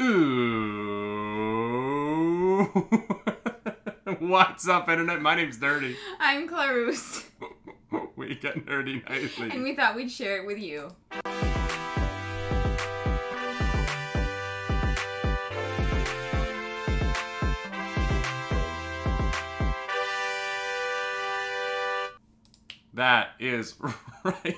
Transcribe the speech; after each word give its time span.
Ooh. 0.00 0.14
What's 4.18 4.68
up, 4.68 4.88
Internet? 4.88 5.22
My 5.22 5.34
name's 5.34 5.58
Dirty. 5.58 5.96
I'm 6.20 6.48
Clarus, 6.48 7.24
we 8.16 8.34
get 8.34 8.66
nerdy 8.66 9.08
nightly. 9.08 9.50
and 9.50 9.62
we 9.62 9.74
thought 9.74 9.96
we'd 9.96 10.10
share 10.10 10.36
it 10.38 10.46
with 10.46 10.58
you. 10.58 10.90
That 22.94 23.30
is 23.38 23.74
right. 24.24 24.56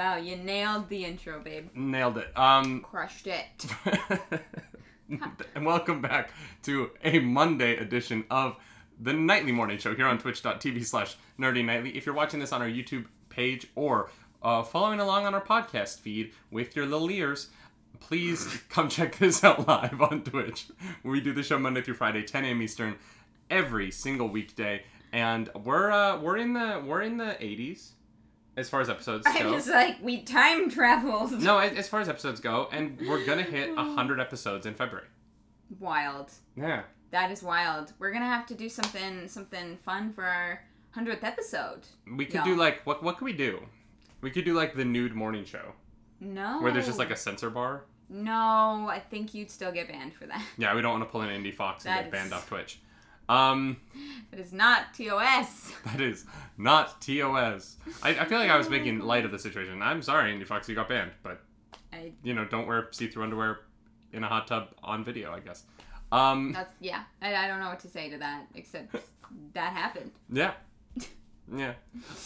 Wow, 0.00 0.16
you 0.16 0.36
nailed 0.36 0.88
the 0.88 1.04
intro, 1.04 1.40
babe. 1.40 1.68
Nailed 1.74 2.16
it. 2.16 2.32
Um, 2.34 2.80
Crushed 2.80 3.26
it. 3.26 3.66
and 5.54 5.66
welcome 5.66 6.00
back 6.00 6.30
to 6.62 6.88
a 7.04 7.18
Monday 7.18 7.76
edition 7.76 8.24
of 8.30 8.56
the 8.98 9.12
Nightly 9.12 9.52
Morning 9.52 9.76
Show 9.76 9.94
here 9.94 10.06
on 10.06 10.16
twitch.tv 10.16 10.86
slash 10.86 11.16
nerdy 11.38 11.62
nightly. 11.62 11.94
If 11.94 12.06
you're 12.06 12.14
watching 12.14 12.40
this 12.40 12.50
on 12.50 12.62
our 12.62 12.66
YouTube 12.66 13.04
page 13.28 13.66
or 13.74 14.08
uh, 14.42 14.62
following 14.62 15.00
along 15.00 15.26
on 15.26 15.34
our 15.34 15.44
podcast 15.44 16.00
feed 16.00 16.32
with 16.50 16.74
your 16.74 16.86
little 16.86 17.10
ears, 17.10 17.48
please 17.98 18.46
come 18.70 18.88
check 18.88 19.18
this 19.18 19.44
out 19.44 19.68
live 19.68 20.00
on 20.00 20.22
Twitch. 20.22 20.68
We 21.02 21.20
do 21.20 21.34
the 21.34 21.42
show 21.42 21.58
Monday 21.58 21.82
through 21.82 21.96
Friday, 21.96 22.22
10 22.22 22.46
a.m. 22.46 22.62
Eastern, 22.62 22.96
every 23.50 23.90
single 23.90 24.30
weekday, 24.30 24.82
and 25.12 25.50
we're 25.62 25.90
uh, 25.90 26.18
we're 26.18 26.38
in 26.38 26.54
the 26.54 26.82
we're 26.86 27.02
in 27.02 27.18
the 27.18 27.36
80s 27.38 27.90
as 28.60 28.70
far 28.70 28.80
as 28.80 28.88
episodes 28.88 29.24
I'm 29.26 29.42
go. 29.42 29.52
just 29.52 29.68
like, 29.68 29.96
we 30.02 30.22
time 30.22 30.70
traveled. 30.70 31.32
No, 31.42 31.58
as 31.58 31.72
as 31.76 31.88
far 31.88 32.00
as 32.00 32.08
episodes 32.08 32.40
go, 32.40 32.68
and 32.70 32.98
we're 33.08 33.24
gonna 33.24 33.42
hit 33.42 33.74
hundred 33.76 34.20
episodes 34.20 34.66
in 34.66 34.74
February. 34.74 35.08
Wild. 35.78 36.30
Yeah. 36.56 36.82
That 37.10 37.30
is 37.30 37.42
wild. 37.42 37.92
We're 37.98 38.12
gonna 38.12 38.26
have 38.26 38.46
to 38.46 38.54
do 38.54 38.68
something 38.68 39.26
something 39.28 39.76
fun 39.78 40.12
for 40.12 40.24
our 40.24 40.62
hundredth 40.92 41.24
episode. 41.24 41.80
We 42.16 42.24
could 42.26 42.44
do 42.44 42.56
like 42.56 42.82
what 42.84 43.02
what 43.02 43.16
could 43.18 43.24
we 43.24 43.32
do? 43.32 43.60
We 44.20 44.30
could 44.30 44.44
do 44.44 44.54
like 44.54 44.74
the 44.74 44.84
nude 44.84 45.14
morning 45.14 45.44
show 45.44 45.72
No. 46.20 46.60
where 46.60 46.72
there's 46.72 46.86
just 46.86 46.98
like 46.98 47.10
a 47.10 47.16
censor 47.16 47.50
bar. 47.50 47.84
No, 48.08 48.88
I 48.90 48.98
think 49.10 49.34
you'd 49.34 49.50
still 49.50 49.70
get 49.72 49.88
banned 49.88 50.12
for 50.14 50.26
that. 50.26 50.42
Yeah, 50.58 50.74
we 50.74 50.82
don't 50.82 50.90
want 50.98 51.04
to 51.04 51.10
pull 51.10 51.20
an 51.22 51.28
Indiefoxx 51.30 51.84
and 51.84 51.94
That 51.94 52.02
get 52.04 52.10
banned 52.12 52.26
is- 52.26 52.32
off 52.32 52.48
Twitch. 52.48 52.80
Um, 53.30 53.76
It 54.32 54.38
is 54.40 54.52
not 54.52 54.92
TOS. 54.94 55.72
that 55.86 56.00
is 56.00 56.24
not 56.58 57.00
TOS. 57.00 57.76
I, 58.02 58.10
I 58.10 58.24
feel 58.24 58.38
like 58.38 58.50
I 58.50 58.56
was 58.56 58.68
making 58.68 59.00
light 59.00 59.24
of 59.24 59.30
the 59.30 59.38
situation. 59.38 59.80
I'm 59.82 60.02
sorry, 60.02 60.32
Indiefoxx, 60.32 60.68
you 60.68 60.74
got 60.74 60.88
banned, 60.88 61.12
but 61.22 61.40
I, 61.92 62.12
you 62.22 62.34
know, 62.34 62.44
don't 62.44 62.66
wear 62.66 62.88
see-through 62.90 63.22
underwear 63.22 63.60
in 64.12 64.24
a 64.24 64.28
hot 64.28 64.46
tub 64.46 64.68
on 64.82 65.04
video. 65.04 65.32
I 65.32 65.40
guess. 65.40 65.64
Um, 66.12 66.52
that's 66.52 66.74
yeah. 66.80 67.04
I, 67.22 67.34
I 67.34 67.46
don't 67.48 67.60
know 67.60 67.68
what 67.68 67.80
to 67.80 67.88
say 67.88 68.10
to 68.10 68.18
that 68.18 68.46
except 68.54 68.96
that 69.54 69.72
happened. 69.72 70.10
Yeah. 70.30 70.52
Yeah. 71.52 71.74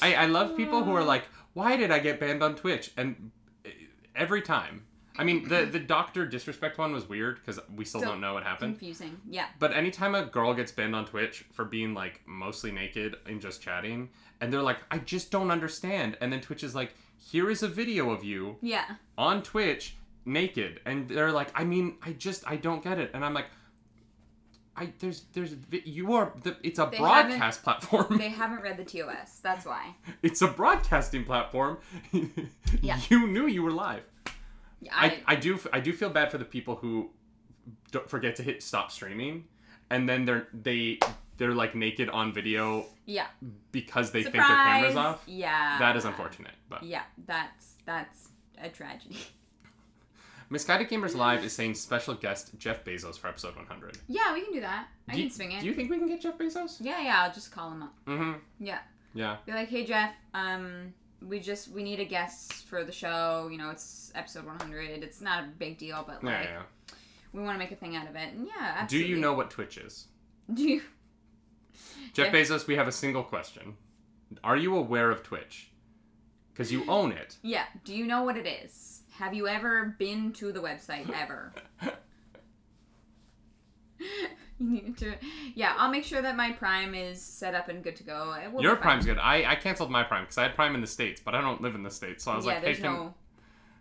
I, 0.03 0.15
I 0.15 0.27
love 0.27 0.57
people 0.57 0.85
who 0.85 0.93
are 0.95 1.05
like, 1.05 1.25
why 1.55 1.77
did 1.77 1.91
I 1.91 1.99
get 1.99 2.21
banned 2.21 2.43
on 2.43 2.57
Twitch? 2.57 2.93
And 2.97 3.31
uh, 3.65 3.71
every 4.15 4.43
time. 4.43 4.85
I 5.17 5.23
mean, 5.25 5.49
the, 5.49 5.65
the 5.65 5.79
doctor 5.79 6.27
disrespect 6.27 6.77
one 6.77 6.93
was 6.93 7.09
weird 7.09 7.37
because 7.37 7.61
we 7.75 7.85
still, 7.85 8.01
Still 8.01 8.13
don't 8.13 8.21
know 8.21 8.35
what 8.35 8.43
happened. 8.43 8.75
Confusing. 8.79 9.21
Yeah. 9.31 9.47
But 9.61 9.73
anytime 9.73 10.15
a 10.17 10.25
girl 10.27 10.55
gets 10.55 10.73
banned 10.73 10.97
on 10.97 11.07
Twitch 11.07 11.45
for 11.53 11.65
being 11.65 11.95
like 11.95 12.21
mostly 12.27 12.73
naked 12.73 13.17
and 13.27 13.41
just 13.41 13.63
chatting, 13.63 14.11
and 14.41 14.53
they're 14.53 14.63
like, 14.63 14.79
I 14.91 14.99
just 14.99 15.31
don't 15.31 15.51
understand. 15.53 16.17
And 16.21 16.33
then 16.33 16.41
Twitch 16.41 16.65
is 16.65 16.75
like, 16.75 16.95
here 17.17 17.49
is 17.49 17.63
a 17.63 17.69
video 17.69 18.11
of 18.11 18.25
you 18.25 18.57
Yeah. 18.61 18.85
on 19.17 19.43
Twitch 19.43 19.97
naked. 20.25 20.81
And 20.85 21.09
they're 21.09 21.31
like, 21.33 21.49
I 21.55 21.63
mean, 21.65 21.97
I 22.03 22.13
just, 22.13 22.43
I 22.51 22.57
don't 22.57 22.83
get 22.83 22.99
it. 22.99 23.13
And 23.15 23.25
I'm 23.25 23.35
like, 23.35 23.47
I, 24.77 24.93
there's, 24.99 25.23
there's, 25.33 25.55
you 25.85 26.15
are, 26.15 26.33
the, 26.43 26.57
it's 26.65 26.81
a 26.81 26.89
They 26.91 26.99
broadcast 26.99 27.63
platform. 27.63 28.19
They 28.19 28.31
haven't 28.31 28.63
read 28.63 28.77
the 28.77 28.85
TOS. 28.85 29.39
That's 29.41 29.65
why. 29.65 29.95
It's 30.25 30.43
a 30.43 30.49
broadcasting 30.49 31.25
platform. 31.25 31.79
Yeah. 32.83 32.99
You 33.09 33.29
knew 33.29 33.47
you 33.47 33.63
were 33.63 33.71
live. 33.71 34.03
I, 34.93 35.19
I 35.27 35.37
do 35.37 35.59
I 35.73 35.81
do 35.81 35.93
feel 35.93 36.11
bad 36.11 36.31
for 36.31 36.39
the 36.39 36.45
people 36.45 36.77
who 36.77 37.11
don't 37.91 38.09
forget 38.09 38.37
to 38.37 38.43
hit 38.43 38.63
stop 38.63 38.91
streaming, 38.91 39.45
and 39.91 40.09
then 40.09 40.25
they're 40.25 40.49
they 40.53 40.99
they're 41.37 41.55
like 41.55 41.75
naked 41.75 42.09
on 42.09 42.33
video 42.33 42.87
yeah. 43.07 43.27
because 43.73 44.11
they 44.13 44.23
Surprise. 44.23 44.47
think 44.47 44.57
their 44.57 44.65
camera's 44.65 44.97
off. 44.97 45.23
Yeah. 45.27 45.79
That 45.79 45.97
is 45.97 46.05
unfortunate. 46.05 46.53
But 46.69 46.83
Yeah, 46.83 47.03
that's 47.27 47.75
that's 47.85 48.29
a 48.63 48.69
tragedy. 48.69 49.17
Misguided 50.51 50.89
Gamers 50.89 51.17
Live 51.17 51.43
is 51.43 51.53
saying 51.53 51.75
special 51.75 52.15
guest 52.15 52.51
Jeff 52.59 52.85
Bezos 52.85 53.19
for 53.19 53.29
episode 53.29 53.57
100. 53.57 53.99
Yeah, 54.07 54.33
we 54.35 54.43
can 54.43 54.53
do 54.53 54.61
that. 54.61 54.89
I 55.09 55.15
do 55.15 55.23
can 55.23 55.31
swing 55.31 55.53
it. 55.53 55.61
Do 55.61 55.67
you 55.67 55.75
think 55.75 55.91
we 55.91 55.99
can 55.99 56.07
get 56.07 56.21
Jeff 56.21 56.39
Bezos? 56.39 56.77
Yeah, 56.81 57.03
yeah. 57.03 57.23
I'll 57.23 57.33
just 57.33 57.51
call 57.51 57.73
him 57.73 57.83
up. 57.83 57.95
Mm-hmm. 58.07 58.33
Yeah. 58.61 58.79
Yeah. 59.15 59.37
Be 59.47 59.53
like, 59.53 59.69
hey 59.69 59.85
Jeff, 59.85 60.13
um, 60.35 60.93
we 61.29 61.41
just 61.41 61.71
we 61.71 61.83
need 61.83 62.01
a 62.01 62.05
guest 62.05 62.67
for 62.67 62.85
the 62.85 62.93
show. 62.93 63.49
You 63.51 63.59
know, 63.59 63.71
it's 63.71 64.13
episode 64.15 64.45
100. 64.45 65.03
It's 65.03 65.21
not 65.21 65.45
a 65.45 65.47
big 65.59 65.79
deal, 65.79 66.05
but 66.07 66.23
like 66.23 66.45
yeah. 66.45 66.63
we 67.33 67.43
want 67.43 67.55
to 67.55 67.59
make 67.59 67.73
a 67.73 67.77
thing 67.77 67.97
out 67.97 68.09
of 68.09 68.17
it. 68.17 68.35
And 68.35 68.47
yeah, 68.47 68.87
Do 68.87 68.99
you 68.99 69.17
know 69.17 69.33
what 69.33 69.51
Twitch 69.51 69.79
is? 69.79 70.07
Do 70.53 70.63
you? 70.63 70.83
Jeff 72.13 72.33
Jeff- 72.33 72.35
Bezos, 72.35 72.67
we 72.67 72.77
have 72.77 72.89
a 72.89 72.93
single 72.93 73.23
question. 73.23 73.77
Are 74.43 74.57
you 74.57 74.77
aware 74.77 75.11
of 75.11 75.23
Twitch? 75.23 75.71
Because 76.53 76.71
you 76.71 76.85
own 76.89 77.13
it. 77.13 77.37
Yeah. 77.43 77.65
Do 77.85 77.95
you 77.95 78.07
know 78.07 78.23
what 78.23 78.37
it 78.37 78.47
is? 78.47 79.03
Have 79.19 79.35
you 79.35 79.47
ever 79.47 79.95
been 79.99 80.33
to 80.35 80.53
the 80.53 80.61
website 80.61 81.09
ever? 81.11 81.53
you 84.59 84.71
need 84.71 84.97
to. 84.99 85.15
Yeah, 85.55 85.75
I'll 85.77 85.91
make 85.91 86.05
sure 86.05 86.23
that 86.23 86.37
my 86.37 86.53
Prime 86.53 86.95
is 86.95 87.21
set 87.21 87.55
up 87.55 87.69
and 87.69 87.83
good 87.83 87.97
to 87.97 88.03
go. 88.05 88.35
It 88.43 88.53
will 88.53 88.63
Your. 88.63 88.77
Prime's 88.77 89.05
good. 89.05 89.19
I, 89.19 89.53
I 89.53 89.55
canceled 89.57 89.91
my 89.91 90.03
Prime 90.03 90.25
because 90.25 90.39
I 90.39 90.43
had 90.43 90.55
Prime 90.55 90.75
in 90.75 90.81
the 90.81 90.87
States, 90.87 91.21
but 91.25 91.35
I 91.35 91.41
don't 91.41 91.61
live 91.61 91.75
in 91.75 91.83
the 91.83 91.91
States. 91.91 92.25
So 92.25 92.33
I 92.33 92.37
was 92.37 92.45
yeah, 92.45 92.53
like, 92.53 92.61
hey, 92.61 92.65
there's 92.67 92.79
can, 92.79 92.93
no 92.93 93.15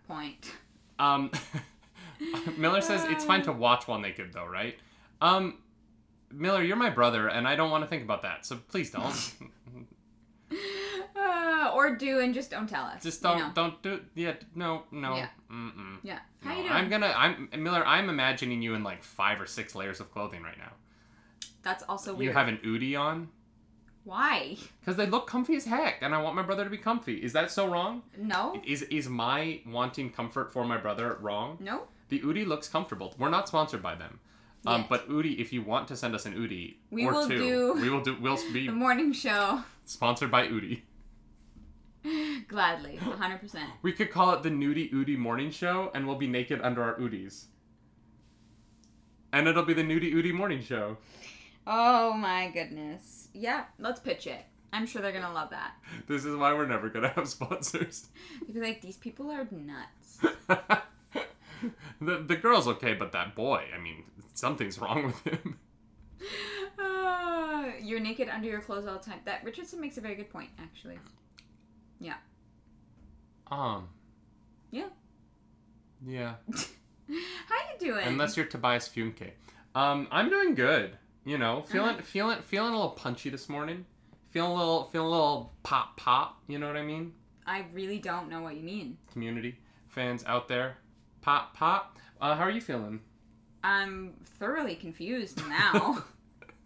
point. 0.08 0.52
Um, 1.00 1.32
Miller 2.58 2.82
says 2.82 3.04
it's 3.06 3.26
fine 3.26 3.44
to 3.44 3.52
watch 3.52 3.88
while 3.88 4.00
naked, 4.00 4.34
though, 4.34 4.46
right? 4.46 4.78
Um, 5.22 5.60
Miller, 6.32 6.64
you're 6.64 6.76
my 6.76 6.90
brother, 6.90 7.28
and 7.28 7.48
I 7.48 7.56
don't 7.56 7.70
want 7.72 7.84
to 7.84 7.88
think 7.88 8.04
about 8.04 8.24
that, 8.24 8.46
so 8.46 8.58
please 8.68 8.92
don't. 8.92 9.34
Uh, 11.24 11.72
or 11.74 11.96
do 11.96 12.20
and 12.20 12.34
just 12.34 12.52
don't 12.52 12.68
tell 12.68 12.84
us. 12.86 13.02
Just 13.04 13.22
don't, 13.24 13.38
know. 13.38 13.52
don't 13.56 13.82
do. 13.82 14.02
Yeah, 14.16 14.34
no, 14.56 14.84
no. 14.92 15.16
Yeah. 15.16 15.28
Mm-mm. 15.52 15.98
Yeah. 16.04 16.20
How 16.42 16.50
No, 16.52 16.56
you 16.58 16.62
doing? 16.64 16.74
I'm 16.74 16.90
gonna. 16.90 17.14
I'm 17.16 17.50
Miller. 17.58 17.86
I'm 17.86 18.10
imagining 18.10 18.62
you 18.62 18.74
in 18.76 18.84
like 18.84 19.04
five 19.04 19.40
or 19.40 19.46
six 19.46 19.74
layers 19.76 20.00
of 20.00 20.12
clothing 20.12 20.44
right 20.44 20.58
now. 20.58 20.74
That's 21.64 21.84
also 21.84 22.14
weird. 22.14 22.26
You 22.26 22.32
have 22.34 22.48
an 22.50 22.60
Oodie 22.66 22.96
on 23.00 23.30
Why? 24.04 24.58
because 24.82 24.98
they 24.98 25.06
look 25.06 25.28
comfy 25.28 25.56
as 25.56 25.66
heck, 25.66 26.02
and 26.02 26.14
I 26.14 26.22
want 26.22 26.36
my 26.36 26.42
brother 26.42 26.66
to 26.66 26.70
be 26.70 26.78
comfy. 26.78 27.16
Is 27.24 27.32
that 27.34 27.50
so 27.52 27.68
wrong? 27.68 28.04
No. 28.18 28.60
Is 28.66 28.82
is 28.84 29.08
my 29.08 29.62
wanting 29.66 30.10
comfort 30.12 30.52
for 30.52 30.66
my 30.66 30.78
brother 30.78 31.18
wrong? 31.22 31.58
No. 31.62 31.84
The 32.10 32.20
Oodie 32.20 32.46
looks 32.46 32.68
comfortable. 32.68 33.16
We're 33.18 33.30
not 33.30 33.48
sponsored 33.48 33.82
by 33.82 33.96
them. 33.96 34.20
Um, 34.66 34.82
Yet. 34.82 34.90
but 34.90 35.10
Oodie, 35.10 35.40
if 35.40 35.52
you 35.54 35.62
want 35.62 35.88
to 35.90 35.96
send 35.98 36.16
us 36.16 36.26
an 36.26 36.34
Oodie 36.36 36.76
We 36.90 37.06
or 37.06 37.14
will 37.14 37.28
two, 37.28 37.38
do 37.38 37.74
we 37.82 37.90
will 37.90 38.02
do. 38.02 38.16
We'll 38.20 38.38
be 38.54 38.68
The 38.68 38.74
morning 38.74 39.12
show. 39.14 39.62
sponsored 39.86 40.32
by 40.32 40.48
Oodie. 40.48 40.82
Gladly. 42.48 43.00
100%. 43.02 43.60
We 43.82 43.94
could 43.94 44.12
call 44.12 44.34
it 44.34 44.44
the 44.44 44.50
Nudie 44.50 44.92
Oodie 44.94 45.18
Morning 45.18 45.52
Show, 45.52 45.92
and 45.94 46.08
we'll 46.08 46.18
be 46.18 46.28
naked 46.28 46.62
under 46.62 46.84
our 46.84 46.96
Oodies. 47.00 47.46
And 49.32 49.48
it'll 49.48 49.66
be 49.66 49.74
the 49.74 49.84
Nudie 49.84 50.14
Oodie 50.14 50.34
Morning 50.34 50.62
Show. 50.62 50.98
Oh 51.66 52.14
my 52.14 52.50
goodness. 52.50 53.30
Yeah, 53.34 53.66
let's 53.80 54.00
pitch 54.00 54.28
it. 54.28 54.46
I'm 54.72 54.86
sure 54.86 55.02
they're 55.02 55.12
gonna 55.12 55.34
love 55.34 55.52
that. 55.52 55.74
This 56.08 56.26
is 56.26 56.36
why 56.36 56.54
we're 56.54 56.66
never 56.66 56.90
gonna 56.90 57.10
have 57.10 57.28
sponsors. 57.28 58.08
They'd 58.46 58.54
be 58.54 58.60
like, 58.60 58.82
these 58.82 58.98
people 58.98 59.32
are 59.32 59.48
nuts. 59.52 60.20
the 62.02 62.24
the 62.28 62.36
girl's 62.36 62.68
okay, 62.68 62.94
but 62.94 63.12
that 63.12 63.36
boy, 63.36 63.66
I 63.74 63.80
mean, 63.80 64.04
something's 64.34 64.80
wrong 64.80 65.06
with 65.06 65.24
him. 65.24 65.60
Uh, 66.80 67.72
you're 67.82 68.00
naked 68.00 68.30
under 68.30 68.48
your 68.48 68.62
clothes 68.62 68.88
all 68.88 68.98
the 68.98 69.04
time. 69.04 69.20
That 69.26 69.44
Richardson 69.44 69.80
makes 69.80 69.98
a 69.98 70.02
very 70.02 70.16
good 70.16 70.30
point, 70.30 70.50
actually. 70.60 70.98
Um. 73.52 73.90
Yeah. 74.72 74.90
Yeah. 76.06 76.36
How 76.54 76.56
you 77.08 77.80
doing? 77.80 78.06
Unless 78.08 78.38
you're 78.38 78.46
Tobias 78.46 78.90
Funke. 78.90 79.32
Um, 79.76 80.08
I'm 80.12 80.30
doing 80.30 80.56
good. 80.56 80.98
You 81.26 81.38
know, 81.38 81.62
feeling 81.62 81.98
feeling 82.00 82.42
feeling 82.42 82.74
a 82.74 82.76
little 82.76 82.92
punchy 82.92 83.30
this 83.30 83.48
morning. 83.48 83.86
Feeling 84.32 84.52
a 84.52 84.56
little 84.56 84.86
feeling 84.86 85.08
a 85.08 85.12
little 85.12 85.54
pop 85.64 85.96
pop. 85.98 86.42
You 86.48 86.60
know 86.60 86.68
what 86.68 86.76
I 86.76 86.82
mean? 86.84 87.14
I 87.46 87.66
really 87.74 88.00
don't 88.00 88.30
know 88.30 88.42
what 88.42 88.56
you 88.56 88.64
mean. 88.64 88.98
Community 89.12 89.58
fans 89.88 90.24
out 90.26 90.48
there, 90.48 90.78
pop 91.22 91.56
pop. 91.56 91.98
Uh, 92.20 92.36
how 92.36 92.44
are 92.44 92.52
you 92.52 92.62
feeling? 92.62 93.00
I'm 93.64 94.14
thoroughly 94.40 94.76
confused 94.76 95.42
now. 95.48 96.04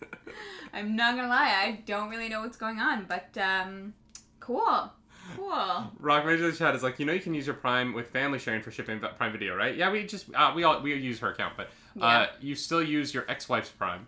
I'm 0.73 0.95
not 0.95 1.15
gonna 1.15 1.27
lie, 1.27 1.53
I 1.63 1.83
don't 1.85 2.09
really 2.09 2.29
know 2.29 2.41
what's 2.41 2.57
going 2.57 2.79
on, 2.79 3.05
but 3.07 3.37
um, 3.37 3.93
cool. 4.39 4.91
Cool. 5.35 5.91
Rock 5.99 6.25
Major 6.25 6.51
Chat 6.51 6.75
is 6.75 6.83
like, 6.83 6.99
you 6.99 7.05
know, 7.05 7.13
you 7.13 7.19
can 7.19 7.33
use 7.33 7.45
your 7.45 7.55
Prime 7.55 7.93
with 7.93 8.09
family 8.09 8.39
sharing 8.39 8.61
for 8.61 8.71
shipping 8.71 8.99
Prime 8.99 9.31
Video, 9.31 9.55
right? 9.55 9.75
Yeah, 9.75 9.91
we 9.91 10.05
just 10.05 10.33
uh, 10.33 10.51
we 10.55 10.63
all 10.63 10.81
we 10.81 10.93
use 10.95 11.19
her 11.19 11.31
account, 11.31 11.55
but 11.57 11.67
uh, 12.01 12.25
Yeah. 12.25 12.27
you 12.39 12.55
still 12.55 12.81
use 12.83 13.13
your 13.13 13.25
ex-wife's 13.29 13.69
Prime. 13.69 14.07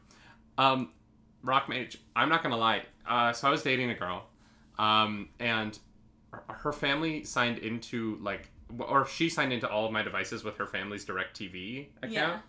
Um, 0.58 0.92
Rock 1.44 1.68
Mage, 1.70 1.98
I'm 2.16 2.30
not 2.30 2.44
gonna 2.44 2.58
lie. 2.58 2.84
Uh, 3.08 3.34
so 3.34 3.48
I 3.48 3.52
was 3.52 3.64
dating 3.64 3.90
a 3.92 3.96
girl, 3.96 4.26
um, 4.78 5.30
and 5.40 5.78
her- 6.50 6.72
family 6.74 7.24
signed 7.24 7.58
into 7.60 8.18
like, 8.22 8.50
or 8.78 9.06
she 9.08 9.30
signed 9.30 9.52
into 9.52 9.68
all 9.70 9.86
of 9.86 9.92
my 9.92 10.04
devices 10.04 10.44
with 10.44 10.58
her 10.58 10.68
family's 10.68 11.06
DirecTV 11.06 11.88
account, 11.98 12.12
Yeah. 12.14 12.40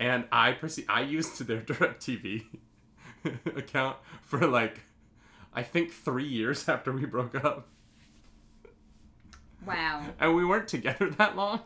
and 0.00 0.24
I 0.32 0.52
proceed. 0.52 0.86
I 0.88 1.02
used 1.02 1.40
their 1.46 1.60
DirecTV 1.60 2.44
account 3.56 3.96
for 4.22 4.46
like, 4.46 4.80
I 5.54 5.62
think 5.62 5.92
three 5.92 6.26
years 6.26 6.68
after 6.68 6.92
we 6.92 7.04
broke 7.06 7.34
up 7.44 7.68
Wow. 9.66 10.06
and 10.18 10.34
we 10.34 10.44
weren't 10.44 10.68
together 10.68 11.10
that 11.18 11.36
long. 11.36 11.60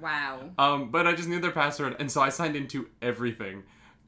Wow. 0.00 0.50
Um, 0.58 0.90
but 0.90 1.06
I 1.06 1.14
just 1.14 1.28
knew 1.28 1.40
their 1.40 1.50
password, 1.50 1.96
and 1.98 2.10
so 2.10 2.20
I 2.20 2.28
signed 2.28 2.56
into 2.56 2.88
everything. 3.02 3.64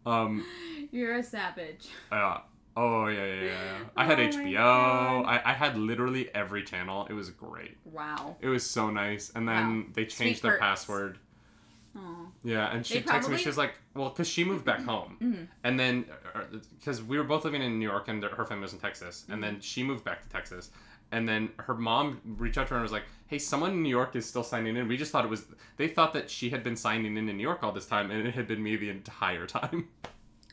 Um, 0.07 0.45
You're 0.93 1.17
a 1.17 1.23
savage. 1.23 1.89
uh, 2.13 2.39
oh 2.77 3.07
yeah, 3.09 3.25
yeah, 3.25 3.35
yeah. 3.35 3.45
yeah. 3.45 3.79
I 3.97 4.05
had 4.05 4.19
Oh 4.21 4.23
HBO. 4.29 5.25
I, 5.27 5.43
I 5.45 5.53
had 5.53 5.77
literally 5.77 6.33
every 6.35 6.63
channel. 6.63 7.07
It 7.11 7.13
was 7.15 7.31
great. 7.31 7.77
Wow. 7.85 8.37
It 8.41 8.49
was 8.49 8.69
so 8.69 8.91
nice. 8.91 9.31
And 9.35 9.49
then 9.49 9.79
Wow. 9.81 9.85
they 9.95 10.03
Sweet 10.09 10.25
changed 10.27 10.43
their 10.43 10.53
perks. 10.53 10.61
password. 10.63 11.19
Oh. 11.97 12.29
Yeah, 12.45 12.71
and 12.73 12.87
she 12.87 12.95
They 12.95 13.01
texted 13.01 13.05
me. 13.07 13.19
probably- 13.21 13.39
She 13.39 13.49
was 13.49 13.59
like, 13.59 13.75
"Well, 13.95 14.11
because 14.11 14.29
she 14.29 14.45
moved 14.45 14.65
back 14.65 14.81
home, 14.85 15.17
Mhm. 15.21 15.49
and 15.65 15.79
then 15.81 16.05
because 16.79 17.03
we 17.03 17.19
were 17.19 17.25
both 17.25 17.45
living 17.45 17.63
in 17.63 17.79
New 17.81 17.89
York 17.89 18.07
and 18.07 18.23
her 18.23 18.45
family 18.45 18.63
was 18.63 18.73
in 18.73 18.79
Texas, 18.79 19.25
and 19.29 19.43
then 19.43 19.61
she 19.61 19.83
moved 19.83 20.05
back 20.05 20.23
to 20.23 20.29
Texas." 20.29 20.71
And 21.13 21.29
then 21.29 21.51
her 21.59 21.75
mom 21.75 22.21
reached 22.25 22.57
out 22.59 22.69
to 22.69 22.75
her 22.75 22.77
and 22.77 22.83
was 22.83 22.93
like, 22.93 23.03
"Hey, 23.27 23.39
someone 23.39 23.73
in 23.73 23.83
New 23.83 23.89
York 23.89 24.15
is 24.15 24.25
still 24.27 24.45
signing 24.45 24.77
in. 24.77 24.87
We 24.89 24.97
just 24.97 25.11
thought 25.11 25.25
it 25.25 25.29
was. 25.31 25.45
They 25.77 25.89
thought 25.89 26.13
that 26.13 26.31
she 26.31 26.51
had 26.51 26.63
been 26.63 26.77
signing 26.77 27.17
in 27.17 27.29
in 27.29 27.37
New 27.37 27.43
York 27.43 27.63
all 27.65 27.73
this 27.73 27.87
time, 27.87 28.11
and 28.13 28.27
it 28.29 28.35
had 28.35 28.47
been 28.47 28.63
me 28.63 28.77
the 28.77 28.91
entire 28.91 29.47
time." 29.47 29.89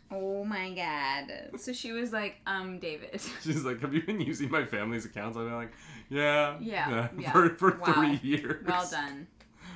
Oh 0.09 0.45
my 0.45 0.71
god. 0.73 1.59
So 1.59 1.73
she 1.73 1.91
was 1.91 2.13
like, 2.13 2.37
um, 2.47 2.79
David. 2.79 3.19
She's 3.43 3.65
like, 3.65 3.81
"Have 3.81 3.93
you 3.93 4.01
been 4.03 4.21
using 4.21 4.49
my 4.49 4.63
family's 4.63 5.03
accounts?" 5.03 5.37
I'm 5.37 5.51
like, 5.53 5.73
"Yeah, 6.09 6.55
Yeah, 6.61 7.09
yeah. 7.19 7.31
for 7.33 7.49
for 7.57 7.77
Wow. 7.77 7.91
three 7.91 8.17
years. 8.23 8.65
Well 8.65 8.87
done. 8.89 9.27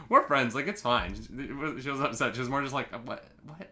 We're 0.07 0.25
friends. 0.25 0.55
Like 0.55 0.67
it's 0.67 0.81
fine." 0.81 1.15
She 1.15 1.51
was- 1.51 1.83
she 1.83 1.89
was 1.89 1.99
upset. 1.99 2.33
She 2.33 2.39
was 2.39 2.47
more 2.49 2.61
just 2.61 2.73
like, 2.73 2.93
"What? 3.05 3.25
What?" 3.45 3.71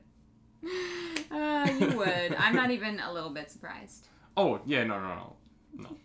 Uh, 1.31 1.67
you 1.79 1.97
would. 1.97 2.35
I'm 2.37 2.55
not 2.55 2.71
even 2.71 2.99
a 2.99 3.13
little 3.13 3.29
bit 3.29 3.49
surprised. 3.49 4.07
Oh 4.35 4.59
yeah, 4.65 4.83
no, 4.83 4.99
no, 4.99 5.15
no, 5.15 5.35
no. 5.77 5.97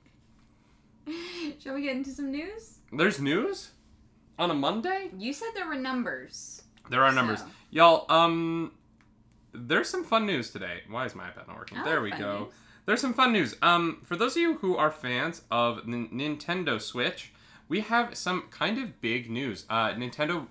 Shall 1.61 1.75
we 1.75 1.83
get 1.83 1.97
into 1.97 2.11
some 2.11 2.31
news? 2.31 2.79
There's 2.93 3.21
news 3.21 3.71
on 4.39 4.51
a 4.51 4.55
Monday. 4.55 5.11
You 5.19 5.33
said 5.33 5.49
there 5.55 5.67
were 5.67 5.75
numbers. 5.75 6.62
There 6.91 7.03
are 7.03 7.12
numbers, 7.12 7.43
y'all. 7.71 8.05
Um, 8.11 8.73
there's 9.53 9.89
some 9.89 10.05
fun 10.05 10.27
news 10.27 10.51
today. 10.51 10.83
Why 10.89 11.06
is 11.06 11.15
my 11.15 11.25
iPad 11.25 11.49
not 11.49 11.56
working? 11.56 11.79
I 11.79 11.85
there 11.85 12.01
like 12.03 12.12
we 12.15 12.19
go. 12.19 12.39
news. 12.41 12.49
There's 12.87 13.01
some 13.01 13.15
fun 13.15 13.33
news. 13.33 13.56
Um, 13.62 14.01
for 14.05 14.17
those 14.17 14.33
of 14.37 14.43
you 14.43 14.55
who 14.59 14.77
are 14.77 14.91
fans 14.91 15.43
of 15.51 15.79
N- 15.87 16.11
Nintendo 16.12 16.81
Switch, 16.81 17.33
we 17.69 17.81
have 17.81 18.15
some 18.17 18.43
kind 18.51 18.79
of 18.79 19.01
big 19.01 19.31
news. 19.31 19.65
Uh, 19.71 19.93
Nintendo 19.93 20.47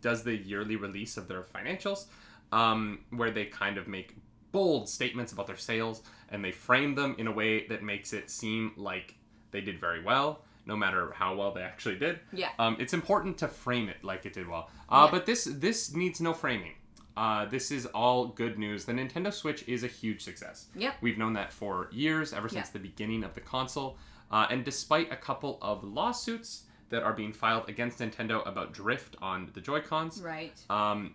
does 0.00 0.24
the 0.24 0.36
yearly 0.36 0.76
release 0.76 1.16
of 1.16 1.28
their 1.28 1.42
financials, 1.42 2.06
um, 2.50 3.00
where 3.10 3.30
they 3.30 3.44
kind 3.44 3.78
of 3.78 3.86
make 3.86 4.16
bold 4.50 4.88
statements 4.88 5.32
about 5.32 5.46
their 5.46 5.56
sales 5.56 6.02
and 6.28 6.44
they 6.44 6.52
frame 6.52 6.94
them 6.94 7.14
in 7.18 7.26
a 7.26 7.32
way 7.32 7.66
that 7.68 7.82
makes 7.82 8.12
it 8.12 8.30
seem 8.30 8.72
like 8.76 9.14
they 9.54 9.60
did 9.62 9.78
very 9.80 10.02
well, 10.02 10.40
no 10.66 10.76
matter 10.76 11.12
how 11.14 11.34
well 11.36 11.52
they 11.52 11.62
actually 11.62 11.94
did. 11.96 12.18
Yeah. 12.32 12.50
Um, 12.58 12.76
it's 12.80 12.92
important 12.92 13.38
to 13.38 13.48
frame 13.48 13.88
it 13.88 14.02
like 14.02 14.26
it 14.26 14.32
did 14.34 14.46
well. 14.48 14.68
Uh, 14.90 15.04
Yeah. 15.06 15.10
But 15.12 15.26
this 15.26 15.44
this 15.44 15.94
needs 15.94 16.20
no 16.20 16.32
framing. 16.34 16.74
Uh, 17.16 17.44
this 17.46 17.70
is 17.70 17.86
all 17.86 18.26
good 18.26 18.58
news. 18.58 18.84
The 18.84 18.92
Nintendo 18.92 19.32
Switch 19.32 19.62
is 19.68 19.84
a 19.84 19.86
huge 19.86 20.22
success. 20.24 20.66
Yep. 20.74 20.94
We've 21.00 21.16
known 21.16 21.34
that 21.34 21.52
for 21.52 21.88
years, 21.92 22.32
ever 22.32 22.48
since 22.48 22.66
Yeah. 22.68 22.72
the 22.72 22.80
beginning 22.90 23.22
of 23.22 23.32
the 23.34 23.40
console. 23.40 23.96
Uh, 24.32 24.46
and 24.50 24.64
despite 24.64 25.12
a 25.12 25.16
couple 25.16 25.58
of 25.62 25.84
lawsuits 25.84 26.64
that 26.90 27.02
are 27.04 27.12
being 27.12 27.32
filed 27.32 27.68
against 27.68 28.00
Nintendo 28.00 28.44
about 28.46 28.72
drift 28.72 29.14
on 29.22 29.48
the 29.54 29.60
Joy 29.60 29.80
Cons, 29.80 30.20
Right. 30.20 30.58
um, 30.68 31.14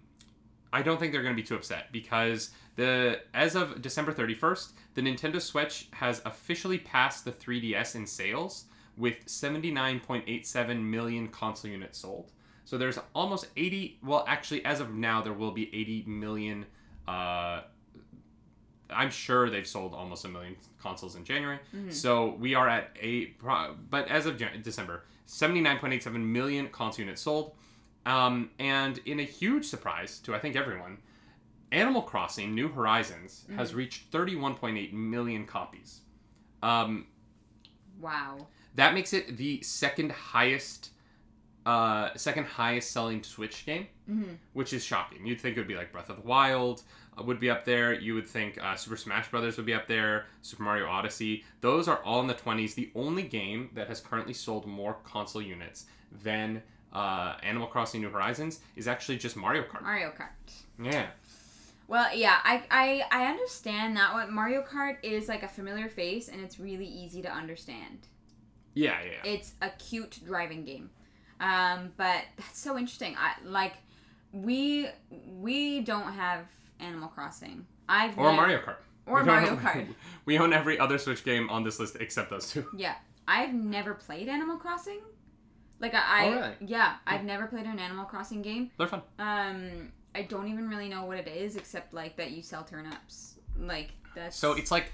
I 0.72 0.82
don't 0.82 1.00
think 1.00 1.12
they're 1.14 1.24
going 1.24 1.36
to 1.36 1.42
be 1.42 1.48
too 1.48 1.56
upset 1.56 1.92
because 1.92 2.52
the 2.76 3.22
as 3.34 3.56
of 3.56 3.82
December 3.82 4.14
31st, 4.14 4.72
the 4.94 5.02
Nintendo 5.02 5.42
Switch 5.42 5.88
has 5.92 6.22
officially 6.26 6.78
passed 6.78 7.26
the 7.26 7.32
3DS 7.32 7.96
in 7.96 8.06
sales 8.06 8.66
with 8.98 9.26
79.87 9.26 10.82
million 10.82 11.28
console 11.30 11.72
units 11.72 12.00
sold. 12.00 12.32
So 12.66 12.78
there's 12.78 13.00
almost 13.16 13.48
80. 13.58 14.00
Well, 14.04 14.24
actually, 14.28 14.64
as 14.66 14.80
of 14.80 14.94
now, 14.94 15.22
there 15.22 15.34
will 15.34 15.52
be 15.52 15.74
80 15.74 16.04
million. 16.08 16.66
Uh, 17.08 17.62
I'm 18.92 19.10
sure 19.10 19.50
they've 19.50 19.68
sold 19.68 19.94
almost 19.94 20.26
a 20.26 20.28
million 20.28 20.56
consoles 20.82 21.16
in 21.16 21.24
January. 21.24 21.60
So 21.90 22.36
we 22.40 22.54
are 22.56 22.68
at 22.70 22.96
a. 23.02 23.34
But 23.90 24.08
as 24.10 24.26
of 24.28 24.38
Jan- 24.38 24.62
December, 24.62 25.04
79.87 25.28 26.14
million 26.24 26.68
console 26.70 27.04
units 27.06 27.22
sold. 27.22 27.56
Um, 28.10 28.50
and 28.60 29.00
in 29.06 29.20
a 29.20 29.24
huge 29.24 29.66
surprise 29.66 30.20
to 30.20 30.34
I 30.36 30.40
think 30.40 30.56
everyone, 30.56 30.98
Animal 31.72 32.02
Crossing: 32.02 32.56
New 32.56 32.70
Horizons 32.70 33.46
has 33.56 33.74
reached 33.76 34.12
31.8 34.12 34.92
million 34.94 35.46
copies. 35.46 36.02
Um, 36.64 37.06
Wow. 38.00 38.48
that 38.76 38.94
makes 38.94 39.14
it 39.14 39.38
the 39.38 39.62
second 39.62 40.12
highest, 40.12 40.92
uh, 41.66 42.10
second 42.16 42.46
highest 42.46 42.92
selling 42.92 43.22
Switch 43.24 43.66
game, 43.66 43.88
Mhm. 44.10 44.38
which 44.54 44.74
is 44.74 44.84
shocking. 44.84 45.26
You'd 45.26 45.40
think 45.40 45.58
it 45.58 45.60
would 45.60 45.68
be 45.68 45.76
like 45.76 45.92
Breath 45.92 46.10
of 46.10 46.16
the 46.16 46.22
Wild 46.28 46.84
uh, 47.18 47.22
would 47.24 47.40
be 47.40 47.50
up 47.50 47.66
there. 47.66 47.94
You 47.94 48.16
would 48.16 48.28
think 48.28 48.58
uh, 48.58 48.76
Super 48.76 48.98
Smash 48.98 49.30
Brothers 49.30 49.58
would 49.58 49.66
be 49.66 49.74
up 49.74 49.88
there. 49.88 50.26
Super 50.42 50.64
Mario 50.64 50.88
Odyssey. 50.88 51.44
Those 51.62 51.88
are 51.88 52.02
all 52.04 52.22
in 52.22 52.28
the 52.28 52.34
20s. 52.34 52.74
The 52.76 52.92
only 52.96 53.24
game 53.24 53.70
that 53.74 53.88
has 53.90 54.00
currently 54.00 54.34
sold 54.34 54.66
more 54.66 54.96
console 55.04 55.42
units 55.42 55.86
than 56.12 56.64
uh, 56.94 57.36
Animal 57.44 57.68
Crossing: 57.68 58.02
New 58.02 58.10
Horizons 58.10 58.60
is 58.76 58.88
actually 58.88 59.18
just 59.18 59.36
Mario 59.36 59.64
Kart. 59.64 59.82
Mario 59.84 60.10
Kart. 60.12 60.52
Yeah. 60.82 61.08
Well, 61.88 62.16
yeah, 62.16 62.38
I, 62.44 62.64
I 62.70 63.04
I 63.12 63.26
understand 63.32 63.98
that 63.98 64.14
what 64.14 64.30
Mario 64.32 64.64
Kart 64.64 64.98
is 65.02 65.28
like 65.28 65.42
a 65.44 65.48
familiar 65.48 65.90
face 65.90 66.28
and 66.28 66.40
it's 66.42 66.60
really 66.60 66.86
easy 66.86 67.22
to 67.24 67.32
understand. 67.32 68.08
Yeah, 68.76 68.98
yeah. 69.04 69.12
yeah. 69.24 69.32
It's 69.32 69.54
a 69.62 69.70
cute 69.72 70.20
driving 70.26 70.66
game. 70.66 70.92
Um, 71.40 71.92
but 71.98 72.24
that's 72.38 72.60
so 72.60 72.78
interesting. 72.78 73.16
I 73.18 73.34
like 73.44 73.74
we 74.32 74.88
we 75.40 75.82
don't 75.82 76.14
have 76.14 76.46
Animal 76.80 77.10
Crossing. 77.10 77.66
I've 77.88 78.18
Or 78.20 78.26
nev- 78.28 78.36
Mario 78.36 78.60
Kart. 78.60 78.76
or 79.08 79.22
We 79.22 79.26
Mario 79.26 79.56
Kart. 79.56 79.88
We 80.26 80.38
own 80.38 80.54
every 80.54 80.78
other 80.78 81.00
Switch 81.00 81.24
game 81.24 81.50
on 81.50 81.64
this 81.64 81.80
list 81.80 81.98
except 82.00 82.30
those 82.30 82.52
two. 82.52 82.68
Yeah, 82.78 82.94
I've 83.28 83.54
never 83.54 83.96
played 83.96 84.28
Animal 84.30 84.58
Crossing. 84.58 85.00
Like 85.80 85.94
I, 85.94 86.28
Oh, 86.28 86.32
really? 86.36 86.52
yeah, 86.66 86.96
I've 87.08 87.24
never 87.24 87.48
played 87.48 87.66
an 87.66 87.80
Animal 87.80 88.06
Crossing 88.06 88.42
game. 88.42 88.72
They're 88.78 88.88
fun. 88.88 89.02
Um, 89.18 89.92
I 90.14 90.24
don't 90.24 90.48
even 90.48 90.68
really 90.68 90.90
know 90.90 91.06
what 91.06 91.18
it 91.18 91.28
is 91.28 91.56
except 91.56 91.94
like 91.94 92.18
that 92.18 92.32
you 92.32 92.42
sell 92.42 92.64
turnips. 92.64 93.36
Like 93.58 93.92
that's 94.16 94.36
So 94.36 94.54
it's 94.54 94.72
like, 94.72 94.92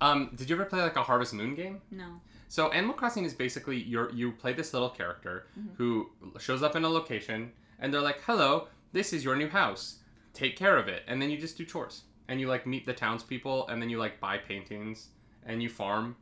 um, 0.00 0.30
did 0.34 0.50
you 0.50 0.56
ever 0.56 0.64
play 0.64 0.80
like 0.82 0.96
a 0.96 1.02
Harvest 1.02 1.32
Moon 1.34 1.54
game? 1.54 1.80
no. 1.90 2.20
So 2.50 2.70
Animal 2.72 2.94
Crossing 2.94 3.24
is 3.26 3.34
basically 3.34 3.76
you 3.76 4.08
you 4.12 4.32
play 4.32 4.54
this 4.54 4.72
little 4.72 4.88
character 4.88 5.46
Mm-hmm. 5.58 5.74
who 5.76 6.08
shows 6.38 6.62
up 6.62 6.74
in 6.76 6.84
a 6.84 6.88
location 6.88 7.52
and 7.78 7.92
they're 7.92 8.00
like, 8.00 8.22
"Hello, 8.22 8.68
this 8.92 9.12
is 9.12 9.22
your 9.22 9.36
new 9.36 9.48
house. 9.50 9.98
Take 10.32 10.56
care 10.56 10.78
of 10.78 10.88
it." 10.88 11.02
And 11.06 11.20
then 11.20 11.28
you 11.28 11.36
just 11.36 11.58
do 11.58 11.66
chores 11.66 12.04
and 12.26 12.40
you 12.40 12.48
like 12.48 12.66
meet 12.66 12.86
the 12.86 12.94
townspeople 12.94 13.68
and 13.68 13.82
then 13.82 13.90
you 13.90 13.98
like 13.98 14.18
buy 14.18 14.38
paintings 14.38 15.08
and 15.44 15.62
you 15.62 15.68
farm. 15.68 16.16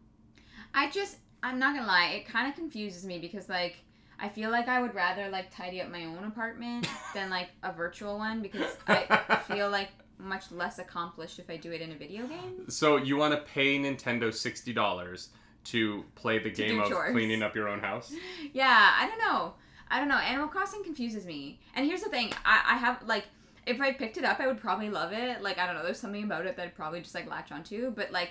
I 0.75 0.91
just 0.91 1.19
I'm 1.45 1.61
not 1.61 1.75
gonna 1.77 1.87
lie, 1.87 2.07
it 2.17 2.27
kind 2.27 2.49
of 2.49 2.57
confuses 2.57 3.05
me 3.05 3.21
because 3.21 3.49
like 3.49 3.77
I 4.19 4.29
feel 4.29 4.51
like 4.51 4.69
I 4.69 4.81
would 4.81 4.95
rather 4.95 5.29
like 5.29 5.55
tidy 5.55 5.81
up 5.81 5.91
my 5.91 6.05
own 6.05 6.25
apartment 6.25 6.89
than 7.15 7.31
like 7.31 7.49
a 7.63 7.73
virtual 7.73 8.19
one 8.19 8.43
because 8.43 8.77
I 8.87 9.43
feel 9.47 9.71
like 9.71 9.89
much 10.19 10.51
less 10.51 10.79
accomplished 10.79 11.39
if 11.39 11.51
I 11.51 11.57
do 11.57 11.73
it 11.73 11.81
in 11.83 11.93
a 11.93 11.95
video 11.95 12.27
game. 12.27 12.69
So 12.69 12.97
you 12.97 13.17
want 13.17 13.35
to 13.35 13.41
pay 13.41 13.79
Nintendo 13.79 14.33
sixty 14.33 14.73
dollars 14.73 15.29
to 15.65 16.05
play 16.15 16.39
the 16.39 16.51
game 16.51 16.81
of 16.81 16.89
chores. 16.89 17.13
cleaning 17.13 17.43
up 17.43 17.55
your 17.55 17.69
own 17.69 17.81
house? 17.81 18.13
Yeah, 18.53 18.93
I 18.99 19.09
don't 19.09 19.19
know. 19.19 19.55
I 19.91 19.99
don't 19.99 20.09
know. 20.09 20.17
Animal 20.19 20.49
Crossing 20.49 20.83
confuses 20.83 21.27
me. 21.27 21.61
And 21.75 21.87
here's 21.87 22.03
the 22.03 22.09
thing, 22.09 22.33
I, 22.45 22.63
I 22.73 22.77
have 22.79 23.03
like 23.07 23.25
if 23.67 23.81
I 23.81 23.93
picked 23.93 24.17
it 24.17 24.25
up, 24.25 24.39
I 24.39 24.47
would 24.47 24.61
probably 24.61 24.91
love 24.91 25.13
it. 25.13 25.43
Like 25.43 25.59
I 25.59 25.67
don't 25.67 25.75
know, 25.75 25.83
there's 25.83 26.01
something 26.01 26.23
about 26.23 26.47
it 26.47 26.57
that 26.57 26.63
I'd 26.63 26.75
probably 26.75 27.01
just 27.01 27.15
like 27.15 27.29
latch 27.29 27.53
onto. 27.53 27.91
But 27.91 28.13
like 28.13 28.31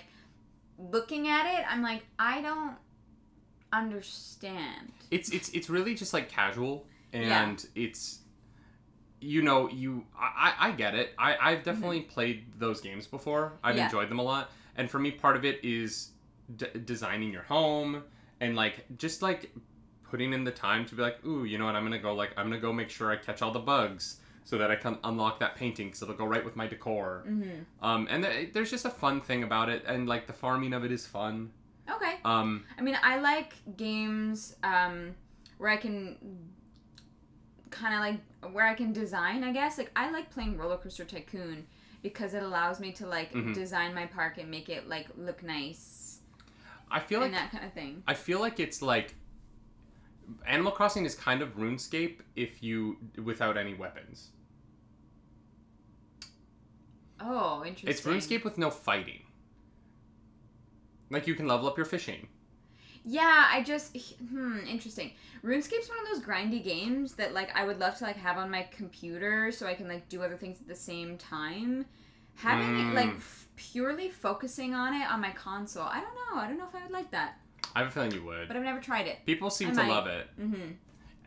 looking 0.78 1.28
at 1.28 1.46
it, 1.58 1.64
I'm 1.70 1.82
like 1.82 2.02
I 2.18 2.40
don't 2.40 2.76
understand. 3.72 4.92
it's 5.10 5.30
it's 5.30 5.48
it's 5.50 5.68
really 5.70 5.94
just 5.94 6.12
like 6.12 6.28
casual 6.28 6.86
and 7.12 7.62
Yeah. 7.74 7.84
it's 7.84 8.20
you 9.20 9.42
know 9.42 9.68
you 9.68 10.04
I, 10.18 10.54
I 10.58 10.70
get 10.72 10.94
it 10.94 11.12
I, 11.18 11.36
I've 11.40 11.62
definitely 11.62 12.02
played 12.02 12.44
those 12.58 12.80
games 12.80 13.06
before 13.06 13.52
I've 13.62 13.70
Mm-hmm. 13.72 13.78
Yeah. 13.78 13.84
enjoyed 13.86 14.08
them 14.10 14.18
a 14.18 14.22
lot 14.22 14.50
and 14.76 14.90
for 14.90 14.98
me 14.98 15.10
part 15.10 15.36
of 15.36 15.44
it 15.44 15.64
is 15.64 16.10
d- 16.56 16.66
designing 16.84 17.32
your 17.32 17.42
home 17.42 18.02
and 18.40 18.54
like 18.56 18.84
just 18.98 19.22
like 19.22 19.50
putting 20.10 20.32
in 20.32 20.44
the 20.44 20.50
time 20.52 20.84
to 20.86 20.94
be 20.94 21.02
like, 21.02 21.24
ooh, 21.26 21.44
you 21.44 21.58
know 21.58 21.64
what? 21.64 21.74
I'm 21.74 21.82
gonna 21.82 21.98
go 21.98 22.14
like 22.14 22.30
I'm 22.36 22.46
gonna 22.48 22.60
go 22.60 22.72
make 22.72 22.90
sure 22.90 23.10
I 23.10 23.16
catch 23.16 23.42
all 23.42 23.50
the 23.52 23.58
bugs 23.58 24.20
so 24.44 24.58
that 24.58 24.70
I 24.70 24.76
can 24.76 24.98
unlock 25.02 25.40
that 25.40 25.56
painting 25.56 25.88
because 25.88 26.02
it'll 26.02 26.14
go 26.14 26.26
right 26.26 26.44
with 26.44 26.54
my 26.54 26.66
decor. 26.68 27.24
Mm-hmm. 27.26 27.84
Um, 27.84 28.06
and 28.08 28.22
th- 28.22 28.52
there's 28.52 28.70
just 28.70 28.84
a 28.84 28.90
fun 28.90 29.20
thing 29.20 29.42
about 29.42 29.68
it, 29.68 29.82
and 29.88 30.06
like 30.08 30.28
the 30.28 30.32
farming 30.32 30.72
of 30.72 30.84
it 30.84 30.92
is 30.92 31.04
fun. 31.04 31.50
Okay. 31.90 32.14
Um, 32.24 32.64
I 32.78 32.82
mean, 32.82 32.98
I 33.02 33.18
like 33.20 33.54
games 33.76 34.56
um, 34.62 35.14
where 35.58 35.70
I 35.70 35.76
can 35.76 36.16
kind 37.70 37.94
of 37.94 38.00
like 38.00 38.52
where 38.52 38.66
I 38.66 38.74
can 38.74 38.92
design. 38.92 39.44
I 39.44 39.52
guess 39.52 39.78
like 39.78 39.90
I 39.96 40.10
like 40.10 40.30
playing 40.30 40.56
Roller 40.58 40.76
Coaster 40.78 41.04
Tycoon 41.04 41.66
because 42.02 42.34
it 42.34 42.42
allows 42.42 42.80
me 42.80 42.92
to 42.92 43.06
like 43.06 43.32
Mhm. 43.32 43.54
design 43.54 43.94
my 43.94 44.06
park 44.06 44.38
and 44.38 44.50
make 44.50 44.68
it 44.68 44.88
like 44.88 45.06
look 45.16 45.42
nice 45.42 46.20
I 46.90 47.00
feel 47.00 47.18
like 47.20 47.26
and 47.28 47.34
that 47.36 47.50
kind 47.50 47.64
of 47.64 47.72
thing. 47.72 48.02
I 48.06 48.14
feel 48.14 48.38
like 48.40 48.60
it's 48.60 48.80
like 48.82 49.14
Animal 50.46 50.72
Crossing 50.72 51.04
is 51.04 51.14
kind 51.14 51.42
of 51.42 51.56
RuneScape 51.56 52.20
if 52.36 52.62
you 52.62 52.98
without 53.22 53.56
any 53.56 53.74
weapons. 53.74 54.30
Oh, 57.20 57.64
interesting. 57.64 57.88
It's 57.90 58.00
RuneScape 58.02 58.44
with 58.44 58.58
no 58.58 58.70
fighting. 58.70 59.20
Like 61.10 61.26
you 61.26 61.34
can 61.34 61.46
level 61.46 61.66
up 61.68 61.76
your 61.76 61.86
fishing. 61.86 62.28
Yeah, 63.08 63.46
I 63.52 63.62
just 63.62 63.96
hmm, 64.30 64.58
interesting. 64.66 65.12
RuneScape's 65.44 65.88
one 65.88 65.98
of 66.00 66.06
those 66.12 66.22
grindy 66.24 66.62
games 66.64 67.14
that 67.14 67.32
like 67.34 67.54
I 67.56 67.64
would 67.64 67.78
love 67.78 67.96
to 67.98 68.04
like 68.04 68.16
have 68.16 68.36
on 68.36 68.50
my 68.50 68.62
computer 68.72 69.52
so 69.52 69.66
I 69.66 69.74
can 69.74 69.86
like 69.88 70.08
do 70.08 70.22
other 70.22 70.36
things 70.36 70.60
at 70.60 70.66
the 70.66 70.74
same 70.74 71.16
time. 71.16 71.86
Having 72.34 72.80
it 72.90 72.94
like 72.94 73.10
Mm. 73.10 73.16
f- 73.16 73.48
purely 73.56 74.10
focusing 74.10 74.74
on 74.74 74.92
it 74.92 75.08
on 75.10 75.20
my 75.20 75.30
console, 75.30 75.84
I 75.84 76.00
don't 76.00 76.14
know. 76.14 76.40
I 76.40 76.48
don't 76.48 76.58
know 76.58 76.66
if 76.68 76.74
I 76.74 76.82
would 76.82 76.90
like 76.92 77.10
that, 77.12 77.38
I 77.74 77.78
have 77.78 77.88
a 77.88 77.90
feeling 77.92 78.12
you 78.12 78.24
would. 78.24 78.48
but 78.48 78.56
I've 78.56 78.62
never 78.64 78.80
tried 78.80 79.06
it. 79.06 79.24
People 79.24 79.48
seem 79.50 79.68
I 79.68 79.70
to 79.70 79.76
might. 79.84 79.88
love 79.88 80.06
it. 80.08 80.26
Mm-hmm. 80.40 80.72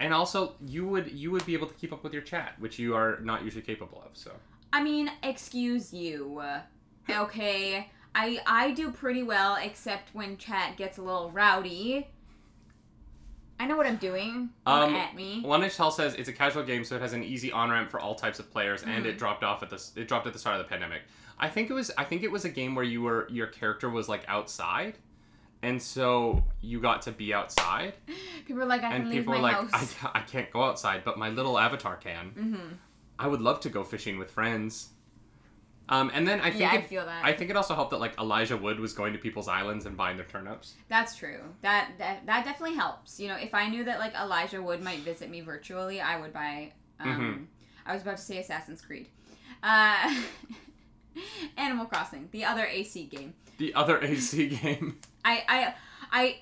And 0.02 0.14
also 0.14 0.56
you 0.66 0.86
would 0.88 1.12
you 1.12 1.32
would 1.32 1.46
be 1.46 1.54
able 1.54 1.68
to 1.68 1.74
keep 1.76 1.94
up 1.94 2.04
with 2.04 2.14
your 2.14 2.22
chat, 2.22 2.54
which 2.60 2.78
you 2.78 2.94
are 2.96 3.20
not 3.22 3.44
usually 3.44 3.64
capable 3.64 4.04
of, 4.06 4.18
so 4.18 4.32
I 4.74 4.84
mean, 4.84 5.10
excuse 5.24 5.94
you. 5.94 6.44
Okay, 7.10 7.90
I 8.16 8.40
I 8.46 8.72
do 8.72 8.92
pretty 8.92 9.24
well 9.24 9.58
except 9.62 10.14
when 10.14 10.38
chat 10.38 10.78
gets 10.78 10.98
a 10.98 11.02
little 11.02 11.32
rowdy. 11.32 12.08
I 13.62 13.66
know 13.68 13.76
what 13.76 13.86
I'm 13.88 13.98
doing. 13.98 14.50
Um, 14.66 14.96
at 14.96 15.16
me. 15.16 15.42
One 15.42 15.68
Tell 15.70 15.92
says 15.92 16.16
it's 16.16 16.30
a 16.30 16.34
casual 16.34 16.64
game, 16.64 16.86
so 16.86 16.96
it 16.96 17.02
has 17.02 17.12
an 17.12 17.24
easy 17.24 17.52
on 17.52 17.70
ramp 17.70 17.92
for 17.92 18.00
all 18.00 18.16
types 18.16 18.40
of 18.40 18.50
players, 18.52 18.84
and 18.84 19.04
Mhm. 19.06 19.10
it 19.10 19.18
dropped 19.18 19.44
off 19.44 19.62
at 19.62 19.70
the 19.70 19.86
it 19.98 20.08
dropped 20.08 20.26
at 20.28 20.34
the 20.34 20.40
start 20.40 20.60
of 20.60 20.66
the 20.66 20.70
pandemic. 20.70 21.02
I 21.38 21.50
think 21.50 21.70
it 21.70 21.74
was 21.74 21.92
I 21.98 22.04
think 22.06 22.24
it 22.24 22.32
was 22.32 22.46
a 22.46 22.50
game 22.50 22.74
where 22.76 22.86
you 22.86 23.02
were 23.02 23.28
your 23.30 23.48
character 23.48 23.90
was 23.90 24.08
like 24.08 24.24
outside, 24.30 24.98
and 25.62 25.82
so 25.82 26.44
you 26.62 26.80
got 26.80 27.02
to 27.04 27.12
be 27.12 27.34
outside, 27.34 27.96
People 28.48 28.64
are 28.64 28.66
like, 28.66 28.82
I 28.84 28.92
can 28.94 29.02
and 29.04 29.12
people 29.12 29.34
were 29.34 29.40
like, 29.40 29.56
house. 29.72 29.96
I, 30.04 30.20
I 30.20 30.22
can't 30.22 30.50
go 30.52 30.64
outside, 30.64 31.04
but 31.04 31.18
my 31.18 31.30
little 31.30 31.60
avatar 31.60 31.98
can. 31.98 32.32
mm-hmm. 32.32 32.74
I 33.20 33.28
would 33.28 33.42
love 33.42 33.60
to 33.62 33.70
go 33.70 33.84
fishing 33.84 34.18
with 34.18 34.32
friends. 34.32 34.90
Um, 35.90 36.12
and 36.14 36.28
then 36.28 36.40
I 36.40 36.50
think 36.52 36.62
Yeah, 36.62 36.72
I 36.72 36.76
it, 36.78 36.88
feel 36.88 37.06
that. 37.06 37.26
I 37.26 37.34
think 37.34 37.50
it 37.50 37.58
also 37.58 37.74
helped 37.76 37.92
that 37.92 38.00
like 38.00 38.18
Elijah 38.20 38.56
Wood 38.56 38.80
was 38.80 38.94
going 38.94 39.12
to 39.14 39.20
people's 39.20 39.48
islands 39.48 39.86
and 39.86 39.98
buying 39.98 40.18
their 40.18 40.26
turnips. 40.26 40.76
That's 40.88 41.16
true. 41.16 41.42
That, 41.62 41.92
that 41.98 42.26
that 42.28 42.46
definitely 42.46 42.76
helps. 42.76 43.20
You 43.20 43.28
know, 43.30 43.36
if 43.36 43.54
I 43.56 43.68
knew 43.68 43.84
that 43.86 44.00
like 44.00 44.14
Elijah 44.16 44.62
Wood 44.62 44.82
might 44.84 45.00
visit 45.00 45.30
me 45.30 45.42
virtually, 45.42 46.00
I 46.00 46.20
would 46.20 46.32
buy. 46.34 46.74
Um, 47.00 47.08
Mm-hmm. 47.10 47.44
I 47.86 47.94
was 47.94 48.04
about 48.04 48.18
to 48.18 48.24
say 48.24 48.38
Assassin's 48.38 48.82
Creed. 48.82 49.08
Uh, 49.64 50.14
Animal 51.58 51.86
Crossing, 51.86 52.30
the 52.32 52.46
other 52.46 52.66
AC 52.66 53.06
game. 53.06 53.34
The 53.58 53.74
other 53.74 54.00
AC 54.04 54.50
game. 54.50 55.00
I 55.26 55.44
I 55.48 55.74
I 56.12 56.40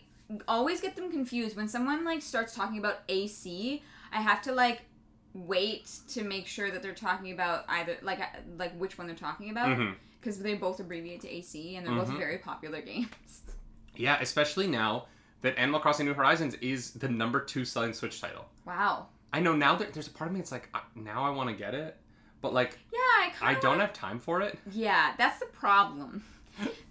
always 0.47 0.81
get 0.81 0.95
them 0.95 1.09
confused 1.11 1.55
when 1.55 1.67
someone 1.67 2.03
like 2.03 2.21
starts 2.21 2.53
talking 2.53 2.77
about 2.79 2.99
AC. 3.07 3.81
I 4.11 4.21
have 4.21 4.41
to 4.43 4.51
like 4.51 4.81
wait 5.45 5.89
to 6.09 6.23
make 6.23 6.47
sure 6.47 6.71
that 6.71 6.81
they're 6.81 6.93
talking 6.93 7.31
about 7.31 7.65
either 7.69 7.97
like 8.01 8.19
like 8.57 8.77
which 8.79 8.97
one 8.97 9.07
they're 9.07 9.15
talking 9.15 9.49
about 9.51 9.77
because 10.19 10.39
they 10.39 10.55
both 10.55 10.79
abbreviate 10.79 11.21
to 11.21 11.29
AC 11.29 11.75
and 11.75 11.85
they're 11.85 11.95
both 11.95 12.09
Mhm. 12.09 12.17
very 12.17 12.37
popular 12.39 12.81
games. 12.93 13.41
Yeah, 13.95 14.17
especially 14.19 14.67
now 14.67 15.05
that 15.41 15.57
Animal 15.57 15.79
Crossing 15.79 16.05
New 16.05 16.13
Horizons 16.13 16.55
is 16.55 16.91
the 16.93 17.07
number 17.07 17.39
two 17.39 17.65
selling 17.65 17.93
Switch 17.93 18.19
title. 18.19 18.45
Wow. 18.65 19.07
I 19.31 19.39
know 19.39 19.55
now 19.55 19.75
that 19.75 19.93
there's 19.93 20.07
a 20.07 20.11
part 20.11 20.29
of 20.29 20.33
me 20.33 20.39
that's 20.39 20.51
like, 20.51 20.69
uh, 20.73 20.79
now 20.95 21.23
I 21.25 21.29
want 21.29 21.49
to 21.49 21.55
get 21.55 21.73
it, 21.75 21.97
but 22.41 22.53
like 22.53 22.79
Yeah, 22.91 22.99
I 23.41 23.51
I 23.51 23.53
don't 23.55 23.79
have 23.79 23.93
time 23.93 24.19
for 24.19 24.41
it. 24.41 24.57
Yeah, 24.71 25.13
that's 25.17 25.39
the 25.39 25.45
problem. 25.47 26.23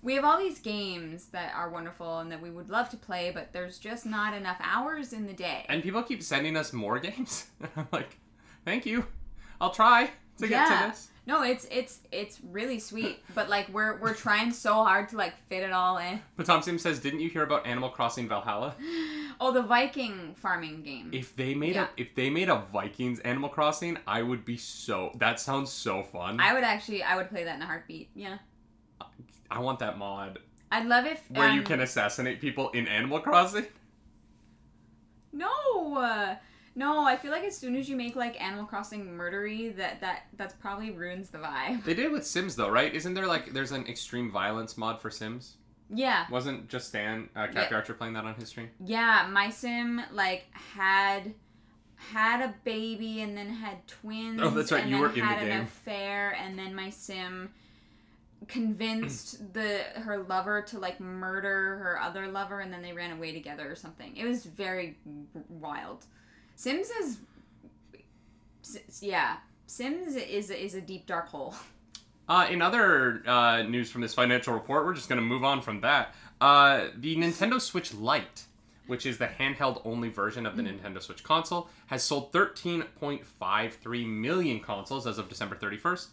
We 0.01 0.15
have 0.15 0.25
all 0.25 0.39
these 0.39 0.61
games 0.61 1.27
that 1.33 1.53
are 1.57 1.69
wonderful 1.69 2.21
and 2.21 2.31
that 2.31 2.41
we 2.41 2.51
would 2.51 2.71
love 2.71 2.89
to 2.91 2.97
play, 2.97 3.33
but 3.35 3.53
there's 3.53 3.81
just 3.81 4.07
not 4.07 4.33
enough 4.33 4.59
hours 4.63 5.13
in 5.13 5.27
the 5.27 5.33
day. 5.33 5.67
And 5.69 5.83
people 5.83 6.05
keep 6.05 6.23
sending 6.23 6.57
us 6.57 6.73
more 6.73 6.99
games, 7.09 7.47
and 7.61 7.69
I'm 7.77 7.89
like, 7.91 8.17
thank 8.67 8.85
you, 8.85 9.07
I'll 9.63 9.71
try 9.71 10.11
to 10.37 10.47
get 10.47 10.51
Yeah. 10.51 10.83
to 10.83 10.89
this. 10.91 11.09
No, 11.29 11.43
it's 11.43 11.67
it's 11.73 12.01
it's 12.13 12.39
really 12.53 12.79
sweet, 12.79 13.19
but 13.35 13.49
like 13.49 13.69
we're 13.71 13.99
we're 13.99 14.15
trying 14.15 14.53
so 14.53 14.75
hard 14.85 15.09
to 15.09 15.17
like 15.17 15.35
fit 15.49 15.65
it 15.65 15.73
all 15.73 15.99
in. 15.99 16.21
But 16.37 16.47
Tom 16.47 16.63
Sim 16.63 16.79
says, 16.79 17.01
didn't 17.01 17.19
you 17.19 17.29
hear 17.29 17.43
about 17.43 17.67
Animal 17.67 17.89
Crossing 17.89 18.29
Valhalla? 18.29 18.75
Oh, 19.39 19.53
the 19.53 19.61
Viking 19.63 20.35
farming 20.37 20.81
game. 20.83 21.11
If 21.13 21.37
they 21.37 21.55
made 21.55 21.75
Yeah. 21.75 21.89
a 21.99 22.01
if 22.01 22.15
they 22.15 22.31
made 22.31 22.49
a 22.49 22.57
Vikings 22.73 23.19
Animal 23.21 23.51
Crossing, 23.51 23.99
I 24.07 24.23
would 24.23 24.45
be 24.47 24.57
so. 24.57 25.11
That 25.19 25.39
sounds 25.41 25.71
so 25.71 26.03
fun. 26.05 26.41
I 26.41 26.55
would 26.55 26.65
actually 26.65 27.03
I 27.03 27.17
would 27.17 27.29
play 27.29 27.45
that 27.45 27.57
in 27.57 27.63
a 27.63 27.67
heartbeat. 27.67 28.09
Yeah. 28.15 28.39
I 29.51 29.59
want 29.59 29.79
that 29.81 29.99
mod 29.99 30.39
I'd 30.73 30.87
love 30.87 31.05
if 31.07 31.21
where 31.31 31.51
you 31.51 31.61
um, 31.61 31.67
can 31.67 31.81
assassinate 31.81 32.41
people 32.41 32.71
in 32.71 32.87
Animal 32.89 33.21
Crossing. 33.21 33.67
No. 35.33 36.37
No, 36.79 37.05
I 37.07 37.17
feel 37.17 37.31
like 37.33 37.43
as 37.45 37.57
soon 37.57 37.75
as 37.75 37.89
you 37.89 37.97
make 37.97 38.15
like 38.17 38.41
Animal 38.41 38.67
Crossing 38.67 39.07
murdery, 39.17 39.75
that 39.77 40.01
that 40.03 40.25
that's 40.37 40.55
probably 40.55 40.91
ruins 40.91 41.31
the 41.31 41.39
vibe. 41.39 41.83
They 41.85 41.95
did 41.95 42.05
it 42.05 42.13
with 42.13 42.27
Sims 42.27 42.55
though, 42.55 42.69
right? 42.69 42.95
Isn't 42.95 43.15
there 43.15 43.27
like 43.27 43.53
there's 43.55 43.73
an 43.73 43.87
extreme 43.87 44.31
violence 44.31 44.77
mod 44.77 45.01
for 45.01 45.11
Sims? 45.11 45.57
Yeah. 45.89 46.27
Wasn't 46.31 46.69
just 46.69 46.89
Stan 46.89 47.29
uh, 47.35 47.47
Cappy 47.47 47.69
Yeah. 47.71 47.77
Archer 47.77 47.95
playing 47.95 48.13
that 48.15 48.25
on 48.25 48.35
his 48.35 48.49
stream? 48.51 48.69
Yeah, 48.85 49.27
my 49.31 49.49
sim 49.51 50.03
like 50.13 50.45
had 50.53 51.33
had 51.97 52.43
a 52.43 52.55
baby 52.65 53.23
and 53.23 53.37
then 53.37 53.49
had 53.49 53.87
twins. 53.87 54.41
Oh, 54.43 54.51
that's 54.51 54.71
right, 54.71 54.83
And 54.83 54.91
you 54.91 54.99
were 54.99 55.07
in 55.09 55.15
the 55.15 55.21
game. 55.21 55.25
had 55.27 55.43
an 55.49 55.61
affair, 55.63 56.37
and 56.39 56.59
then 56.59 56.75
my 56.75 56.91
sim 56.91 57.51
convinced 58.49 59.41
the 59.55 59.79
her 59.95 60.19
lover 60.25 60.63
to 60.63 60.79
like 60.79 61.01
murder 61.01 61.79
her 61.79 62.01
other 62.01 62.29
lover, 62.29 62.61
and 62.61 62.73
then 62.73 62.83
they 62.83 62.93
ran 62.93 63.13
away 63.13 63.33
together 63.33 63.71
or 63.71 63.75
something. 63.77 64.15
It 64.17 64.27
was 64.27 64.45
very 64.45 64.99
wild. 65.49 66.05
Sims 66.57 66.89
is, 66.91 67.19
yeah, 69.01 69.37
Sims 69.67 70.17
is 70.17 70.51
is 70.51 70.75
a 70.75 70.81
deep 70.81 71.07
dark 71.07 71.29
hole. 71.29 71.55
Uh, 72.29 72.45
in 72.51 72.61
other 72.61 73.23
uh, 73.25 73.63
news 73.63 73.89
from 73.89 74.01
this 74.01 74.13
financial 74.13 74.53
report, 74.53 74.85
we're 74.85 74.95
just 74.95 75.09
going 75.09 75.21
to 75.21 75.25
move 75.25 75.45
on 75.45 75.61
from 75.63 75.81
that. 75.83 76.13
Uh, 76.41 76.87
the 76.97 77.15
Nintendo 77.17 77.61
Switch 77.61 77.95
Lite, 77.95 78.47
which 78.89 79.07
is 79.07 79.17
the 79.19 79.29
handheld 79.29 79.81
only 79.85 80.09
version 80.09 80.45
of 80.45 80.57
the 80.57 80.63
Nintendo 80.65 81.01
Switch 81.01 81.23
console, 81.23 81.69
has 81.87 82.03
sold 82.03 82.33
13.53 82.33 84.07
million 84.09 84.59
consoles 84.59 85.07
as 85.07 85.19
of 85.19 85.29
December 85.29 85.55
31st. 85.55 86.09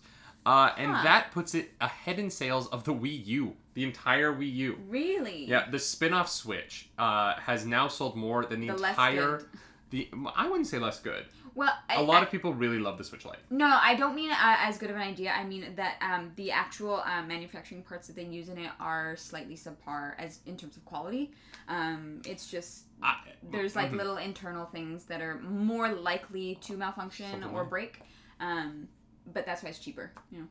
Uh, 0.46 0.70
and 0.78 0.92
Huh. 0.92 1.04
that 1.04 1.32
puts 1.32 1.56
it 1.56 1.72
ahead 1.82 2.20
in 2.20 2.30
sales 2.30 2.68
of 2.68 2.84
the 2.84 2.94
Wii 2.94 3.26
U, 3.26 3.56
the 3.74 3.84
entire 3.84 4.32
Wii 4.32 4.54
U. 4.54 4.78
Really? 4.88 5.46
Yeah, 5.46 5.68
the 5.68 5.80
spin-off 5.80 6.30
Switch 6.30 6.90
uh, 7.00 7.38
has 7.40 7.66
now 7.66 7.88
sold 7.88 8.16
more 8.16 8.46
than 8.46 8.62
the, 8.62 8.68
The 8.68 8.74
entire. 8.88 9.48
The 9.94 10.10
I 10.36 10.48
wouldn't 10.50 10.66
say 10.66 10.80
less 10.80 11.00
good. 11.00 11.26
Well, 11.54 11.72
I, 11.88 11.98
A 11.98 12.02
lot 12.02 12.24
I- 12.24 12.26
of 12.26 12.32
people 12.32 12.52
really 12.52 12.80
love 12.80 12.98
the 12.98 13.04
Switch 13.04 13.26
Lite. 13.26 13.38
No, 13.52 13.80
I 13.80 13.94
don't 13.94 14.16
mean 14.16 14.32
uh, 14.32 14.36
as 14.42 14.80
good 14.80 14.90
of 14.90 14.96
an 14.96 15.04
idea. 15.04 15.32
I 15.32 15.44
mean 15.44 15.76
that 15.76 15.98
um, 16.02 16.32
the 16.36 16.50
actual 16.50 17.04
um, 17.06 17.28
manufacturing 17.28 17.84
parts 17.84 18.08
that 18.08 18.16
they 18.16 18.24
use 18.26 18.50
in 18.50 18.58
it 18.58 18.72
are 18.80 19.16
slightly 19.16 19.56
subpar 19.56 20.14
as 20.18 20.40
in 20.48 20.58
terms 20.58 20.78
of 20.78 20.84
quality. 20.86 21.32
Um, 21.68 22.24
it's 22.26 22.50
just 22.50 22.86
I, 23.04 23.18
there's 23.52 23.76
like 23.76 23.92
mhm. 23.92 23.98
little 23.98 24.18
internal 24.18 24.66
things 24.66 25.06
that 25.06 25.22
are 25.22 25.38
more 25.42 25.90
likely 25.90 26.56
to 26.62 26.76
malfunction 26.76 27.30
Something 27.30 27.52
or 27.52 27.62
like- 27.62 27.70
break. 27.70 28.02
Um, 28.40 28.88
but 29.32 29.46
that's 29.46 29.62
why 29.62 29.70
it's 29.70 29.78
cheaper. 29.78 30.12
You 30.32 30.40
know. 30.40 30.48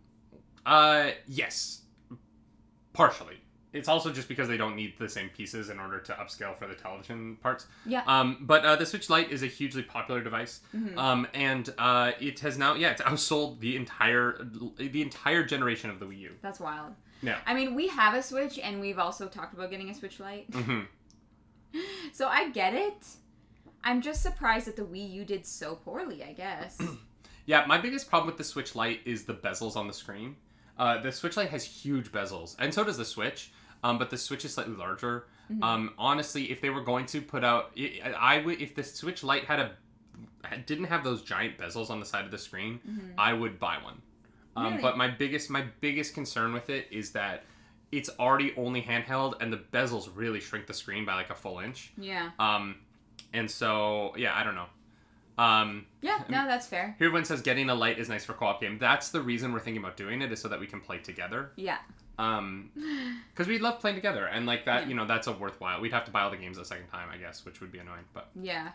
Uh, 0.64 1.10
yes, 1.26 1.82
partially. 2.92 3.41
It's 3.72 3.88
also 3.88 4.12
just 4.12 4.28
because 4.28 4.48
they 4.48 4.56
don't 4.56 4.76
need 4.76 4.98
the 4.98 5.08
same 5.08 5.30
pieces 5.30 5.70
in 5.70 5.80
order 5.80 5.98
to 6.00 6.12
upscale 6.12 6.56
for 6.56 6.66
the 6.66 6.74
television 6.74 7.36
parts. 7.36 7.66
Yeah. 7.86 8.02
Um, 8.06 8.38
but 8.40 8.64
uh, 8.64 8.76
the 8.76 8.84
Switch 8.84 9.08
Lite 9.08 9.30
is 9.30 9.42
a 9.42 9.46
hugely 9.46 9.82
popular 9.82 10.22
device, 10.22 10.60
mm-hmm. 10.76 10.98
um, 10.98 11.26
and 11.32 11.72
uh, 11.78 12.12
it 12.20 12.40
has 12.40 12.58
now 12.58 12.74
yeah 12.74 12.90
it's 12.90 13.02
outsold 13.02 13.60
the 13.60 13.76
entire 13.76 14.36
the 14.76 15.02
entire 15.02 15.42
generation 15.42 15.90
of 15.90 16.00
the 16.00 16.06
Wii 16.06 16.18
U. 16.20 16.32
That's 16.42 16.60
wild. 16.60 16.94
Yeah. 17.22 17.38
I 17.46 17.54
mean, 17.54 17.74
we 17.74 17.88
have 17.88 18.14
a 18.14 18.22
Switch, 18.22 18.58
and 18.58 18.80
we've 18.80 18.98
also 18.98 19.28
talked 19.28 19.54
about 19.54 19.70
getting 19.70 19.88
a 19.88 19.94
Switch 19.94 20.20
Lite. 20.20 20.50
Mm-hmm. 20.50 21.78
so 22.12 22.28
I 22.28 22.50
get 22.50 22.74
it. 22.74 23.06
I'm 23.84 24.00
just 24.02 24.22
surprised 24.22 24.66
that 24.66 24.76
the 24.76 24.82
Wii 24.82 25.10
U 25.12 25.24
did 25.24 25.46
so 25.46 25.76
poorly. 25.76 26.22
I 26.22 26.32
guess. 26.32 26.80
Yeah, 27.44 27.64
my 27.66 27.78
biggest 27.78 28.08
problem 28.08 28.28
with 28.28 28.36
the 28.36 28.44
Switch 28.44 28.74
Lite 28.74 29.00
is 29.04 29.24
the 29.24 29.34
bezels 29.34 29.76
on 29.76 29.88
the 29.88 29.92
screen. 29.92 30.36
Uh, 30.78 31.00
the 31.00 31.12
Switch 31.12 31.36
Lite 31.36 31.50
has 31.50 31.64
huge 31.64 32.12
bezels, 32.12 32.56
and 32.58 32.72
so 32.72 32.84
does 32.84 32.96
the 32.96 33.04
Switch. 33.04 33.50
Um, 33.82 33.98
but 33.98 34.10
the 34.10 34.18
Switch 34.18 34.44
is 34.44 34.54
slightly 34.54 34.74
larger, 34.76 35.26
Mhm. 35.50 35.62
Um, 35.62 35.94
honestly, 35.98 36.50
if 36.52 36.60
they 36.60 36.70
were 36.70 36.82
going 36.82 37.04
to 37.06 37.20
put 37.20 37.42
out, 37.44 37.76
I 38.16 38.40
would 38.44 38.60
if 38.62 38.74
the 38.74 38.84
Switch 38.84 39.22
Lite 39.24 39.44
had 39.44 39.58
a 39.60 39.76
didn't 40.66 40.84
have 40.86 41.04
those 41.04 41.22
giant 41.22 41.58
bezels 41.58 41.90
on 41.90 41.98
the 42.00 42.06
side 42.06 42.24
of 42.24 42.30
the 42.30 42.38
screen, 42.38 42.80
Mhm. 42.88 43.14
I 43.18 43.32
would 43.32 43.58
buy 43.58 43.78
one. 43.82 44.02
Um, 44.56 44.64
Really? 44.72 44.82
But 44.82 44.96
my 44.96 45.08
biggest 45.08 45.50
my 45.50 45.62
biggest 45.80 46.14
concern 46.14 46.52
with 46.52 46.70
it 46.70 46.88
is 46.90 47.12
that 47.12 47.44
it's 47.90 48.08
already 48.18 48.54
only 48.56 48.82
handheld, 48.82 49.34
and 49.40 49.52
the 49.52 49.56
bezels 49.58 50.10
really 50.14 50.40
shrink 50.40 50.66
the 50.66 50.74
screen 50.74 51.04
by 51.04 51.14
like 51.14 51.30
a 51.30 51.34
full 51.34 51.58
inch. 51.58 51.92
Yeah. 51.98 52.30
Um, 52.38 52.76
and 53.32 53.50
so 53.50 54.14
yeah, 54.16 54.36
I 54.36 54.44
don't 54.44 54.54
know. 54.54 54.68
Um, 55.38 55.86
Yeah. 56.02 56.22
No, 56.28 56.46
that's 56.46 56.66
fair. 56.66 56.94
here 56.98 57.10
one 57.10 57.24
says 57.24 57.40
getting 57.42 57.68
a 57.70 57.74
Lite 57.74 57.98
is 57.98 58.08
nice 58.08 58.24
for 58.24 58.34
co-op 58.34 58.60
game. 58.60 58.78
That's 58.78 59.10
the 59.10 59.20
reason 59.22 59.52
we're 59.52 59.60
thinking 59.60 59.82
about 59.82 59.96
doing 59.96 60.22
it 60.22 60.30
is 60.30 60.40
so 60.40 60.48
that 60.48 60.60
we 60.60 60.66
can 60.66 60.80
play 60.80 60.98
together. 60.98 61.52
Yeah. 61.56 61.78
Um, 62.22 62.70
because 63.32 63.48
we 63.48 63.58
love 63.58 63.80
playing 63.80 63.96
together, 63.96 64.26
and 64.26 64.46
like 64.46 64.64
that, 64.66 64.82
Yeah. 64.82 64.88
you 64.88 64.94
know, 64.94 65.06
that's 65.06 65.26
a 65.26 65.32
worthwhile. 65.32 65.80
We'd 65.80 65.92
have 65.92 66.04
to 66.04 66.10
buy 66.10 66.22
all 66.22 66.30
the 66.30 66.36
games 66.36 66.58
a 66.58 66.64
second 66.64 66.88
time, 66.88 67.08
I 67.12 67.16
guess, 67.16 67.44
which 67.44 67.60
would 67.60 67.72
be 67.72 67.78
annoying. 67.78 68.04
But 68.14 68.28
Yeah. 68.40 68.70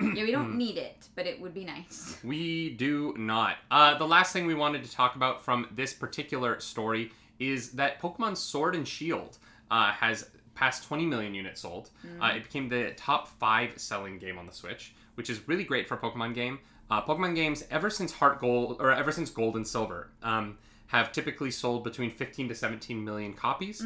Yeah, 0.00 0.24
we 0.24 0.30
don't 0.38 0.56
need 0.56 0.76
it, 0.76 1.08
but 1.14 1.26
it 1.26 1.40
would 1.40 1.54
be 1.54 1.64
nice. 1.64 2.18
we 2.24 2.70
do 2.70 3.14
not. 3.16 3.56
Uh, 3.70 3.96
the 3.96 4.06
last 4.06 4.32
thing 4.32 4.46
we 4.46 4.54
wanted 4.54 4.82
to 4.84 4.90
talk 4.90 5.14
about 5.14 5.44
from 5.44 5.68
this 5.70 5.92
particular 5.94 6.58
story 6.60 7.12
is 7.38 7.70
that 7.72 8.00
Pokemon 8.02 8.36
Sword 8.36 8.74
and 8.74 8.86
Shield 8.88 9.38
uh, 9.70 9.92
has 9.92 10.28
passed 10.56 10.82
20 10.88 11.06
million 11.06 11.34
units 11.34 11.60
sold. 11.60 11.90
Uh, 12.20 12.32
it 12.34 12.42
became 12.42 12.68
the 12.68 12.92
top 12.96 13.28
five 13.38 13.78
selling 13.78 14.18
game 14.18 14.36
on 14.38 14.46
the 14.46 14.52
Switch, 14.52 14.92
which 15.14 15.30
is 15.30 15.46
really 15.46 15.62
great 15.62 15.86
for 15.86 15.94
a 15.94 15.98
Pokemon 15.98 16.34
game. 16.34 16.58
Uh, 16.90 17.00
Pokemon 17.02 17.36
games, 17.36 17.62
ever 17.70 17.90
since 17.90 18.10
Heart 18.12 18.40
Gold 18.40 18.78
or 18.80 18.90
ever 18.90 19.12
since 19.12 19.30
Gold 19.30 19.54
and 19.54 19.64
Silver, 19.64 20.08
um, 20.24 20.58
have 20.88 21.12
typically 21.12 21.50
sold 21.50 21.84
between 21.84 22.10
15 22.10 22.48
to 22.48 22.54
17 22.54 23.02
million 23.04 23.32
copies 23.32 23.82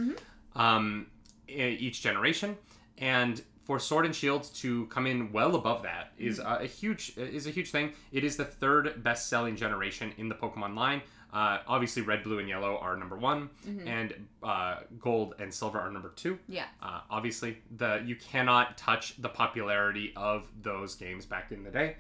um, 0.57 1.07
e- 1.49 1.53
each 1.79 2.03
generation, 2.03 2.57
and 2.99 3.43
for 3.63 3.79
Sword 3.79 4.05
and 4.07 4.15
Shield 4.15 4.43
to 4.55 4.87
come 4.87 5.07
in 5.07 5.31
well 5.33 5.55
above 5.55 5.83
that 5.85 6.13
is 6.19 6.41
uh, 6.41 6.59
a 6.61 6.67
huge 6.67 7.13
is 7.17 7.47
a 7.47 7.51
huge 7.51 7.71
thing. 7.71 7.93
It 8.11 8.25
is 8.25 8.37
the 8.37 8.45
third 8.45 9.03
best 9.05 9.29
selling 9.29 9.55
generation 9.57 10.13
in 10.19 10.29
the 10.29 10.35
Pokemon 10.35 10.77
line. 10.77 11.03
Uh, 11.33 11.59
obviously, 11.67 12.03
Red, 12.03 12.23
Blue, 12.23 12.39
and 12.39 12.49
Yellow 12.49 12.77
are 12.79 12.97
number 12.97 13.17
one, 13.17 13.49
and 13.87 14.13
uh, 14.43 14.81
Gold 15.01 15.35
and 15.39 15.53
Silver 15.53 15.79
are 15.81 15.91
number 15.91 16.11
two. 16.15 16.39
Yeah. 16.47 16.67
Uh, 16.83 17.01
obviously, 17.11 17.59
the 17.77 18.03
you 18.05 18.17
cannot 18.17 18.77
touch 18.77 19.21
the 19.21 19.29
popularity 19.31 20.13
of 20.15 20.47
those 20.63 20.95
games 20.95 21.25
back 21.25 21.51
in 21.51 21.65
the 21.65 21.71
day. 21.71 21.97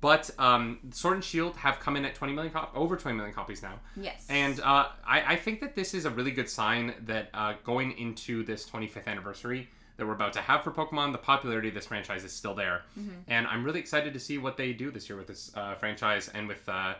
But 0.00 0.30
um, 0.38 0.78
Sword 0.92 1.14
and 1.14 1.24
Shield 1.24 1.56
have 1.56 1.80
come 1.80 1.96
in 1.96 2.04
at 2.04 2.14
20 2.14 2.32
million 2.32 2.52
cop- 2.52 2.72
over 2.76 2.96
20 2.96 3.16
million 3.16 3.34
copies 3.34 3.62
now. 3.62 3.80
Yes. 3.96 4.24
And 4.28 4.60
uh, 4.60 4.88
I, 5.04 5.34
I 5.34 5.36
think 5.36 5.60
that 5.60 5.74
this 5.74 5.92
is 5.92 6.04
a 6.04 6.10
really 6.10 6.30
good 6.30 6.48
sign 6.48 6.94
that 7.06 7.28
uh, 7.34 7.54
going 7.64 7.92
into 7.98 8.44
this 8.44 8.68
25th 8.68 9.06
anniversary 9.08 9.68
that 9.96 10.06
we're 10.06 10.12
about 10.12 10.34
to 10.34 10.40
have 10.42 10.62
for 10.62 10.70
Pokemon, 10.70 11.10
the 11.12 11.18
popularity 11.18 11.68
of 11.68 11.74
this 11.74 11.86
franchise 11.86 12.22
is 12.22 12.32
still 12.32 12.54
there. 12.54 12.82
And 13.28 13.46
I'm 13.46 13.64
really 13.64 13.80
excited 13.80 14.12
to 14.14 14.20
see 14.20 14.36
what 14.38 14.56
they 14.58 14.72
do 14.74 14.90
this 14.90 15.08
year 15.08 15.16
with 15.16 15.26
this 15.26 15.50
uh, 15.56 15.74
franchise 15.76 16.28
and 16.34 16.46
with 16.46 16.68
uh, 16.68 16.94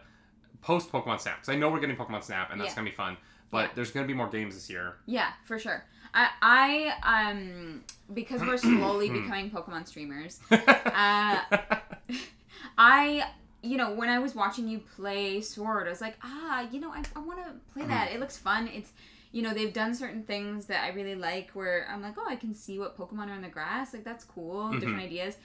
post 0.66 0.90
Pokemon 0.90 1.20
Snap. 1.20 1.36
Because 1.36 1.48
I 1.54 1.56
know 1.56 1.70
we're 1.70 1.80
getting 1.80 1.96
Pokemon 1.96 2.24
Snap, 2.24 2.50
and 2.50 2.60
that's 2.60 2.70
Yeah. 2.70 2.76
going 2.76 2.86
to 2.86 2.90
be 2.92 2.96
fun. 2.96 3.16
But 3.50 3.62
Yeah. 3.66 3.70
there's 3.76 3.90
going 3.92 4.04
to 4.04 4.08
be 4.12 4.16
more 4.22 4.28
games 4.28 4.54
this 4.54 4.68
year. 4.68 4.96
Yeah, 5.06 5.30
for 5.44 5.58
sure. 5.58 5.84
I, 6.12 6.30
I 6.42 7.22
um 7.30 7.84
because 8.14 8.40
we're 8.40 8.56
slowly 8.56 9.08
becoming 9.20 9.50
Pokemon 9.50 9.86
streamers. 9.86 10.40
Uh, 10.50 11.40
I 12.78 13.28
you 13.62 13.76
know 13.76 13.92
when 13.92 14.08
I 14.08 14.18
was 14.18 14.34
watching 14.34 14.68
you 14.68 14.78
play 14.96 15.40
Sword, 15.40 15.86
I 15.86 15.90
was 15.90 16.00
like, 16.00 16.16
ah, 16.22 16.66
you 16.70 16.80
know, 16.80 16.90
I, 16.90 17.02
I 17.14 17.18
want 17.20 17.38
to 17.44 17.52
play 17.72 17.84
that. 17.86 18.12
It 18.12 18.20
looks 18.20 18.36
fun. 18.36 18.68
It's 18.68 18.90
you 19.32 19.42
know 19.42 19.52
they've 19.52 19.72
done 19.72 19.94
certain 19.94 20.22
things 20.22 20.66
that 20.66 20.82
I 20.84 20.88
really 20.94 21.14
like 21.14 21.50
where 21.52 21.86
I'm 21.90 22.00
like, 22.02 22.14
oh, 22.18 22.26
I 22.28 22.36
can 22.36 22.54
see 22.54 22.78
what 22.78 22.96
Pokemon 22.96 23.28
are 23.30 23.34
in 23.34 23.42
the 23.42 23.48
grass. 23.48 23.92
Like 23.92 24.04
that's 24.04 24.24
cool. 24.24 24.72
Different 24.72 25.00
ideas. 25.02 25.36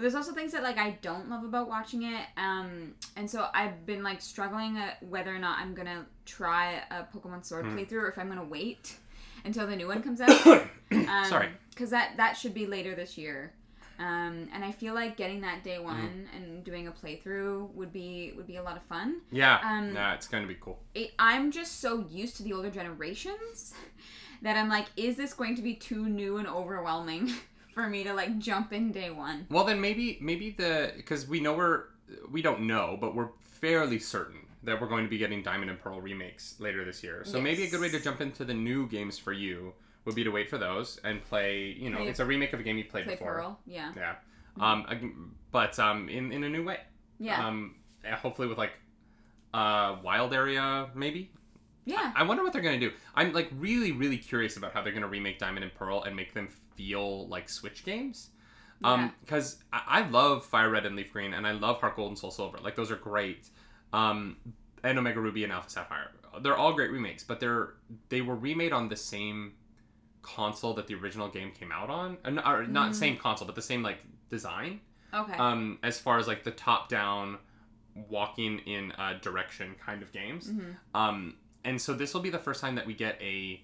But 0.00 0.04
there's 0.04 0.14
also 0.14 0.32
things 0.32 0.52
that 0.52 0.62
like 0.62 0.78
I 0.78 0.96
don't 1.02 1.28
love 1.28 1.44
about 1.44 1.68
watching 1.68 2.04
it. 2.04 2.24
Um, 2.38 2.94
and 3.16 3.30
so 3.30 3.48
I've 3.52 3.84
been 3.84 4.02
like 4.02 4.22
struggling 4.22 4.78
uh, 4.78 4.92
whether 5.06 5.34
or 5.34 5.38
not 5.38 5.58
I'm 5.58 5.74
gonna 5.74 6.06
try 6.24 6.80
a 6.90 7.02
Pokemon 7.14 7.44
Sword 7.44 7.66
playthrough 7.66 7.92
or 8.04 8.08
if 8.08 8.16
I'm 8.18 8.26
gonna 8.28 8.42
wait 8.42 8.96
until 9.44 9.66
the 9.66 9.76
new 9.76 9.88
one 9.88 10.02
comes 10.02 10.22
out. 10.22 10.30
Um, 10.92 11.24
Sorry. 11.26 11.48
because 11.68 11.90
that 11.90 12.16
that 12.16 12.32
should 12.38 12.54
be 12.54 12.64
later 12.66 12.94
this 12.94 13.18
year. 13.18 13.52
Um, 13.98 14.48
and 14.54 14.64
I 14.64 14.72
feel 14.72 14.94
like 14.94 15.18
getting 15.18 15.42
that 15.42 15.62
day 15.62 15.78
one 15.78 15.96
Mm-hmm. 16.30 16.36
and 16.42 16.64
doing 16.64 16.88
a 16.88 16.92
playthrough 16.92 17.70
would 17.74 17.92
be 17.92 18.32
would 18.36 18.46
be 18.46 18.56
a 18.56 18.62
lot 18.62 18.78
of 18.78 18.82
fun. 18.84 19.20
Yeah, 19.30 19.60
Um, 19.62 19.92
yeah, 19.94 20.14
it's 20.14 20.26
going 20.26 20.42
to 20.42 20.48
be 20.48 20.56
cool. 20.58 20.78
It, 20.94 21.10
I'm 21.18 21.50
just 21.52 21.80
so 21.80 22.06
used 22.10 22.38
to 22.38 22.42
the 22.42 22.54
older 22.54 22.70
generations 22.70 23.74
that 24.42 24.56
I'm 24.56 24.70
like, 24.70 24.86
is 24.96 25.16
this 25.16 25.34
going 25.34 25.56
to 25.56 25.62
be 25.62 25.74
too 25.74 26.08
new 26.08 26.38
and 26.38 26.48
overwhelming 26.48 27.30
for 27.82 27.88
me 27.88 28.04
to 28.04 28.14
like 28.14 28.38
jump 28.38 28.72
in 28.72 28.92
day 28.92 29.10
one? 29.10 29.46
Well, 29.50 29.64
then 29.64 29.80
maybe 29.80 30.18
maybe 30.20 30.50
the 30.50 30.92
because 30.96 31.26
we 31.26 31.40
know 31.40 31.54
we're 31.54 31.84
we 32.30 32.42
don't 32.42 32.62
know, 32.62 32.96
but 33.00 33.14
we're 33.14 33.28
fairly 33.40 33.98
certain 33.98 34.46
that 34.62 34.80
we're 34.80 34.88
going 34.88 35.04
to 35.04 35.10
be 35.10 35.18
getting 35.18 35.42
Diamond 35.42 35.70
and 35.70 35.80
Pearl 35.80 36.00
remakes 36.00 36.56
later 36.58 36.84
this 36.84 37.02
year. 37.02 37.22
So 37.24 37.40
maybe 37.40 37.64
a 37.64 37.70
good 37.70 37.80
way 37.80 37.88
to 37.88 38.00
jump 38.00 38.20
into 38.20 38.44
the 38.44 38.52
new 38.54 38.86
games 38.86 39.16
for 39.18 39.32
you 39.32 39.72
would 40.04 40.14
be 40.14 40.24
to 40.24 40.30
wait 40.30 40.50
for 40.50 40.58
those 40.58 41.00
and 41.04 41.24
play. 41.24 41.74
You 41.78 41.90
know, 41.90 41.98
Play- 41.98 42.08
it's 42.08 42.20
a 42.20 42.24
remake 42.26 42.52
of 42.52 42.60
a 42.60 42.62
game 42.62 42.76
you 42.76 42.84
played 42.84 43.04
Play 43.04 43.14
before. 43.14 43.34
Pearl, 43.34 43.60
yeah, 43.66 43.92
Yeah. 43.96 44.14
Um, 44.58 45.34
but 45.50 45.78
um, 45.78 46.08
in 46.08 46.32
in 46.32 46.44
a 46.44 46.48
new 46.48 46.64
way. 46.64 46.80
yeah, 47.18 47.46
Um, 47.46 47.76
hopefully 48.04 48.48
with 48.48 48.58
like 48.58 48.78
uh 49.52 49.96
wild 50.04 50.32
area 50.34 50.88
maybe. 50.94 51.30
Yeah. 51.84 52.12
I 52.14 52.22
wonder 52.22 52.42
what 52.42 52.52
they're 52.52 52.62
gonna 52.62 52.78
do. 52.80 52.92
I'm 53.14 53.32
like 53.32 53.50
really, 53.58 53.92
really 53.92 54.18
curious 54.18 54.56
about 54.56 54.72
how 54.72 54.82
they're 54.82 54.92
gonna 54.92 55.08
remake 55.08 55.38
Diamond 55.38 55.64
and 55.64 55.74
Pearl 55.74 56.02
and 56.02 56.14
make 56.16 56.34
them 56.34 56.48
feel 56.74 57.26
like 57.28 57.48
Switch 57.48 57.84
games. 57.84 58.30
Yeah. 58.82 58.92
Um, 58.92 59.12
because 59.20 59.62
I, 59.72 59.82
I 59.86 60.08
love 60.08 60.44
Fire 60.46 60.70
Red 60.70 60.86
and 60.86 60.96
Leaf 60.96 61.12
Green, 61.12 61.34
and 61.34 61.46
I 61.46 61.52
love 61.52 61.80
Heart 61.80 61.96
Gold 61.96 62.08
and 62.08 62.18
Soul 62.18 62.30
Silver. 62.30 62.58
Like 62.62 62.76
those 62.76 62.90
are 62.90 62.96
great. 62.96 63.48
Um, 63.92 64.36
and 64.82 64.98
Omega 64.98 65.20
Ruby 65.20 65.44
and 65.44 65.52
Alpha 65.52 65.68
Sapphire. 65.70 66.10
They're 66.42 66.56
all 66.56 66.72
great 66.72 66.90
remakes, 66.90 67.22
but 67.24 67.40
they're 67.40 67.74
they 68.08 68.20
were 68.22 68.36
remade 68.36 68.72
on 68.72 68.88
the 68.88 68.96
same 68.96 69.54
console 70.22 70.74
that 70.74 70.86
the 70.86 70.94
original 70.94 71.28
game 71.28 71.50
came 71.50 71.72
out 71.72 71.90
on, 71.90 72.18
Uh, 72.24 72.40
or 72.46 72.66
not 72.66 72.90
Mm. 72.90 72.94
same 72.94 73.16
console, 73.16 73.46
but 73.46 73.54
the 73.56 73.62
same 73.62 73.82
like 73.82 73.98
design. 74.28 74.80
Okay. 75.12 75.32
Um, 75.34 75.78
as 75.82 75.98
far 75.98 76.18
as 76.18 76.28
like 76.28 76.44
the 76.44 76.50
top 76.52 76.88
down, 76.88 77.38
walking 78.08 78.60
in 78.60 78.92
a 78.92 79.14
direction 79.20 79.74
kind 79.84 80.02
of 80.02 80.12
games. 80.12 80.52
Mhm. 80.52 80.76
Um, 80.94 81.36
and 81.64 81.80
so 81.80 81.94
this 81.94 82.14
will 82.14 82.20
be 82.22 82.30
the 82.30 82.38
first 82.38 82.60
time 82.60 82.74
that 82.76 82.86
we 82.86 82.94
get 82.94 83.20
a 83.20 83.62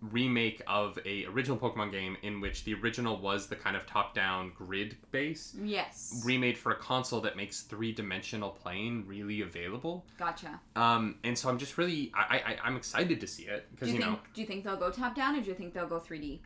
remake 0.00 0.62
of 0.68 0.96
a 1.04 1.24
original 1.26 1.56
Pokemon 1.58 1.90
game 1.90 2.16
in 2.22 2.40
which 2.40 2.62
the 2.64 2.72
original 2.74 3.18
was 3.20 3.48
the 3.48 3.56
kind 3.56 3.76
of 3.76 3.84
top-down 3.84 4.52
grid 4.56 4.96
base, 5.10 5.56
Yes. 5.60 6.22
remade 6.24 6.56
for 6.56 6.70
a 6.70 6.76
console 6.76 7.20
that 7.22 7.36
makes 7.36 7.62
three-dimensional 7.62 8.50
playing 8.50 9.06
really 9.08 9.40
available. 9.40 10.06
Gotcha. 10.16 10.60
Um, 10.76 11.16
and 11.24 11.36
so 11.36 11.48
I'm 11.48 11.58
just 11.58 11.78
really 11.78 12.12
I, 12.14 12.38
I 12.46 12.56
I'm 12.62 12.76
excited 12.76 13.20
to 13.20 13.26
see 13.26 13.44
it 13.44 13.66
because 13.72 13.88
Do 13.88 13.94
you, 13.94 14.00
you, 14.00 14.04
know 14.06 14.12
think 14.12 14.32
do 14.34 14.40
you 14.40 14.46
think 14.46 14.64
they'll 14.64 14.76
go 14.76 14.90
top 14.90 15.16
down 15.16 15.36
or 15.36 15.40
do 15.40 15.48
you 15.48 15.54
think 15.54 15.74
they'll 15.74 15.88
go 15.88 15.98
3D? 15.98 16.38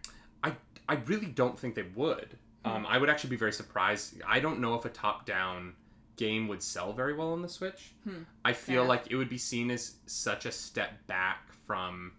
I 0.42 0.52
I 0.88 0.94
really 1.06 1.26
don't 1.26 1.58
think 1.58 1.74
they 1.74 1.86
would. 1.94 2.38
Um, 2.64 2.86
I 2.86 2.96
would 2.96 3.10
actually 3.10 3.30
be 3.30 3.36
very 3.36 3.52
surprised. 3.52 4.14
I 4.26 4.38
don't 4.38 4.60
know 4.60 4.74
if 4.76 4.84
a 4.84 4.88
top-down 4.88 5.74
game 6.26 6.48
would 6.48 6.62
sell 6.62 6.92
very 6.92 7.14
well 7.14 7.32
on 7.32 7.42
the 7.42 7.48
Switch. 7.48 7.82
Hmm. 8.04 8.22
I 8.44 8.52
feel 8.52 8.82
Fair. 8.82 8.88
like 8.88 9.04
it 9.10 9.16
would 9.16 9.28
be 9.28 9.38
seen 9.38 9.70
as 9.70 9.96
such 10.06 10.46
a 10.46 10.52
step 10.52 10.90
back 11.06 11.52
from 11.66 12.12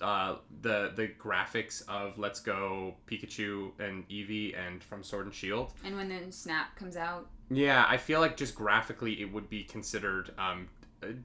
uh, 0.00 0.36
the 0.62 0.92
the 0.94 1.08
graphics 1.08 1.76
of 1.88 2.18
Let's 2.18 2.40
Go 2.40 2.94
Pikachu 3.08 3.72
and 3.80 4.08
Eevee 4.08 4.54
and 4.56 4.82
from 4.82 5.02
Sword 5.02 5.26
and 5.26 5.34
Shield. 5.34 5.72
And 5.84 5.96
when 5.96 6.08
the 6.08 6.30
Snap 6.30 6.76
comes 6.76 6.96
out, 6.96 7.26
Yeah, 7.50 7.84
I 7.88 7.96
feel 7.96 8.20
like 8.20 8.36
just 8.36 8.54
graphically 8.54 9.20
it 9.22 9.32
would 9.32 9.48
be 9.50 9.64
considered 9.64 10.30
um, 10.38 10.68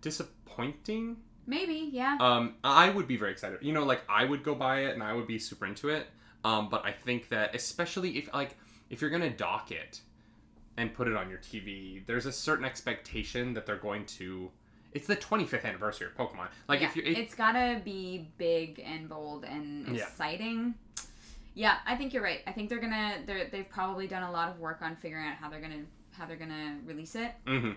disappointing. 0.01 1.17
maybe, 1.45 1.89
yeah. 1.91 2.17
Um, 2.19 2.55
I 2.63 2.89
would 2.89 3.07
be 3.07 3.17
very 3.17 3.31
excited. 3.31 3.59
You 3.61 3.73
know, 3.73 3.83
like 3.83 4.01
I 4.09 4.25
would 4.25 4.43
go 4.43 4.55
buy 4.55 4.81
it 4.85 4.93
and 4.93 5.03
I 5.03 5.13
would 5.13 5.27
be 5.27 5.39
super 5.39 5.65
into 5.65 5.89
it. 5.89 6.07
Um, 6.43 6.69
but 6.69 6.85
I 6.85 6.91
think 6.91 7.29
that 7.29 7.53
especially 7.55 8.17
if 8.17 8.33
like 8.33 8.57
if 8.89 9.01
you're 9.01 9.09
gonna 9.11 9.29
dock 9.29 9.71
it 9.71 10.01
and 10.81 10.93
put 10.93 11.07
it 11.07 11.15
on 11.15 11.29
your 11.29 11.37
TV, 11.37 12.05
there's 12.07 12.25
a 12.25 12.31
certain 12.31 12.65
expectation 12.65 13.53
that 13.53 13.65
they're 13.65 13.75
going 13.77 14.05
to. 14.05 14.49
It's 14.93 15.07
the 15.07 15.15
25th 15.15 15.63
anniversary 15.63 16.07
of 16.07 16.15
Pokemon. 16.17 16.47
Like 16.67 16.81
yeah, 16.81 16.87
if 16.87 16.95
you, 16.97 17.03
it, 17.03 17.17
it's 17.17 17.35
gotta 17.35 17.79
be 17.85 18.27
big 18.37 18.81
and 18.85 19.07
bold 19.07 19.45
and 19.45 19.95
exciting. 19.95 20.73
Yeah, 21.53 21.77
I 21.85 21.95
think 21.95 22.13
you're 22.13 22.23
right. 22.23 22.41
I 22.47 22.51
think 22.51 22.69
they're 22.69 22.79
gonna 22.79 23.19
they're 23.25 23.47
they've 23.49 23.69
probably 23.69 24.07
done 24.07 24.23
a 24.23 24.31
lot 24.31 24.49
of 24.49 24.59
work 24.59 24.81
on 24.81 24.95
figuring 24.97 25.25
out 25.27 25.35
how 25.35 25.49
they're 25.49 25.61
gonna 25.61 25.83
how 26.11 26.25
they're 26.25 26.35
gonna 26.37 26.79
release 26.85 27.15
it. 27.15 27.31
mhm. 27.45 27.75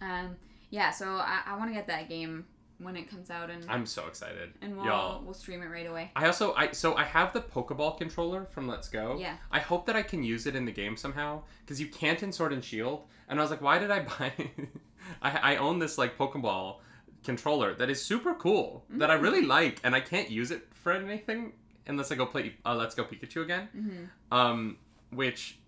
Um, 0.00 0.36
yeah, 0.70 0.90
so 0.90 1.06
I, 1.06 1.42
I 1.46 1.56
want 1.56 1.70
to 1.70 1.74
get 1.74 1.86
that 1.88 2.08
game 2.08 2.46
when 2.78 2.96
it 2.96 3.10
comes 3.10 3.28
out 3.30 3.50
and 3.50 3.64
I'm 3.68 3.86
so 3.86 4.06
excited, 4.06 4.52
and 4.62 4.76
we'll 4.76 4.86
y'all. 4.86 5.22
we'll 5.24 5.34
stream 5.34 5.62
it 5.62 5.66
right 5.66 5.86
away. 5.88 6.10
I 6.14 6.26
also 6.26 6.54
I 6.54 6.70
so 6.72 6.94
I 6.94 7.04
have 7.04 7.32
the 7.32 7.40
Pokeball 7.40 7.98
controller 7.98 8.44
from 8.46 8.68
Let's 8.68 8.88
Go. 8.88 9.18
Yeah. 9.18 9.36
I 9.50 9.58
hope 9.58 9.86
that 9.86 9.96
I 9.96 10.02
can 10.02 10.22
use 10.22 10.46
it 10.46 10.54
in 10.54 10.64
the 10.64 10.72
game 10.72 10.96
somehow 10.96 11.42
because 11.60 11.80
you 11.80 11.88
can't 11.88 12.22
in 12.22 12.32
Sword 12.32 12.52
and 12.52 12.64
Shield. 12.64 13.04
And 13.28 13.38
I 13.38 13.42
was 13.42 13.50
like, 13.50 13.60
why 13.60 13.78
did 13.78 13.90
I 13.90 14.00
buy? 14.00 14.32
I 15.22 15.54
I 15.54 15.56
own 15.56 15.78
this 15.80 15.98
like 15.98 16.16
Pokeball 16.16 16.76
controller 17.24 17.74
that 17.74 17.90
is 17.90 18.00
super 18.04 18.34
cool 18.34 18.84
that 18.90 19.10
I 19.10 19.14
really 19.14 19.44
like, 19.44 19.80
and 19.82 19.94
I 19.94 20.00
can't 20.00 20.30
use 20.30 20.50
it 20.50 20.68
for 20.72 20.92
anything 20.92 21.52
unless 21.86 22.12
I 22.12 22.14
go 22.14 22.26
play 22.26 22.54
uh, 22.64 22.74
Let's 22.76 22.94
Go 22.94 23.04
Pikachu 23.04 23.42
again. 23.42 23.68
Mm-hmm. 23.76 24.34
Um, 24.38 24.76
which, 25.10 25.58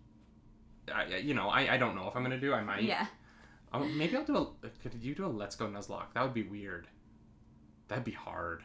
I, 0.94 1.02
I- 1.02 1.16
you 1.16 1.34
know, 1.34 1.48
I, 1.48 1.74
I 1.74 1.76
don't 1.76 1.96
know 1.96 2.06
if 2.08 2.14
I'm 2.16 2.22
gonna 2.22 2.38
do. 2.40 2.52
I 2.54 2.62
might. 2.62 2.82
Yeah. 2.84 3.06
Oh, 3.72 3.84
maybe 3.84 4.16
I'll 4.16 4.24
do 4.24 4.36
a. 4.36 4.68
Could 4.82 5.02
you 5.02 5.14
do 5.14 5.24
a 5.26 5.28
Let's 5.28 5.56
Go 5.56 5.66
Nuzlocke? 5.66 6.12
That 6.14 6.22
would 6.22 6.34
be 6.34 6.42
weird. 6.42 6.88
That'd 7.90 8.04
be 8.04 8.12
hard. 8.12 8.62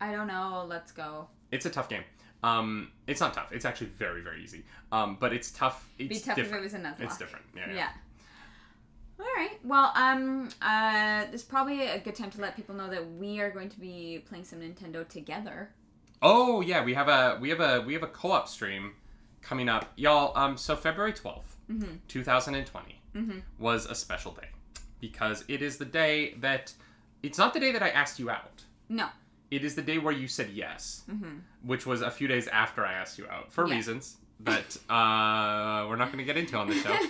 I 0.00 0.12
don't 0.12 0.26
know. 0.28 0.64
Let's 0.68 0.92
go. 0.92 1.26
It's 1.50 1.66
a 1.66 1.70
tough 1.70 1.88
game. 1.88 2.04
Um, 2.44 2.92
it's 3.06 3.20
not 3.20 3.32
tough. 3.34 3.50
It's 3.50 3.64
actually 3.64 3.88
very 3.88 4.20
very 4.20 4.42
easy. 4.44 4.64
Um, 4.92 5.16
but 5.18 5.32
it's 5.32 5.50
tough. 5.50 5.88
It's 5.98 6.08
Be 6.08 6.20
tough 6.20 6.36
different. 6.36 6.64
if 6.64 6.72
it 6.72 6.74
was 6.74 6.74
a 6.74 6.78
Nuzlocke. 6.86 7.00
It's 7.06 7.16
different. 7.18 7.46
Yeah. 7.56 7.66
yeah. 7.68 7.74
Yeah. 7.74 7.88
All 9.18 9.26
right. 9.34 9.58
Well, 9.64 9.92
um, 9.94 10.50
uh, 10.60 11.24
this 11.32 11.40
is 11.40 11.46
probably 11.46 11.86
a 11.86 11.98
good 11.98 12.14
time 12.14 12.30
to 12.32 12.40
let 12.40 12.54
people 12.54 12.74
know 12.74 12.88
that 12.90 13.12
we 13.14 13.40
are 13.40 13.50
going 13.50 13.70
to 13.70 13.80
be 13.80 14.22
playing 14.28 14.44
some 14.44 14.60
Nintendo 14.60 15.08
together. 15.08 15.70
Oh 16.20 16.60
yeah, 16.60 16.84
we 16.84 16.92
have 16.94 17.08
a 17.08 17.38
we 17.40 17.48
have 17.50 17.60
a 17.60 17.80
we 17.80 17.94
have 17.94 18.02
a 18.02 18.06
co-op 18.08 18.48
stream 18.48 18.92
coming 19.40 19.68
up, 19.68 19.90
y'all. 19.96 20.36
Um, 20.36 20.56
so 20.58 20.76
February 20.76 21.14
twelfth, 21.14 21.56
Mhm. 21.70 21.98
two 22.08 22.22
thousand 22.22 22.54
and 22.56 22.66
twenty, 22.66 23.00
Mhm. 23.14 23.42
was 23.58 23.86
a 23.86 23.94
special 23.94 24.32
day 24.32 24.48
because 25.00 25.44
it 25.48 25.62
is 25.62 25.78
the 25.78 25.84
day 25.86 26.34
that 26.40 26.74
it's 27.26 27.38
not 27.38 27.52
the 27.54 27.60
day 27.60 27.72
that 27.72 27.82
I 27.82 27.88
asked 27.90 28.18
you 28.18 28.30
out. 28.30 28.64
No. 28.88 29.08
It 29.50 29.64
is 29.64 29.74
the 29.74 29.82
day 29.82 29.98
where 29.98 30.12
you 30.12 30.26
said 30.28 30.50
yes, 30.50 31.02
Mhm. 31.10 31.40
which 31.62 31.86
was 31.86 32.02
a 32.02 32.10
few 32.10 32.26
days 32.28 32.48
after 32.48 32.84
I 32.84 32.92
asked 32.94 33.18
you 33.18 33.26
out 33.28 33.52
for 33.52 33.66
Yeah. 33.66 33.74
reasons 33.76 34.16
that 34.40 34.76
uh, 34.90 35.86
we're 35.88 35.96
not 35.96 36.06
going 36.12 36.18
to 36.18 36.24
get 36.24 36.36
into 36.36 36.56
on 36.56 36.68
the 36.68 36.74
show. 36.74 36.96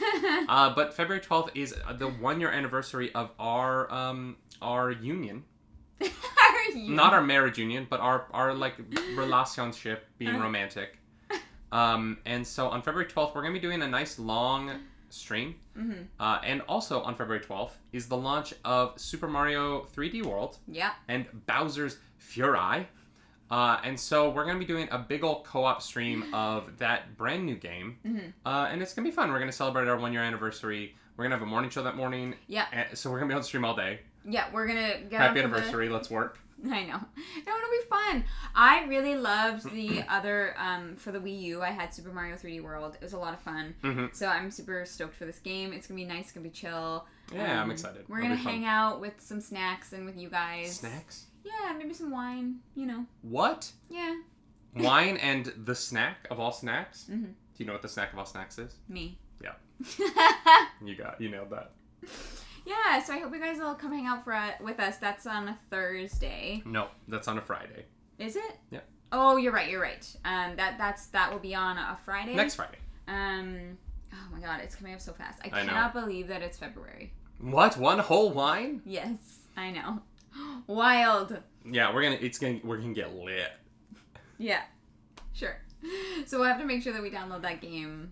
Uh, 0.49 0.73
but 0.75 0.95
February 0.95 1.21
twelfth 1.21 1.51
is 1.55 1.75
the 1.99 2.07
one 2.09 2.41
year 2.41 2.51
anniversary 2.51 3.13
of 3.15 3.31
our 3.39 3.91
um 3.93 4.37
our 4.63 4.91
union, 4.91 5.45
Are 6.01 6.71
you? 6.75 6.95
not 6.95 7.13
our 7.15 7.23
marriage 7.23 7.59
union, 7.59 7.87
but 7.89 8.01
our 8.01 8.27
our 8.33 8.55
like 8.55 8.75
relationship 9.17 10.07
being 10.19 10.37
Uh. 10.37 10.41
romantic. 10.41 10.99
Um, 11.73 12.19
and 12.25 12.47
so 12.47 12.69
on 12.69 12.83
February 12.83 13.09
twelfth, 13.11 13.35
we're 13.35 13.43
gonna 13.43 13.55
be 13.55 13.61
doing 13.69 13.83
a 13.83 13.89
nice 13.89 14.19
long 14.19 14.71
stream. 15.11 15.57
Mhm. 15.77 16.07
Uh, 16.19 16.39
and 16.45 16.63
also 16.63 17.01
on 17.03 17.15
February 17.15 17.45
twelfth 17.45 17.79
is 17.93 18.09
the 18.09 18.17
launch 18.17 18.55
of 18.65 18.99
Super 19.01 19.29
Mario 19.29 19.85
3D 19.85 20.23
World 20.23 20.59
Yeah. 20.69 20.93
and 21.09 21.27
Bowser's 21.47 21.99
Fury. 22.19 22.89
Uh, 23.51 23.79
and 23.85 23.99
so 23.99 24.31
we're 24.31 24.45
gonna 24.45 24.59
be 24.59 24.65
doing 24.65 24.89
a 24.91 24.99
big 24.99 25.23
old 25.23 25.45
co-op 25.45 25.81
stream 25.81 26.35
of 26.35 26.79
that 26.79 27.17
brand 27.17 27.47
new 27.47 27.55
game, 27.55 27.99
Mhm. 28.05 28.33
uh, 28.45 28.69
and 28.71 28.83
it's 28.83 28.93
gonna 28.95 29.09
be 29.09 29.13
fun. 29.15 29.31
We're 29.31 29.39
gonna 29.39 29.53
celebrate 29.53 29.87
our 29.87 29.97
one 29.97 30.13
year 30.13 30.23
anniversary. 30.23 30.97
We're 31.17 31.25
gonna 31.25 31.37
have 31.37 31.43
a 31.43 31.47
morning 31.47 31.71
show 31.71 31.83
that 31.85 31.97
morning. 31.97 32.35
Yeah. 32.49 32.67
and- 32.73 32.99
so 32.99 33.11
we're 33.11 33.19
gonna 33.21 33.29
be 33.29 33.35
on 33.37 33.43
stream 33.45 33.65
all 33.65 33.77
day. 33.77 34.01
Yeah. 34.25 34.47
We're 34.53 34.67
gonna 34.67 34.99
get 35.03 35.13
Happy 35.21 35.41
onto 35.41 35.51
the- 35.51 35.57
anniversary! 35.57 35.89
Let's 35.89 36.11
work. 36.11 36.39
I 36.73 36.85
know. 36.85 36.99
No, 37.47 37.57
it'll 37.57 37.71
be 37.71 37.89
fun. 37.91 38.25
I 38.55 38.85
really 38.87 39.15
loved 39.15 39.71
the 39.73 40.03
other 40.09 40.55
um 40.59 40.97
for 40.97 41.13
the 41.13 41.19
Wii 41.19 41.41
U. 41.43 41.63
I 41.63 41.71
had 41.71 41.93
Super 41.95 42.11
Mario 42.13 42.37
3D 42.37 42.63
World. 42.63 42.95
It 42.95 43.03
was 43.03 43.13
a 43.13 43.19
lot 43.19 43.35
of 43.35 43.41
fun. 43.41 43.75
Mhm. 43.83 44.15
So 44.15 44.27
I'm 44.27 44.51
super 44.51 44.85
stoked 44.87 45.15
for 45.15 45.27
this 45.27 45.39
game. 45.39 45.73
It's 45.73 45.87
gonna 45.87 45.97
be 46.01 46.05
nice. 46.07 46.25
It's 46.25 46.33
gonna 46.33 46.45
be 46.45 46.51
chill. 46.51 47.07
Yeah, 47.33 47.59
I'm 47.61 47.65
Um, 47.65 47.71
excited. 47.73 48.05
We're 48.09 48.23
gonna 48.23 48.37
hang 48.37 48.65
out 48.65 49.01
with 49.01 49.21
some 49.21 49.41
snacks 49.41 49.93
and 49.93 50.05
with 50.07 50.17
you 50.17 50.29
guys. 50.31 50.77
Snacks? 50.79 51.27
Yeah, 51.45 51.73
maybe 51.77 51.93
some 51.95 52.11
wine. 52.11 52.61
You 52.75 52.87
know. 52.87 53.07
What? 53.23 53.71
Yeah. 53.91 54.17
Wine 54.75 55.17
and 55.19 55.53
the 55.57 55.75
snack 55.75 56.27
of 56.31 56.39
all 56.41 56.53
snacks? 56.53 57.07
Mhm. 57.11 57.23
Do 57.25 57.35
you 57.59 57.67
know 57.67 57.73
what 57.73 57.83
the 57.83 57.89
snack 57.89 58.13
of 58.13 58.19
all 58.19 58.27
snacks 58.27 58.59
is? 58.59 58.75
Me. 58.89 59.19
Yeah. 59.43 59.55
You 60.85 60.95
got 60.95 61.21
you 61.21 61.29
nailed 61.31 61.51
that. 61.51 61.73
Yeah. 62.67 63.03
So 63.03 63.15
I 63.15 63.19
hope 63.21 63.33
you 63.33 63.41
guys 63.41 63.59
will 63.59 63.75
come 63.75 63.93
hang 63.93 64.07
out 64.07 64.25
for 64.25 64.35
uh, 64.35 64.51
with 64.61 64.79
us. 64.81 64.99
That's 64.99 65.27
on 65.27 65.49
a 65.49 65.59
Thursday. 65.71 66.63
No, 66.67 66.89
that's 67.09 67.29
on 67.29 67.39
a 67.39 67.41
Friday. 67.41 67.87
Is 68.19 68.37
it? 68.37 68.59
Yeah. 68.71 68.81
Oh, 69.13 69.37
you're 69.37 69.53
right. 69.53 69.71
You're 69.71 69.81
right. 69.81 70.05
Um, 70.25 70.57
that 70.57 70.77
that's 70.79 71.07
that 71.09 71.33
will 71.33 71.39
be 71.39 71.55
on 71.55 71.79
a 71.79 71.97
Friday. 72.05 72.35
Next 72.35 72.57
Friday. 72.57 72.79
Um. 73.09 73.79
Oh 74.13 74.33
my 74.33 74.41
God, 74.41 74.61
it's 74.63 74.75
coming 74.75 74.95
up 74.95 75.01
so 75.01 75.13
fast. 75.13 75.41
I 75.45 75.61
I 75.61 75.63
know. 75.63 75.69
cannot 75.73 75.93
believe 75.93 76.29
that 76.29 76.43
it's 76.43 76.59
February. 76.59 77.13
What? 77.41 77.77
One 77.77 77.99
whole 77.99 78.31
wine? 78.33 78.83
Yes, 78.85 79.41
I 79.57 79.71
know. 79.71 80.01
Wild. 80.67 81.37
Yeah, 81.65 81.93
we're 81.95 82.03
gonna 82.03 82.19
it's 82.21 82.39
gonna 82.39 82.61
we're 82.65 82.79
gonna 82.79 82.95
get 82.95 83.15
lit. 83.15 83.53
Yeah. 84.39 84.63
Sure. 85.33 85.57
So 86.27 86.39
we'll 86.41 86.49
have 86.49 86.59
to 86.59 86.65
make 86.65 86.83
sure 86.83 86.93
that 86.95 87.03
we 87.03 87.11
download 87.11 87.43
that 87.43 87.61
game 87.61 88.11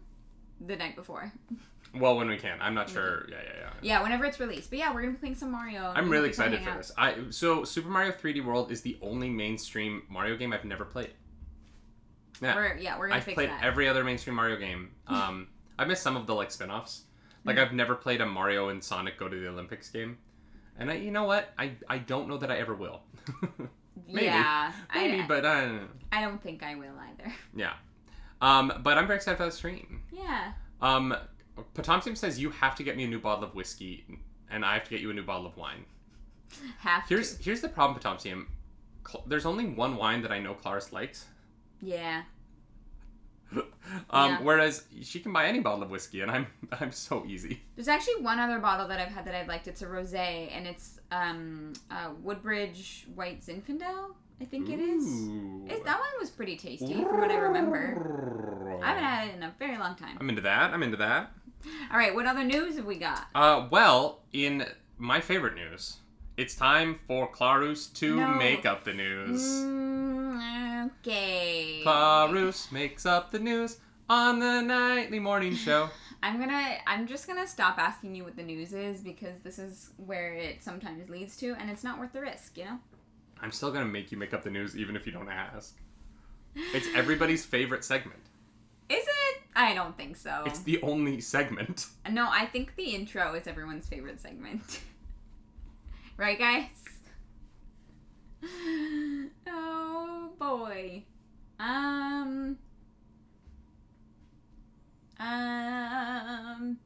the 0.60 0.76
night 0.76 0.94
before. 0.94 1.32
Well, 1.96 2.16
when 2.16 2.28
we 2.28 2.36
can. 2.36 2.58
I'm 2.60 2.74
not 2.74 2.88
sure. 2.90 3.26
Yeah, 3.28 3.36
yeah, 3.44 3.52
yeah. 3.60 3.70
Yeah, 3.82 4.02
whenever 4.02 4.24
it's 4.24 4.40
released. 4.40 4.70
But 4.70 4.78
yeah, 4.78 4.92
we're 4.94 5.02
gonna 5.02 5.12
be 5.12 5.18
playing 5.18 5.34
some 5.36 5.50
Mario. 5.50 5.92
I'm 5.94 6.08
really 6.08 6.28
hope 6.28 6.36
you 6.38 6.42
come 6.44 6.52
excited 6.54 6.68
for 6.68 6.76
this. 6.78 6.92
I 6.96 7.14
so 7.30 7.64
Super 7.64 7.88
Mario 7.88 8.12
3D 8.12 8.44
World 8.44 8.72
is 8.72 8.80
the 8.80 8.96
only 9.02 9.28
mainstream 9.28 10.02
Mario 10.08 10.36
game 10.36 10.52
I've 10.52 10.64
never 10.64 10.84
played. 10.84 11.10
Yeah, 12.42 12.56
We're, 12.56 12.76
yeah, 12.76 12.98
we're 12.98 13.08
gonna 13.08 13.18
I've 13.18 13.24
fix 13.24 13.34
played 13.34 13.50
that. 13.50 13.62
every 13.62 13.88
other 13.88 14.02
mainstream 14.02 14.36
Mario 14.36 14.56
game. 14.56 14.90
Um, 15.06 15.48
I 15.78 15.84
missed 15.84 16.02
some 16.02 16.16
of 16.16 16.26
the 16.26 16.34
like 16.34 16.50
spin-offs. 16.50 17.02
Like 17.44 17.58
I've 17.58 17.72
never 17.72 17.94
played 17.94 18.20
a 18.20 18.26
Mario 18.26 18.70
and 18.70 18.82
Sonic 18.82 19.18
go 19.18 19.28
to 19.28 19.36
the 19.38 19.48
Olympics 19.48 19.90
game, 19.90 20.18
and 20.78 20.90
I, 20.90 20.94
you 20.94 21.10
know 21.10 21.24
what? 21.24 21.52
I 21.58 21.72
I 21.88 21.98
don't 21.98 22.26
know 22.28 22.38
that 22.38 22.50
I 22.50 22.56
ever 22.56 22.74
will. 22.74 23.02
maybe. 24.08 24.26
Yeah, 24.26 24.72
Maybe, 24.94 25.20
I, 25.20 25.26
but 25.26 25.44
I 25.44 25.60
don't 25.60 25.76
know. 25.76 25.88
I 26.10 26.20
don't 26.22 26.42
think 26.42 26.62
I 26.62 26.74
will 26.74 26.94
either. 26.98 27.32
Yeah. 27.54 27.74
Um, 28.40 28.72
but 28.82 28.98
I'm 28.98 29.06
very 29.06 29.16
excited 29.18 29.36
for 29.36 29.44
the 29.46 29.52
stream. 29.52 30.02
Yeah. 30.12 30.52
Um, 30.80 31.14
Potomsim 31.74 32.16
says 32.16 32.38
you 32.40 32.50
have 32.50 32.74
to 32.76 32.82
get 32.82 32.96
me 32.96 33.04
a 33.04 33.08
new 33.08 33.18
bottle 33.20 33.44
of 33.44 33.54
whiskey, 33.54 34.04
and 34.50 34.64
I 34.64 34.74
have 34.74 34.84
to 34.84 34.90
get 34.90 35.00
you 35.00 35.10
a 35.10 35.14
new 35.14 35.22
bottle 35.22 35.46
of 35.46 35.56
wine. 35.56 35.84
Have 36.78 37.04
Here's 37.08 37.36
to. 37.36 37.42
here's 37.42 37.60
the 37.60 37.68
problem, 37.68 37.98
Potomsium. 37.98 38.46
Cl- 39.06 39.24
There's 39.26 39.46
only 39.46 39.66
one 39.66 39.96
wine 39.96 40.22
that 40.22 40.32
I 40.32 40.38
know 40.38 40.54
Claris 40.54 40.92
likes. 40.92 41.26
Yeah. 41.80 42.22
Um, 44.10 44.30
Yeah. 44.30 44.38
Whereas 44.42 44.84
she 45.02 45.20
can 45.20 45.32
buy 45.32 45.44
any 45.46 45.60
bottle 45.60 45.82
of 45.82 45.90
whiskey, 45.90 46.22
and 46.22 46.30
I'm 46.30 46.46
I'm 46.80 46.90
so 46.90 47.24
easy. 47.26 47.62
There's 47.76 47.86
actually 47.88 48.22
one 48.22 48.38
other 48.40 48.58
bottle 48.58 48.88
that 48.88 48.98
I've 48.98 49.08
had 49.12 49.26
that 49.26 49.34
I've 49.34 49.46
liked. 49.46 49.68
It's 49.68 49.82
a 49.82 49.86
rosé, 49.86 50.48
and 50.56 50.66
it's 50.66 50.98
um 51.12 51.74
uh, 51.90 52.10
Woodbridge 52.22 53.06
White 53.14 53.40
Zinfandel. 53.42 54.14
I 54.40 54.44
think 54.46 54.68
it 54.70 54.80
is. 54.80 55.04
Ooh. 55.06 55.64
It, 55.68 55.84
that 55.84 55.98
one 56.00 56.08
was 56.18 56.30
pretty 56.30 56.56
tasty, 56.56 56.94
from 56.94 57.20
what 57.20 57.30
I 57.30 57.36
remember. 57.36 58.80
I 58.82 58.88
haven't 58.88 59.04
had 59.04 59.28
it 59.28 59.34
in 59.36 59.42
a 59.44 59.54
very 59.60 59.78
long 59.78 59.94
time. 59.94 60.16
I'm 60.20 60.28
into 60.28 60.42
that. 60.42 60.72
I'm 60.72 60.82
into 60.82 60.96
that. 60.96 61.30
All 61.90 61.98
right, 61.98 62.14
what 62.14 62.26
other 62.26 62.44
news 62.44 62.76
have 62.76 62.84
we 62.86 62.96
got? 62.96 63.26
Uh, 63.34 63.66
well, 63.70 64.20
in 64.32 64.66
my 64.98 65.20
favorite 65.20 65.54
news, 65.54 65.98
it's 66.36 66.54
time 66.54 66.98
for 67.06 67.26
Clarus 67.30 67.86
to 67.94 68.16
No. 68.16 68.28
make 68.34 68.66
up 68.66 68.84
the 68.84 68.92
news. 68.94 69.42
Mm, 69.42 70.90
okay. 71.00 71.80
Clarus 71.84 72.70
makes 72.72 73.06
up 73.06 73.30
the 73.30 73.38
news 73.38 73.78
on 74.08 74.38
the 74.40 74.60
nightly 74.60 75.18
morning 75.20 75.54
show. 75.54 75.90
I'm 76.22 76.38
gonna. 76.40 76.78
I'm 76.86 77.06
just 77.06 77.26
gonna 77.26 77.46
stop 77.46 77.78
asking 77.78 78.14
you 78.14 78.24
what 78.24 78.34
the 78.36 78.42
news 78.42 78.72
is 78.72 79.02
because 79.02 79.40
this 79.40 79.58
is 79.58 79.90
where 79.98 80.32
it 80.34 80.62
sometimes 80.64 81.08
leads 81.10 81.36
to, 81.38 81.54
and 81.58 81.68
it's 81.70 81.84
not 81.84 81.98
worth 81.98 82.12
the 82.14 82.20
risk. 82.22 82.56
You 82.56 82.64
know. 82.64 82.78
I'm 83.42 83.52
still 83.52 83.70
gonna 83.70 83.84
make 83.84 84.10
you 84.10 84.16
make 84.18 84.32
up 84.32 84.42
the 84.42 84.50
news 84.50 84.74
even 84.76 84.96
if 84.96 85.04
you 85.06 85.12
don't 85.12 85.28
ask. 85.28 85.76
It's 86.72 86.86
everybody's 86.94 87.44
favorite 87.44 87.84
segment. 87.84 88.20
Is 88.88 89.04
it? 89.04 89.42
I 89.56 89.74
don't 89.74 89.96
think 89.96 90.16
so. 90.16 90.42
It's 90.46 90.60
the 90.60 90.82
only 90.82 91.20
segment. 91.20 91.86
No, 92.10 92.28
I 92.30 92.46
think 92.46 92.74
the 92.76 92.94
intro 92.94 93.34
is 93.34 93.46
everyone's 93.46 93.86
favorite 93.86 94.20
segment. 94.20 94.80
right, 96.16 96.38
guys? 96.38 96.66
Oh 99.46 100.30
boy. 100.38 101.04
Um. 101.58 102.56
Um. 105.18 106.78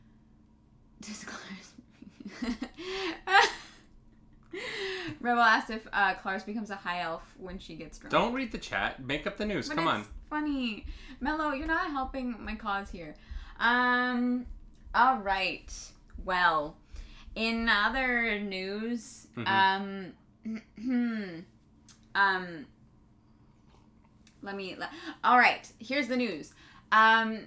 Disclose. 1.00 1.38
Rebel 5.20 5.42
asked 5.42 5.70
if 5.70 5.86
uh, 5.92 6.14
Clarus 6.14 6.44
becomes 6.44 6.70
a 6.70 6.76
high 6.76 7.00
elf 7.02 7.22
when 7.38 7.58
she 7.58 7.74
gets 7.76 7.98
drunk. 7.98 8.10
Don't 8.12 8.32
read 8.32 8.52
the 8.52 8.58
chat. 8.58 9.04
Make 9.04 9.26
up 9.26 9.36
the 9.36 9.46
news. 9.46 9.68
But 9.68 9.76
Come 9.76 9.88
on. 9.88 10.06
Funny. 10.30 10.84
Mello, 11.20 11.52
you're 11.52 11.66
not 11.66 11.90
helping 11.90 12.34
my 12.44 12.54
cause 12.54 12.90
here. 12.90 13.14
Um 13.58 14.46
all 14.94 15.18
right. 15.18 15.72
Well, 16.24 16.76
in 17.34 17.68
other 17.68 18.38
news, 18.40 19.26
Mhm. 19.36 20.12
um 20.46 20.64
um 22.14 22.66
let 24.42 24.54
me 24.56 24.76
let, 24.78 24.90
All 25.24 25.38
right, 25.38 25.70
here's 25.78 26.08
the 26.08 26.16
news. 26.16 26.52
Um 26.92 27.46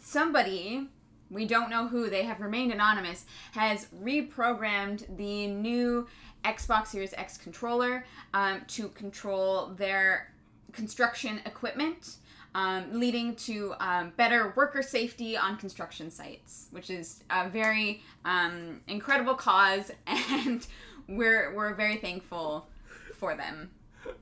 somebody 0.00 0.88
we 1.30 1.46
don't 1.46 1.70
know 1.70 1.88
who, 1.88 2.08
they 2.10 2.22
have 2.24 2.40
remained 2.40 2.70
anonymous, 2.70 3.24
has 3.52 3.86
reprogrammed 4.02 5.16
the 5.16 5.46
new 5.48 6.06
Xbox 6.44 6.88
Series 6.88 7.14
X 7.14 7.38
controller 7.38 8.04
um, 8.34 8.60
to 8.68 8.88
control 8.90 9.68
their 9.68 10.32
construction 10.74 11.40
equipment, 11.46 12.16
um, 12.54 12.84
leading 12.92 13.34
to 13.36 13.74
um, 13.80 14.12
better 14.16 14.52
worker 14.56 14.82
safety 14.82 15.36
on 15.36 15.56
construction 15.56 16.10
sites, 16.10 16.68
which 16.70 16.90
is 16.90 17.22
a 17.30 17.48
very 17.48 18.02
um, 18.24 18.80
incredible 18.86 19.34
cause, 19.34 19.90
and 20.06 20.66
we're, 21.08 21.54
we're 21.54 21.74
very 21.74 21.96
thankful 21.96 22.68
for 23.16 23.34
them. 23.36 23.70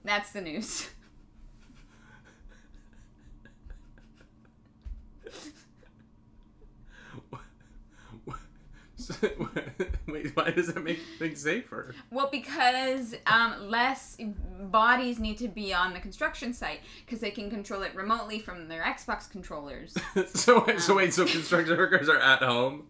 That's 0.05 0.33
the 0.33 0.41
news. 0.41 0.89
Wait, 10.07 10.35
why 10.37 10.51
does 10.51 10.73
that 10.73 10.83
make 10.83 11.01
things 11.19 11.43
safer? 11.43 11.95
Well, 12.11 12.29
because 12.31 13.15
um, 13.27 13.69
less 13.69 14.17
bodies 14.61 15.19
need 15.19 15.39
to 15.39 15.49
be 15.49 15.73
on 15.73 15.93
the 15.93 16.01
construction 16.01 16.53
site 16.53 16.81
because 17.05 17.21
they 17.21 17.31
can 17.31 17.51
control 17.51 17.83
it 17.83 17.95
remotely 17.95 18.39
from 18.39 18.69
their 18.69 18.83
Xbox 18.83 19.31
controllers. 19.31 19.97
so, 20.35 20.67
so 20.79 20.97
wait, 20.97 21.13
so 21.13 21.25
construction 21.27 21.77
workers 21.77 22.09
are 22.09 22.19
at 22.19 22.43
home 22.43 22.87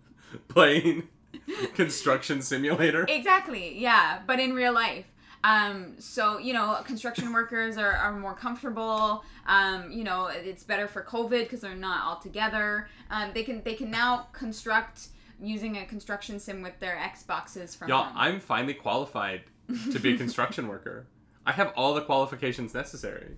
playing 0.49 1.09
construction 1.75 2.43
simulator? 2.43 3.07
exactly, 3.09 3.79
yeah, 3.79 4.21
but 4.27 4.41
in 4.41 4.55
real 4.55 4.73
life. 4.73 5.07
Um, 5.45 5.95
so 5.99 6.39
you 6.39 6.53
know, 6.53 6.81
construction 6.85 7.33
workers 7.33 7.77
are, 7.77 7.93
are 7.93 8.17
more 8.17 8.35
comfortable. 8.35 9.25
Um, 9.47 9.91
you 9.91 10.05
know, 10.05 10.27
it's 10.27 10.63
better 10.63 10.87
for 10.87 11.03
COVID 11.03 11.41
because 11.41 11.61
they're 11.61 11.75
not 11.75 12.05
all 12.05 12.21
together. 12.21 12.89
Um, 13.11 13.31
they 13.35 13.43
can 13.43 13.63
they 13.65 13.75
can 13.75 13.91
now 13.91 14.29
construct 14.33 15.09
using 15.41 15.79
a 15.79 15.87
construction 15.87 16.39
sim 16.39 16.63
with 16.63 16.79
their 16.81 16.97
Xboxes 16.97 17.77
from 17.77 17.89
Y'all, 17.89 18.05
home. 18.05 18.15
I'm 18.17 18.41
finally 18.41 18.75
qualified 18.75 19.43
to 19.91 19.99
be 19.99 20.15
a 20.15 20.17
construction 20.19 20.69
worker. 20.69 21.07
I 21.47 21.53
have 21.53 21.73
all 21.77 21.95
the 21.95 22.03
qualifications 22.03 22.75
necessary. 22.75 23.37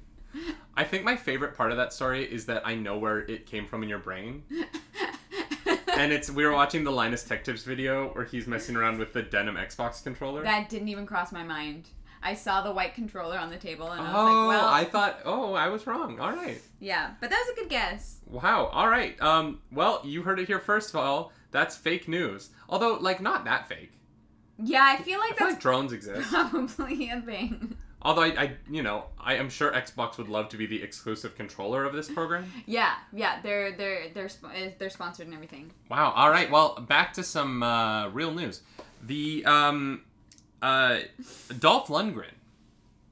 I 0.76 0.84
think 0.84 1.04
my 1.04 1.16
favorite 1.16 1.56
part 1.56 1.70
of 1.70 1.76
that 1.76 1.92
story 1.92 2.24
is 2.24 2.46
that 2.46 2.66
I 2.66 2.74
know 2.74 2.98
where 2.98 3.20
it 3.20 3.46
came 3.46 3.66
from 3.66 3.82
in 3.82 3.88
your 3.88 4.00
brain. 4.00 4.42
And 5.96 6.12
it's 6.12 6.30
we 6.30 6.44
were 6.44 6.52
watching 6.52 6.84
the 6.84 6.90
Linus 6.90 7.22
Tech 7.22 7.44
Tips 7.44 7.62
video 7.62 8.08
where 8.08 8.24
he's 8.24 8.46
messing 8.46 8.76
around 8.76 8.98
with 8.98 9.12
the 9.12 9.22
denim 9.22 9.56
Xbox 9.56 10.02
controller. 10.02 10.42
that 10.42 10.68
didn't 10.68 10.88
even 10.88 11.06
cross 11.06 11.32
my 11.32 11.44
mind. 11.44 11.88
I 12.22 12.34
saw 12.34 12.62
the 12.62 12.72
white 12.72 12.94
controller 12.94 13.38
on 13.38 13.50
the 13.50 13.58
table 13.58 13.90
and 13.90 14.00
I 14.00 14.04
was 14.04 14.14
oh, 14.16 14.24
like, 14.24 14.48
well, 14.48 14.68
I 14.68 14.84
thought, 14.84 15.20
oh, 15.26 15.52
I 15.52 15.68
was 15.68 15.86
wrong. 15.86 16.18
All 16.18 16.32
right. 16.32 16.60
yeah, 16.80 17.12
but 17.20 17.28
that 17.30 17.44
was 17.46 17.56
a 17.56 17.60
good 17.60 17.70
guess. 17.70 18.18
Wow. 18.26 18.66
All 18.66 18.88
right. 18.88 19.20
Um. 19.22 19.60
Well, 19.70 20.00
you 20.04 20.22
heard 20.22 20.40
it 20.40 20.46
here 20.46 20.58
first 20.58 20.90
of 20.90 20.96
all. 20.96 21.32
That's 21.54 21.76
fake 21.76 22.08
news. 22.08 22.50
Although, 22.68 22.94
like, 22.94 23.20
not 23.20 23.44
that 23.44 23.68
fake. 23.68 23.92
Yeah, 24.58 24.82
I 24.82 25.00
feel 25.00 25.20
like 25.20 25.34
I 25.34 25.36
feel 25.36 25.46
that's 25.46 25.54
like 25.54 25.62
drones 25.62 25.92
exist. 25.92 26.28
probably 26.28 27.10
a 27.10 27.20
thing. 27.20 27.76
Although 28.02 28.22
I, 28.22 28.26
I, 28.26 28.52
you 28.68 28.82
know, 28.82 29.04
I 29.20 29.36
am 29.36 29.48
sure 29.48 29.70
Xbox 29.70 30.18
would 30.18 30.28
love 30.28 30.48
to 30.48 30.56
be 30.56 30.66
the 30.66 30.82
exclusive 30.82 31.36
controller 31.36 31.84
of 31.84 31.92
this 31.92 32.10
program. 32.10 32.52
Yeah, 32.66 32.94
yeah, 33.12 33.40
they're 33.40 33.70
they're 33.70 34.08
they're 34.12 34.28
sp- 34.28 34.50
uh, 34.50 34.70
they're 34.78 34.90
sponsored 34.90 35.26
and 35.26 35.34
everything. 35.34 35.70
Wow. 35.88 36.12
All 36.16 36.28
right. 36.28 36.50
Well, 36.50 36.74
back 36.74 37.12
to 37.14 37.22
some 37.22 37.62
uh, 37.62 38.08
real 38.08 38.34
news. 38.34 38.62
The 39.06 39.44
um, 39.46 40.02
uh, 40.60 40.98
Dolph 41.60 41.86
Lundgren. 41.86 42.34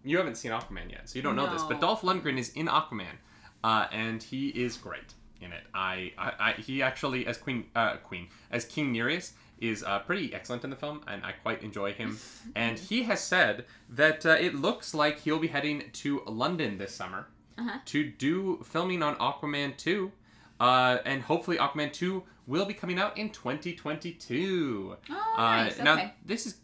You 0.02 0.18
haven't 0.18 0.34
seen 0.34 0.50
Aquaman 0.50 0.90
yet, 0.90 1.08
so 1.08 1.16
you 1.16 1.22
don't 1.22 1.36
know 1.36 1.50
this. 1.52 1.62
But 1.62 1.80
Dolph 1.80 2.02
Lundgren 2.02 2.38
is 2.38 2.48
in 2.50 2.66
Aquaman, 2.66 3.18
uh, 3.62 3.86
and 3.92 4.20
he 4.20 4.48
is 4.48 4.76
great 4.76 5.14
in 5.42 5.52
it. 5.52 5.64
I, 5.74 6.12
I, 6.18 6.32
I 6.38 6.52
he 6.52 6.82
actually 6.82 7.26
as 7.26 7.36
Queen, 7.38 7.66
uh, 7.74 7.96
Queen 7.98 8.28
as 8.50 8.64
King 8.64 8.92
Nereus 8.92 9.32
is 9.60 9.84
uh, 9.84 10.00
pretty 10.00 10.34
excellent 10.34 10.64
in 10.64 10.70
the 10.70 10.76
film, 10.76 11.02
and 11.06 11.24
I 11.24 11.32
quite 11.32 11.62
enjoy 11.62 11.92
him. 11.92 12.18
and 12.56 12.78
he 12.78 13.04
has 13.04 13.20
said 13.20 13.64
that 13.88 14.26
uh, 14.26 14.30
it 14.30 14.54
looks 14.56 14.92
like 14.94 15.20
he'll 15.20 15.38
be 15.38 15.48
heading 15.48 15.84
to 15.92 16.22
London 16.26 16.78
this 16.78 16.94
summer 16.94 17.28
Uh-huh. 17.58 17.78
to 17.86 18.04
do 18.10 18.60
filming 18.64 19.02
on 19.02 19.14
Aquaman 19.16 19.76
2. 19.76 20.10
Uh, 20.58 20.98
and 21.04 21.22
hopefully 21.22 21.58
Aquaman 21.58 21.92
2 21.92 22.22
will 22.46 22.64
be 22.64 22.74
coming 22.74 22.98
out 22.98 23.16
in 23.18 23.30
2022. 23.30 24.96
Oh, 25.10 25.34
Uh, 25.36 25.40
nice. 25.64 25.78
Now 25.78 25.94
okay. 25.94 26.14
this 26.24 26.46
is 26.46 26.56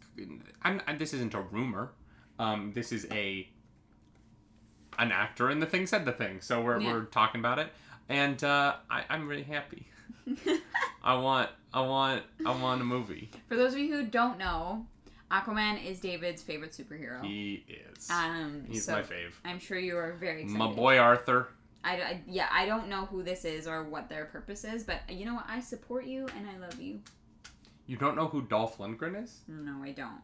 I'm, 0.61 0.81
I- 0.87 0.95
this 0.95 1.13
isn't 1.13 1.33
a 1.33 1.41
rumor. 1.41 1.91
Um, 2.37 2.71
this 2.73 2.91
is 2.91 3.07
a 3.11 3.47
an 4.97 5.11
actor 5.13 5.49
in 5.49 5.59
the 5.59 5.65
thing 5.65 5.87
said 5.87 6.03
the 6.05 6.11
thing. 6.11 6.41
So 6.41 6.61
we're, 6.61 6.79
Yeah. 6.79 6.91
we're 6.93 7.05
talking 7.05 7.39
about 7.39 7.59
it. 7.59 7.71
And 8.09 8.43
uh, 8.43 8.75
I, 8.89 9.03
I'm 9.09 9.27
really 9.27 9.43
happy. 9.43 9.87
I 11.03 11.15
want 11.15 11.49
I 11.73 11.81
want 11.81 12.23
I 12.45 12.55
want 12.59 12.81
a 12.81 12.83
movie. 12.85 13.29
For 13.47 13.55
those 13.55 13.73
of 13.73 13.79
you 13.79 13.93
who 13.95 14.03
don't 14.05 14.37
know, 14.37 14.85
Aquaman 15.31 15.83
is 15.85 15.99
David's 15.99 16.41
favorite 16.41 16.71
superhero. 16.71 17.23
He 17.23 17.63
is. 17.67 18.09
um, 18.09 18.63
He's 18.67 18.85
so 18.85 18.93
my 18.93 19.01
fave. 19.03 19.33
I'm 19.45 19.59
sure 19.59 19.77
you 19.77 19.95
are 19.97 20.13
very 20.13 20.41
excited. 20.43 20.57
My 20.59 20.71
boy 20.71 20.97
Arthur. 20.97 21.49
I, 21.83 21.93
I- 21.95 22.21
yeah, 22.27 22.47
I 22.51 22.65
don't 22.65 22.89
know 22.89 23.05
who 23.05 23.23
this 23.23 23.45
is 23.45 23.67
or 23.67 23.83
what 23.83 24.09
their 24.09 24.25
purpose 24.25 24.63
is, 24.65 24.83
but 24.83 25.01
you 25.09 25.25
know 25.25 25.35
what? 25.35 25.45
I 25.47 25.61
support 25.61 26.05
you 26.05 26.27
and 26.35 26.47
I 26.49 26.57
love 26.57 26.79
you. 26.79 26.99
You 27.87 27.97
don't 27.97 28.15
know 28.15 28.27
who 28.27 28.41
Dolph 28.41 28.77
Lundgren 28.79 29.23
is? 29.23 29.39
No, 29.47 29.81
I 29.83 29.91
don't. 29.91 30.21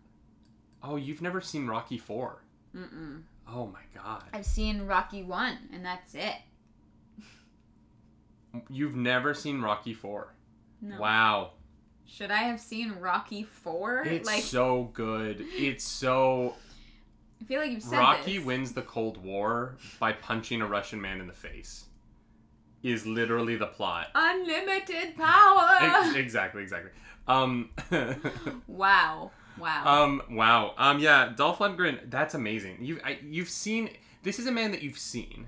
Oh, 0.84 0.98
you've 0.98 1.22
never 1.22 1.42
seen 1.42 1.66
Rocky 1.68 1.98
4. 1.98 2.42
Mm-mm. 2.76 3.22
Oh 3.48 3.68
my 3.68 3.80
god. 3.96 4.24
I've 4.34 4.46
seen 4.46 4.86
Rocky 4.86 5.24
One, 5.24 5.58
and 5.74 5.84
that's 5.86 6.14
it. 6.14 6.36
You've 8.70 8.96
never 8.96 9.34
seen 9.34 9.62
Rocky 9.62 9.94
4. 9.94 10.34
No. 10.82 11.00
Wow. 11.00 11.52
Should 12.08 12.32
I 12.32 12.44
have 12.44 12.60
seen 12.60 12.92
Rocky 13.00 13.44
Four? 13.44 14.04
It's 14.06 14.28
like, 14.28 14.44
so 14.44 14.90
good. 14.94 15.44
It's 15.56 15.84
so 15.84 16.56
I 17.42 17.46
feel 17.46 17.62
like 17.62 17.72
you've 17.72 17.84
said 17.84 17.98
Rocky 17.98 18.38
this. 18.38 18.46
wins 18.46 18.74
the 18.74 18.82
Cold 18.82 19.24
War 19.24 19.78
by 20.00 20.14
punching 20.14 20.62
a 20.62 20.68
Russian 20.68 21.02
man 21.02 21.20
in 21.20 21.28
the 21.28 21.34
face. 21.34 21.86
Is 22.84 23.08
literally 23.08 23.56
the 23.56 23.66
plot. 23.66 24.08
Unlimited 24.14 25.18
power. 25.18 26.16
Exactly, 26.16 26.62
exactly. 26.62 26.92
Um 27.28 27.72
wow. 28.68 29.32
Wow. 29.58 30.04
Um 30.04 30.22
wow. 30.30 30.76
Um 30.78 31.00
yeah, 31.00 31.34
Dolph 31.36 31.58
Lundgren, 31.58 32.12
that's 32.12 32.36
amazing. 32.36 32.78
You 32.82 33.00
I, 33.04 33.18
you've 33.24 33.50
seen 33.50 33.90
this 34.22 34.38
is 34.38 34.46
a 34.46 34.52
man 34.52 34.72
that 34.72 34.84
you've 34.84 35.00
seen. 35.00 35.48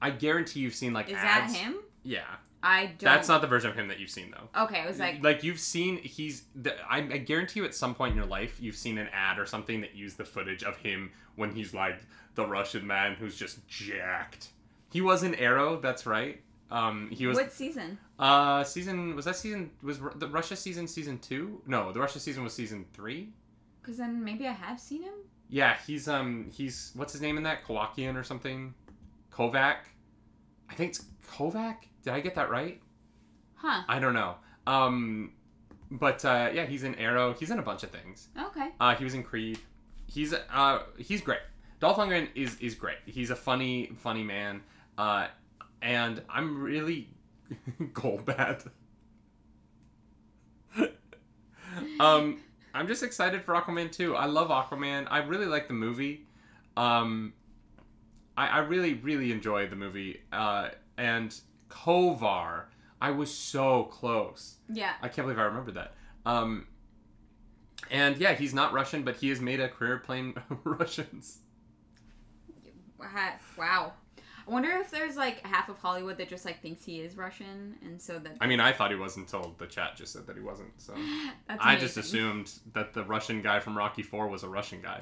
I 0.00 0.10
guarantee 0.10 0.60
you've 0.60 0.74
seen 0.76 0.92
like 0.92 1.08
is 1.08 1.16
ads. 1.16 1.52
that 1.52 1.58
him? 1.58 1.76
Yeah. 2.06 2.22
I 2.62 2.86
don't. 2.86 3.00
That's 3.02 3.28
not 3.28 3.42
the 3.42 3.46
version 3.46 3.70
of 3.70 3.76
him 3.76 3.88
that 3.88 4.00
you've 4.00 4.10
seen 4.10 4.32
though. 4.32 4.62
Okay, 4.64 4.80
it 4.80 4.86
was 4.88 4.98
like 4.98 5.22
like 5.22 5.44
you've 5.44 5.60
seen 5.60 5.98
he's 5.98 6.44
the, 6.54 6.74
I, 6.90 6.98
I 6.98 7.18
guarantee 7.18 7.60
you 7.60 7.66
at 7.66 7.74
some 7.74 7.94
point 7.94 8.12
in 8.12 8.16
your 8.16 8.26
life 8.26 8.58
you've 8.60 8.74
seen 8.76 8.98
an 8.98 9.08
ad 9.12 9.38
or 9.38 9.46
something 9.46 9.82
that 9.82 9.94
used 9.94 10.16
the 10.16 10.24
footage 10.24 10.64
of 10.64 10.76
him 10.78 11.12
when 11.36 11.52
he's 11.52 11.72
like 11.74 12.00
the 12.34 12.44
russian 12.46 12.84
man 12.86 13.14
who's 13.14 13.36
just 13.36 13.66
jacked 13.68 14.48
he 14.90 15.00
was 15.00 15.22
in 15.22 15.34
arrow 15.36 15.78
that's 15.80 16.06
right 16.06 16.40
um 16.70 17.08
he 17.12 17.26
was 17.26 17.36
what 17.36 17.52
season? 17.52 17.98
uh 18.18 18.64
season 18.64 19.14
was 19.14 19.26
that 19.26 19.36
season 19.36 19.70
was 19.82 20.00
the 20.16 20.26
russia 20.28 20.56
season 20.56 20.88
season 20.88 21.18
two 21.18 21.60
no 21.66 21.92
the 21.92 22.00
russia 22.00 22.18
season 22.18 22.42
was 22.42 22.52
season 22.52 22.84
three 22.94 23.28
Because 23.80 23.98
then 23.98 24.24
maybe 24.24 24.46
I 24.46 24.52
have 24.52 24.80
seen 24.80 25.02
him. 25.02 25.14
yeah 25.50 25.76
he's 25.86 26.08
um 26.08 26.50
he's 26.52 26.90
what's 26.94 27.12
his 27.12 27.22
name 27.22 27.36
in 27.36 27.42
that 27.44 27.64
kowakian 27.64 28.16
or 28.16 28.24
something 28.24 28.74
kovac 29.32 29.76
i 30.68 30.74
think 30.74 30.90
it's 30.90 31.04
kovac 31.30 31.76
did 32.06 32.14
i 32.14 32.20
get 32.20 32.34
that 32.36 32.48
right 32.50 32.80
Huh. 33.56 33.82
I 33.88 33.98
don't 33.98 34.14
know. 34.14 34.36
Um, 34.66 35.32
but 35.90 36.24
uh, 36.24 36.50
yeah, 36.52 36.66
he's 36.66 36.84
in 36.84 36.94
Arrow. 36.96 37.32
He's 37.32 37.50
in 37.50 37.58
a 37.58 37.62
bunch 37.62 37.82
of 37.82 37.90
things. 37.90 38.28
Okay. 38.38 38.68
Uh, 38.78 38.94
he 38.94 39.04
was 39.04 39.14
in 39.14 39.22
Creed. 39.22 39.58
He's 40.06 40.32
uh, 40.32 40.82
he's 40.98 41.20
great. 41.20 41.40
Dolph 41.80 41.96
Lundgren 41.96 42.28
is 42.34 42.58
is 42.60 42.74
great. 42.74 42.98
He's 43.06 43.30
a 43.30 43.36
funny 43.36 43.90
funny 43.98 44.22
man. 44.22 44.62
Uh, 44.96 45.28
and 45.82 46.22
I'm 46.28 46.62
really 46.62 47.08
Goldbat. 47.80 48.68
um, 52.00 52.40
I'm 52.74 52.86
just 52.86 53.02
excited 53.02 53.42
for 53.42 53.54
Aquaman 53.54 53.90
2. 53.90 54.16
I 54.16 54.26
love 54.26 54.48
Aquaman. 54.48 55.06
I 55.10 55.18
really 55.18 55.46
like 55.46 55.68
the 55.68 55.74
movie. 55.74 56.26
Um, 56.76 57.32
I, 58.36 58.48
I 58.48 58.58
really 58.58 58.94
really 58.94 59.32
enjoy 59.32 59.66
the 59.66 59.76
movie. 59.76 60.20
Uh, 60.30 60.68
and 60.98 61.38
Kovar, 61.68 62.64
I 63.00 63.10
was 63.10 63.32
so 63.32 63.84
close. 63.84 64.56
Yeah. 64.68 64.92
I 65.02 65.08
can't 65.08 65.26
believe 65.26 65.38
I 65.38 65.44
remember 65.44 65.72
that. 65.72 65.94
Um, 66.24 66.66
and 67.90 68.16
yeah, 68.16 68.34
he's 68.34 68.54
not 68.54 68.72
Russian, 68.72 69.02
but 69.02 69.16
he 69.16 69.28
has 69.28 69.40
made 69.40 69.60
a 69.60 69.68
career 69.68 69.98
playing 69.98 70.36
Russians. 70.64 71.38
Wow. 72.98 73.92
I 74.46 74.50
wonder 74.50 74.70
if 74.70 74.90
there's 74.90 75.16
like 75.16 75.44
half 75.44 75.68
of 75.68 75.78
Hollywood 75.78 76.18
that 76.18 76.28
just 76.28 76.44
like 76.44 76.62
thinks 76.62 76.84
he 76.84 77.00
is 77.00 77.16
Russian, 77.16 77.74
and 77.82 78.00
so 78.00 78.18
that 78.20 78.36
I 78.40 78.46
mean, 78.46 78.60
I 78.60 78.72
thought 78.72 78.90
he 78.90 78.96
was 78.96 79.16
until 79.16 79.56
the 79.58 79.66
chat 79.66 79.96
just 79.96 80.12
said 80.12 80.26
that 80.28 80.36
he 80.36 80.42
wasn't. 80.42 80.70
So 80.80 80.94
I 81.48 81.74
just 81.76 81.96
assumed 81.96 82.52
that 82.72 82.94
the 82.94 83.02
Russian 83.02 83.42
guy 83.42 83.58
from 83.58 83.76
Rocky 83.76 84.02
Four 84.02 84.28
was 84.28 84.44
a 84.44 84.48
Russian 84.48 84.80
guy. 84.80 85.00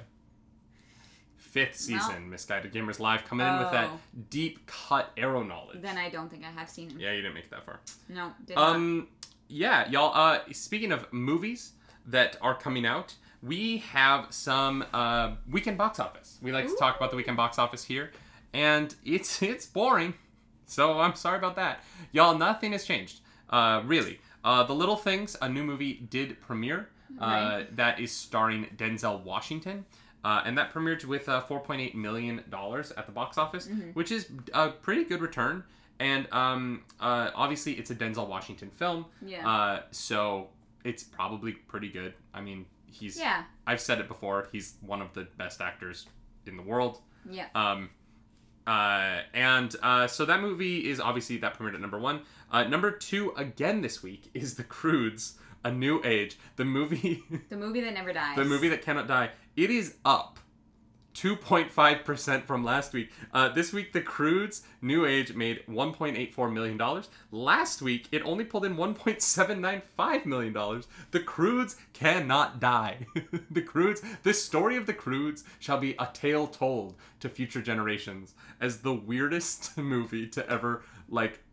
Fifth 1.55 1.77
season, 1.77 2.29
Misguided 2.31 2.73
Gamers 2.73 2.99
Live, 2.99 3.25
coming 3.25 3.47
in 3.47 3.59
with 3.61 3.71
that 3.71 3.89
Oh. 3.89 4.01
deep 4.29 4.67
cut 4.67 5.13
arrow 5.17 5.45
knowledge. 5.45 5.81
Then 5.81 5.97
I 5.97 6.11
don't 6.11 6.29
think 6.29 6.45
I 6.45 6.51
have 6.51 6.69
seen 6.69 6.91
him. 6.91 6.99
yeah, 6.99 7.13
you 7.13 7.23
didn't 7.23 7.35
make 7.35 7.45
it 7.45 7.51
that 7.53 7.65
far. 7.65 7.79
No. 8.09 8.33
Did 8.45 8.57
not. 8.57 8.75
Um, 8.75 9.09
yeah, 9.47 9.89
y'all. 9.89 10.13
Uh, 10.15 10.41
speaking 10.53 10.91
of 10.91 11.11
movies 11.13 11.73
that 12.07 12.37
are 12.43 12.57
coming 12.57 12.85
out, 12.85 13.15
we 13.41 13.79
have 13.79 14.33
some 14.35 14.85
uh, 14.93 15.37
weekend 15.49 15.79
box 15.79 16.01
office. 16.01 16.39
We 16.43 16.51
like 16.51 16.67
to 16.67 16.75
talk 16.77 16.97
about 16.97 17.11
the 17.11 17.17
weekend 17.17 17.37
box 17.37 17.57
office 17.59 17.85
here, 17.85 18.11
and 18.53 18.93
it's 19.05 19.41
it's 19.53 19.65
boring. 19.67 20.15
So 20.67 20.99
I'm 20.99 21.15
sorry 21.15 21.39
about 21.39 21.55
that, 21.57 21.85
y'all. 22.11 22.37
Nothing 22.37 22.73
has 22.73 22.85
changed, 22.85 23.21
uh, 23.51 23.81
really. 23.85 24.19
Uh, 24.43 24.65
the 24.65 24.75
Little 24.75 24.97
Things, 24.97 25.37
a 25.41 25.49
new 25.49 25.63
movie, 25.63 25.95
did 25.95 26.41
premiere. 26.41 26.89
Uh, 27.21 27.25
Right. 27.27 27.77
that 27.77 28.01
is 28.01 28.11
starring 28.11 28.67
Denzel 28.77 29.23
Washington. 29.23 29.85
Uh, 30.25 30.43
and 30.47 30.57
that 30.57 30.73
premiered 30.73 31.05
with 31.05 31.29
uh, 31.29 31.43
4.8 31.43 31.95
million 31.95 32.43
dollars 32.49 32.91
at 32.97 33.05
the 33.07 33.13
box 33.13 33.37
office, 33.39 33.69
which 33.93 34.11
is 34.11 34.27
a 34.55 34.71
pretty 34.71 35.05
good 35.05 35.21
return. 35.21 35.63
and 36.01 36.27
um, 36.33 36.83
uh, 36.99 37.31
obviously 37.35 37.73
it's 37.75 37.91
a 37.91 37.95
Denzel 37.95 38.27
Washington 38.27 38.71
film. 38.71 39.05
Yeah. 39.25 39.47
Uh, 39.49 39.83
so 39.91 40.49
it's 40.83 41.05
probably 41.05 41.53
pretty 41.53 41.89
good. 41.91 42.15
I 42.33 42.41
mean, 42.41 42.65
he's. 42.87 43.19
yeah. 43.19 43.45
I've 43.67 43.81
said 43.81 43.99
it 44.01 44.09
before. 44.09 44.49
He's 44.51 44.75
one 44.81 45.01
of 45.03 45.13
the 45.13 45.29
best 45.37 45.61
actors 45.61 46.07
in 46.47 46.57
the 46.57 46.63
world. 46.63 46.99
Yeah. 47.31 47.47
Um, 47.55 47.91
uh, 48.67 49.21
and 49.35 49.75
uh, 49.83 50.07
so 50.07 50.25
that 50.25 50.41
movie 50.41 50.89
is 50.91 51.01
obviously 51.01 51.37
that 51.39 51.59
premiered 51.59 51.75
at 51.75 51.81
number 51.81 51.99
one. 51.99 52.23
Uh, 52.51 52.65
number 52.65 52.91
two 52.91 53.33
again 53.37 53.83
this 53.83 54.03
week 54.03 54.31
is 54.35 54.55
The 54.55 54.65
Croods, 54.65 55.39
A 55.65 55.71
New 55.71 56.01
Age. 56.05 56.39
The 56.57 56.65
movie, 56.65 57.23
The 57.51 57.57
movie 57.57 57.81
that 57.83 57.93
never 57.95 58.13
dies. 58.21 58.37
the 58.37 58.45
movie 58.45 58.69
that 58.71 58.83
cannot 58.83 59.07
die. 59.07 59.31
It 59.57 59.71
is 59.71 59.97
up. 60.05 60.39
2.5% 61.15 62.45
from 62.45 62.65
last 62.65 62.93
week. 62.93 63.11
Uh, 63.33 63.49
this 63.49 63.73
week, 63.73 63.93
The 63.93 64.01
Croods 64.01 64.63
New 64.83 65.07
Age 65.07 65.35
made 65.35 65.63
$1.84 65.69 66.53
million. 66.53 67.03
Last 67.31 67.81
week, 67.81 68.09
it 68.11 68.23
only 68.25 68.45
pulled 68.45 68.65
in 68.65 68.77
$1.795 68.77 70.27
million. 70.27 70.83
The 71.13 71.21
Croods 71.21 71.77
cannot 71.93 72.59
die. 72.59 73.07
the 73.51 73.63
Croods, 73.63 74.03
the 74.25 74.35
story 74.35 74.77
of 74.77 74.87
The 74.87 74.93
Croods 74.93 75.45
shall 75.61 75.79
be 75.79 75.95
a 76.01 76.09
tale 76.13 76.49
told 76.49 76.97
to 77.21 77.29
future 77.29 77.63
generations 77.63 78.35
as 78.61 78.79
the 78.79 78.95
weirdest 78.95 79.79
movie 79.79 80.27
to 80.27 80.49
ever, 80.51 80.83
like, 81.09 81.45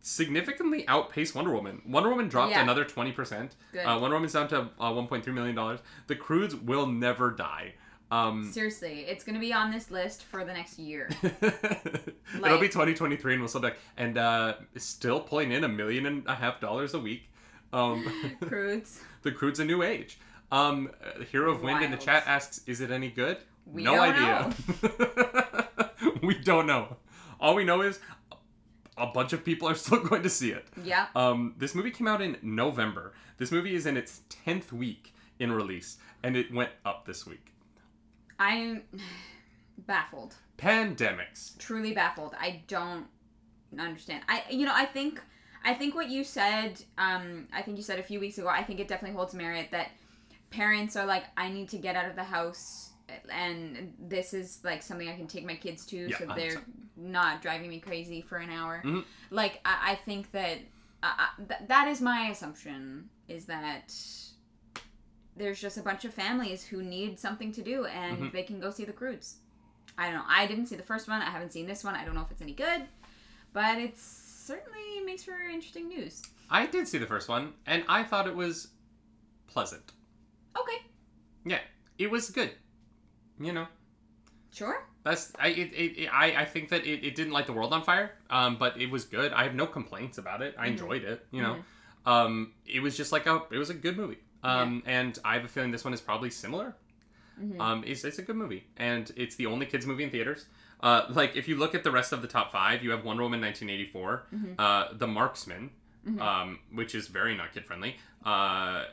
significantly 0.00 0.86
outpace 0.88 1.34
Wonder 1.34 1.50
Woman. 1.52 1.82
Wonder 1.86 2.08
Woman 2.10 2.28
dropped 2.28 2.52
Yeah. 2.52 2.62
another 2.62 2.84
20%. 2.84 3.50
Good. 3.72 3.84
Uh, 3.84 3.98
Wonder 4.00 4.16
Woman's 4.16 4.32
down 4.32 4.48
to 4.48 4.68
uh, 4.80 4.90
$1.3 4.92 5.26
million. 5.32 5.78
The 6.06 6.16
Croods 6.16 6.54
will 6.54 6.86
never 6.86 7.30
die. 7.30 7.74
Um, 8.10 8.50
Seriously, 8.52 9.00
it's 9.06 9.22
gonna 9.22 9.38
be 9.38 9.52
on 9.52 9.70
this 9.70 9.90
list 9.90 10.22
for 10.24 10.42
the 10.44 10.52
next 10.54 10.78
year. 10.78 11.10
It'll 11.22 12.58
be 12.58 12.68
2023 12.68 13.34
and 13.34 13.42
we'll 13.42 13.48
still 13.48 13.60
be 13.60 13.66
like, 13.68 13.78
and 13.98 14.16
uh, 14.16 14.54
still 14.76 15.20
pulling 15.20 15.52
in 15.52 15.62
a 15.64 15.68
million 15.68 16.06
and 16.06 16.26
a 16.26 16.34
half 16.34 16.58
dollars 16.60 16.94
a 16.94 16.98
week. 16.98 17.28
Um, 17.72 18.36
Croods. 18.40 19.00
the 19.22 19.30
Crude's 19.32 19.60
a 19.60 19.64
new 19.64 19.82
age. 19.82 20.18
Um, 20.50 20.90
Hero 21.30 21.52
of 21.52 21.60
Wind 21.62 21.84
in 21.84 21.90
the 21.90 21.98
chat 21.98 22.22
asks, 22.26 22.62
is 22.66 22.80
it 22.80 22.90
any 22.90 23.10
good? 23.10 23.36
We 23.66 23.82
no 23.82 23.96
don't 23.96 24.14
idea. 24.14 24.54
we 26.22 26.34
don't 26.38 26.66
know. 26.66 26.96
All 27.40 27.54
we 27.54 27.64
know 27.64 27.82
is 27.82 28.00
a 28.98 29.06
bunch 29.06 29.32
of 29.32 29.44
people 29.44 29.68
are 29.68 29.74
still 29.86 30.00
going 30.02 30.22
to 30.22 30.30
see 30.30 30.50
it. 30.50 30.66
Yeah. 30.82 31.06
Um, 31.14 31.54
this 31.58 31.74
movie 31.74 31.90
came 31.90 32.06
out 32.06 32.20
in 32.20 32.36
November. 32.42 33.12
This 33.36 33.52
movie 33.52 33.74
is 33.74 33.86
in 33.86 33.96
its 33.96 34.22
10th 34.46 34.72
week 34.72 35.14
in 35.38 35.52
release, 35.52 35.98
and 36.22 36.36
it 36.36 36.52
went 36.52 36.70
up 36.84 37.06
this 37.06 37.26
week. 37.26 37.52
I'm 38.38 38.82
baffled. 39.86 40.34
Pandemics. 40.58 41.56
Truly 41.58 41.92
baffled. 41.92 42.34
I 42.38 42.62
don't 42.66 43.06
understand. 43.78 44.24
I 44.28 44.44
you 44.50 44.64
know, 44.64 44.74
I 44.74 44.86
think 44.86 45.20
I 45.64 45.74
think 45.74 45.94
what 45.94 46.08
you 46.08 46.24
said, 46.24 46.82
um, 46.96 47.48
I 47.52 47.62
think 47.62 47.76
you 47.76 47.82
said 47.82 47.98
a 47.98 48.02
few 48.02 48.20
weeks 48.20 48.38
ago, 48.38 48.48
I 48.48 48.62
think 48.62 48.80
it 48.80 48.88
definitely 48.88 49.16
holds 49.16 49.34
merit 49.34 49.70
that 49.72 49.90
parents 50.50 50.96
are 50.96 51.06
like, 51.06 51.24
I 51.36 51.48
need 51.50 51.68
to 51.70 51.78
get 51.78 51.96
out 51.96 52.08
of 52.08 52.16
the 52.16 52.24
house 52.24 52.87
and 53.30 53.94
this 53.98 54.34
is 54.34 54.58
like 54.64 54.82
something 54.82 55.08
I 55.08 55.16
can 55.16 55.26
take 55.26 55.44
my 55.46 55.54
kids 55.56 55.86
to 55.86 55.96
Yeah, 55.96 56.18
so 56.18 56.26
they're 56.36 56.56
100%. 56.56 56.62
not 56.96 57.42
driving 57.42 57.70
me 57.70 57.80
crazy 57.80 58.20
for 58.20 58.38
an 58.38 58.50
hour. 58.50 58.82
Mhm. 58.84 59.04
Like 59.30 59.60
I, 59.64 59.92
I 59.92 59.94
think 59.96 60.30
that 60.32 60.58
uh, 61.02 61.08
th- 61.48 61.60
that 61.68 61.88
is 61.88 62.00
my 62.00 62.28
assumption 62.28 63.08
is 63.28 63.44
that 63.46 63.94
there's 65.36 65.60
just 65.60 65.78
a 65.78 65.82
bunch 65.82 66.04
of 66.04 66.12
families 66.12 66.64
who 66.64 66.82
need 66.82 67.18
something 67.18 67.52
to 67.52 67.62
do 67.62 67.84
and 67.86 68.18
Mhm. 68.18 68.32
they 68.32 68.42
can 68.42 68.58
go 68.60 68.70
see 68.70 68.84
the 68.84 68.92
Croods. 68.92 69.36
I 69.96 70.06
don't 70.06 70.14
know. 70.16 70.24
I 70.26 70.46
didn't 70.46 70.66
see 70.66 70.76
the 70.76 70.82
first 70.82 71.08
one. 71.08 71.22
I 71.22 71.30
haven't 71.30 71.52
seen 71.52 71.66
this 71.66 71.84
one. 71.84 71.94
I 71.94 72.04
don't 72.04 72.14
know 72.14 72.22
if 72.22 72.30
it's 72.30 72.40
any 72.42 72.52
good, 72.54 72.86
but 73.52 73.78
it 73.78 73.96
certainly 73.96 75.00
makes 75.04 75.22
for 75.24 75.32
interesting 75.40 75.88
news. 75.88 76.22
I 76.50 76.66
did 76.66 76.88
see 76.88 76.98
the 76.98 77.06
first 77.06 77.28
one, 77.28 77.54
and 77.66 77.84
I 77.88 78.02
thought 78.04 78.26
it 78.26 78.34
was 78.34 78.68
pleasant. 79.46 79.92
Okay, 80.58 80.82
Yeah, 81.44 81.60
it 81.98 82.10
was 82.10 82.30
good. 82.30 82.52
You 83.40 83.52
know, 83.52 83.66
sure. 84.52 84.84
that's 85.04 85.32
I 85.38 85.48
it, 85.48 85.72
it, 85.74 86.08
I 86.12 86.42
I 86.42 86.44
think 86.44 86.68
that 86.70 86.84
it, 86.86 87.04
it 87.04 87.14
didn't 87.14 87.32
light 87.32 87.46
the 87.46 87.52
world 87.52 87.72
on 87.72 87.82
fire, 87.82 88.12
um, 88.30 88.56
but 88.58 88.80
it 88.80 88.90
was 88.90 89.04
good. 89.04 89.32
I 89.32 89.44
have 89.44 89.54
no 89.54 89.66
complaints 89.66 90.18
about 90.18 90.42
it. 90.42 90.54
I 90.58 90.66
Mhm. 90.66 90.70
enjoyed 90.72 91.04
it. 91.04 91.26
You 91.30 91.42
know, 91.42 91.56
um, 92.06 92.52
it 92.66 92.80
was 92.80 92.96
just 92.96 93.12
like 93.12 93.26
a 93.26 93.42
it 93.50 93.58
was 93.58 93.70
a 93.70 93.74
good 93.74 93.96
movie. 93.96 94.18
Um, 94.44 94.82
and 94.86 95.18
I 95.24 95.34
have 95.34 95.44
a 95.44 95.48
feeling 95.48 95.70
this 95.72 95.84
one 95.84 95.92
is 95.94 96.00
probably 96.00 96.30
similar. 96.30 96.74
Mhm. 97.40 97.60
Um, 97.60 97.84
it's, 97.86 98.04
it's 98.04 98.18
a 98.18 98.22
good 98.22 98.36
movie, 98.36 98.64
and 98.76 99.10
it's 99.16 99.36
the 99.36 99.46
only 99.46 99.66
kids 99.66 99.84
movie 99.86 100.04
in 100.04 100.10
theaters. 100.10 100.46
Uh, 100.80 101.06
like 101.10 101.36
if 101.36 101.48
you 101.48 101.56
look 101.56 101.74
at 101.74 101.82
the 101.84 101.90
rest 101.90 102.12
of 102.12 102.22
the 102.22 102.28
top 102.28 102.52
five, 102.52 102.82
you 102.84 102.90
have 102.90 103.04
Wonder 103.04 103.22
Woman 103.24 103.40
1984, 103.40 104.26
Mhm. 104.34 104.54
uh, 104.58 104.92
The 104.94 105.06
Marksman, 105.08 105.70
Mhm. 106.06 106.20
um, 106.20 106.58
which 106.72 106.94
is 106.94 107.08
very 107.08 107.36
not 107.36 107.52
kid 107.52 107.64
friendly, 107.66 107.96
uh, 108.24 108.84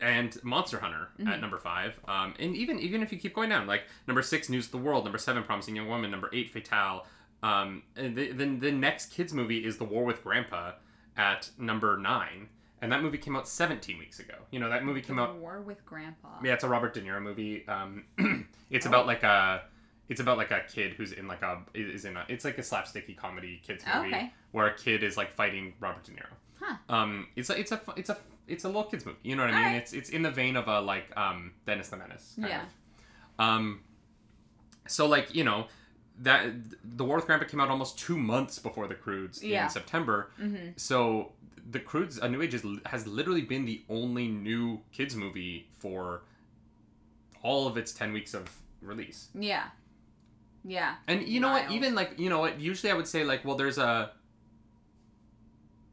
and 0.00 0.36
Monster 0.44 0.78
Hunter 0.78 1.08
at 1.18 1.24
Mhm. 1.26 1.40
number 1.40 1.58
five. 1.58 1.98
Um, 2.06 2.34
and 2.38 2.54
even 2.56 2.78
even 2.78 3.02
if 3.02 3.12
you 3.12 3.18
keep 3.18 3.34
going 3.34 3.50
down, 3.50 3.66
like 3.66 3.84
number 4.06 4.22
six, 4.22 4.48
News 4.48 4.66
of 4.66 4.72
the 4.72 4.78
World, 4.78 5.04
number 5.04 5.18
seven, 5.18 5.42
Promising 5.42 5.74
Young 5.76 5.88
Woman, 5.88 6.10
number 6.10 6.30
eight, 6.32 6.50
Fatale. 6.50 7.06
Um, 7.42 7.82
and 7.96 8.16
the, 8.16 8.32
the 8.32 8.46
the 8.46 8.72
next 8.72 9.12
kids 9.12 9.32
movie 9.32 9.64
is 9.64 9.78
The 9.78 9.84
War 9.84 10.04
with 10.04 10.22
Grandpa 10.22 10.72
at 11.16 11.50
number 11.58 11.96
nine, 11.96 12.48
and 12.82 12.90
that 12.92 13.02
movie 13.02 13.18
came 13.18 13.36
out 13.36 13.46
17 13.48 13.98
weeks 13.98 14.18
ago. 14.20 14.34
You 14.50 14.58
know 14.60 14.68
that 14.68 14.84
movie 14.84 15.00
came 15.00 15.18
out. 15.18 15.28
The 15.28 15.34
out 15.34 15.40
War 15.40 15.60
with 15.60 15.84
Grandpa. 15.86 16.28
yeah, 16.42 16.54
it's 16.54 16.64
a 16.64 16.68
Robert 16.68 16.94
De 16.94 17.00
Niro 17.00 17.20
movie. 17.22 17.66
Um, 17.68 18.04
it's 18.70 18.86
Oh. 18.86 18.90
about 18.90 19.06
like 19.06 19.22
a, 19.22 19.62
it's 20.08 20.20
about 20.20 20.36
like 20.38 20.50
a 20.50 20.60
kid 20.72 20.94
who's 20.94 21.12
in 21.12 21.28
like 21.28 21.42
a 21.42 21.62
is 21.74 22.04
in 22.04 22.16
a. 22.16 22.24
It's 22.28 22.44
like 22.44 22.58
a 22.58 22.62
slapsticky 22.62 23.16
comedy 23.16 23.60
kids 23.64 23.84
movie 23.86 24.08
Okay. 24.08 24.32
where 24.52 24.66
a 24.66 24.74
kid 24.74 25.02
is 25.02 25.16
like 25.16 25.32
fighting 25.32 25.74
Robert 25.80 26.04
De 26.04 26.12
Niro. 26.12 26.26
Huh. 26.60 26.76
Um, 26.88 27.28
it's 27.36 27.50
a 27.50 27.58
it's 27.58 27.70
a 27.72 27.80
it's 27.96 28.10
a 28.10 28.16
it's 28.48 28.64
a 28.64 28.68
little 28.68 28.84
kids 28.84 29.04
movie. 29.06 29.18
You 29.22 29.36
know 29.36 29.42
what 29.44 29.50
I 29.54 29.56
mean? 29.56 29.64
Alright. 29.66 29.82
It's 29.82 29.92
it's 29.92 30.10
in 30.10 30.22
the 30.22 30.30
vein 30.30 30.56
of 30.56 30.66
a 30.68 30.80
like 30.80 31.06
um 31.16 31.52
Dennis 31.66 31.88
the 31.90 31.96
Menace. 31.96 32.34
Kind 32.36 32.48
Yeah. 32.48 32.62
Of. 32.62 33.44
Um, 33.46 33.80
so 34.86 35.06
like 35.06 35.34
you 35.34 35.44
know. 35.44 35.66
That 36.20 36.46
the 36.82 37.04
War 37.04 37.14
with 37.14 37.26
Grandpa 37.26 37.46
came 37.46 37.60
out 37.60 37.68
almost 37.70 37.96
two 37.96 38.18
months 38.18 38.58
before 38.58 38.88
the 38.88 38.96
Croods 38.96 39.40
Yeah. 39.40 39.62
in 39.66 39.70
September, 39.70 40.32
Mm-hmm. 40.42 40.70
so 40.74 41.30
the 41.70 41.78
Croods 41.78 42.18
A 42.18 42.28
New 42.28 42.42
Age 42.42 42.54
is, 42.54 42.64
has 42.86 43.06
literally 43.06 43.42
been 43.42 43.64
the 43.66 43.82
only 43.88 44.26
new 44.26 44.80
kids 44.90 45.14
movie 45.14 45.68
for 45.78 46.22
all 47.40 47.68
of 47.68 47.76
its 47.76 47.92
10 47.92 48.12
weeks 48.12 48.34
of 48.34 48.50
release. 48.82 49.28
Yeah. 49.32 49.66
Yeah. 50.64 50.96
And 51.06 51.22
you 51.28 51.38
know 51.38 51.50
what? 51.50 51.70
Even 51.70 51.94
like, 51.94 52.18
you 52.18 52.28
know 52.30 52.40
what? 52.40 52.60
Usually 52.60 52.90
I 52.90 52.96
would 52.96 53.06
say 53.06 53.22
like, 53.22 53.44
well, 53.44 53.54
there's 53.56 53.78
a 53.78 54.10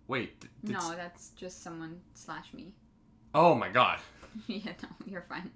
Wait. 0.07 0.39
th- 0.41 0.51
th- 0.65 0.77
No, 0.79 0.95
that's 0.95 1.29
just 1.31 1.63
someone 1.63 1.99
slash 2.13 2.53
me. 2.53 2.73
Oh 3.33 3.55
my 3.55 3.69
god. 3.69 3.99
yeah, 4.47 4.73
no, 4.83 4.89
you're 5.05 5.25
fine. 5.27 5.51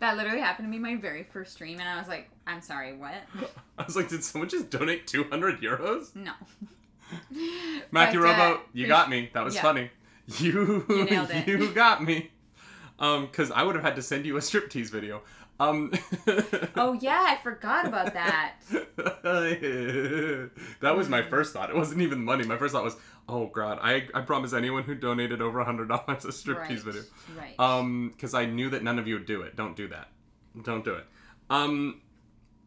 That 0.00 0.16
literally 0.16 0.40
happened 0.40 0.66
to 0.66 0.70
me 0.70 0.78
my 0.78 0.96
very 0.96 1.22
first 1.24 1.52
stream, 1.52 1.78
and 1.78 1.88
I 1.88 1.98
was 1.98 2.08
like, 2.08 2.30
I'm 2.46 2.62
sorry, 2.62 2.96
what? 2.96 3.14
I 3.78 3.84
was 3.84 3.94
like, 3.96 4.08
did 4.08 4.24
someone 4.24 4.48
just 4.48 4.70
donate 4.70 5.06
200 5.06 5.60
euros? 5.60 6.14
No. 6.16 6.32
Matthew 7.90 8.20
But, 8.20 8.26
uh, 8.38 8.44
Robo, 8.48 8.60
you 8.72 8.86
got 8.86 9.10
me. 9.10 9.30
That 9.34 9.44
was 9.44 9.54
yeah. 9.54 9.62
funny. 9.62 9.90
You 10.38 10.84
You 10.88 11.04
nailed 11.04 11.30
it. 11.30 11.46
you 11.46 11.70
got 11.72 12.02
me. 12.02 12.30
Um, 12.98 13.26
cuz 13.28 13.50
I 13.50 13.62
would 13.62 13.74
have 13.74 13.84
had 13.84 13.96
to 13.96 14.02
send 14.02 14.24
you 14.24 14.36
a 14.38 14.40
striptease 14.40 14.88
video. 14.90 15.22
Um 15.60 15.92
Oh 16.76 16.92
yeah, 17.00 17.24
I 17.28 17.36
forgot 17.42 17.86
about 17.86 18.12
that. 18.14 18.54
that 20.80 20.96
was 20.96 21.08
my 21.08 21.22
Mm. 21.22 21.30
first 21.30 21.52
thought. 21.52 21.70
It 21.70 21.76
wasn't 21.76 22.00
even 22.02 22.24
money. 22.24 22.44
My 22.44 22.56
first 22.56 22.72
thought 22.74 22.84
was, 22.84 22.96
oh 23.28 23.46
god, 23.46 23.78
I, 23.82 24.06
I 24.14 24.20
promise 24.22 24.52
anyone 24.52 24.82
who 24.82 24.94
donated 24.94 25.40
over 25.40 25.60
a 25.60 25.64
hundred 25.64 25.88
dollars 25.88 26.24
a 26.24 26.28
striptease 26.28 26.68
right. 26.68 26.78
video. 26.80 27.02
Right. 27.38 27.58
Um, 27.60 28.10
because 28.10 28.34
I 28.34 28.46
knew 28.46 28.70
that 28.70 28.82
none 28.82 28.98
of 28.98 29.06
you 29.06 29.14
would 29.14 29.26
do 29.26 29.42
it. 29.42 29.56
Don't 29.56 29.76
do 29.76 29.88
that. 29.88 30.08
Don't 30.62 30.84
do 30.84 30.94
it. 30.94 31.06
Um, 31.50 32.00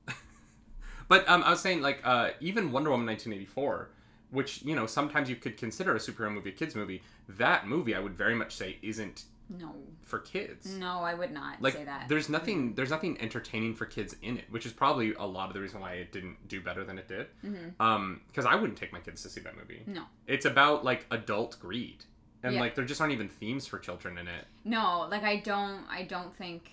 but 1.08 1.28
um, 1.30 1.44
I 1.44 1.52
was 1.52 1.60
saying 1.62 1.82
like 1.82 2.02
uh, 2.06 2.30
even 2.40 2.72
Wonder 2.72 2.90
Woman 2.90 3.06
1984, 3.08 3.90
which 4.32 4.62
you 4.64 4.76
know 4.76 4.86
sometimes 4.86 5.30
you 5.30 5.36
could 5.36 5.58
consider 5.58 5.96
a 5.96 6.00
superhero 6.00 6.32
movie, 6.32 6.50
a 6.50 6.54
kids 6.54 6.76
movie. 6.76 7.02
That 7.30 7.68
movie 7.68 7.96
I 7.96 8.00
would 8.00 8.14
very 8.16 8.36
much 8.36 8.56
say 8.56 8.78
isn't 8.82 9.24
no. 9.50 9.74
for 10.04 10.20
kids 10.20 10.76
No, 10.76 11.00
I 11.00 11.14
would 11.14 11.32
not 11.32 11.62
like 11.62 11.74
say 11.74 11.84
that. 11.86 12.08
there's 12.10 12.28
nothing 12.30 12.76
there's 12.76 12.90
nothing 12.90 13.20
entertaining 13.22 13.76
for 13.76 13.86
kids 13.86 14.16
in 14.22 14.38
it 14.38 14.46
which 14.50 14.66
is 14.66 14.74
probably 14.74 15.14
a 15.14 15.26
lot 15.26 15.48
of 15.48 15.54
the 15.54 15.62
reason 15.62 15.80
why 15.80 15.94
it 15.94 16.12
didn't 16.12 16.48
do 16.48 16.62
better 16.62 16.84
than 16.84 16.98
it 16.98 17.08
did 17.08 17.28
Mhm. 17.44 17.80
um 17.80 18.22
because 18.28 18.46
i 18.46 18.56
wouldn't 18.56 18.78
take 18.78 18.92
my 18.92 19.00
kids 19.00 19.22
to 19.24 19.30
see 19.30 19.42
that 19.42 19.56
movie 19.58 19.84
No. 19.88 20.04
it's 20.26 20.46
about 20.46 20.84
like 20.84 21.06
adult 21.12 21.58
greed 21.60 22.04
and 22.44 22.54
Yeah. 22.56 22.60
like 22.62 22.76
there 22.76 22.86
just 22.86 23.00
aren't 23.02 23.14
even 23.14 23.30
themes 23.30 23.66
for 23.68 23.80
children 23.80 24.18
in 24.18 24.28
it 24.28 24.46
No, 24.66 25.08
like 25.10 25.24
I 25.24 25.38
don't 25.38 25.86
I 25.90 26.04
don't 26.04 26.36
think 26.36 26.70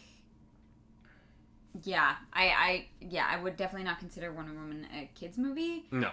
Yeah, 1.82 2.16
I 2.32 2.44
I 2.48 2.86
yeah, 3.00 3.26
I 3.28 3.36
would 3.42 3.56
definitely 3.56 3.84
not 3.84 3.98
consider 3.98 4.32
Wonder 4.32 4.52
Woman 4.52 4.86
a 4.94 5.10
kids 5.14 5.36
movie 5.38 5.86
no 5.90 6.10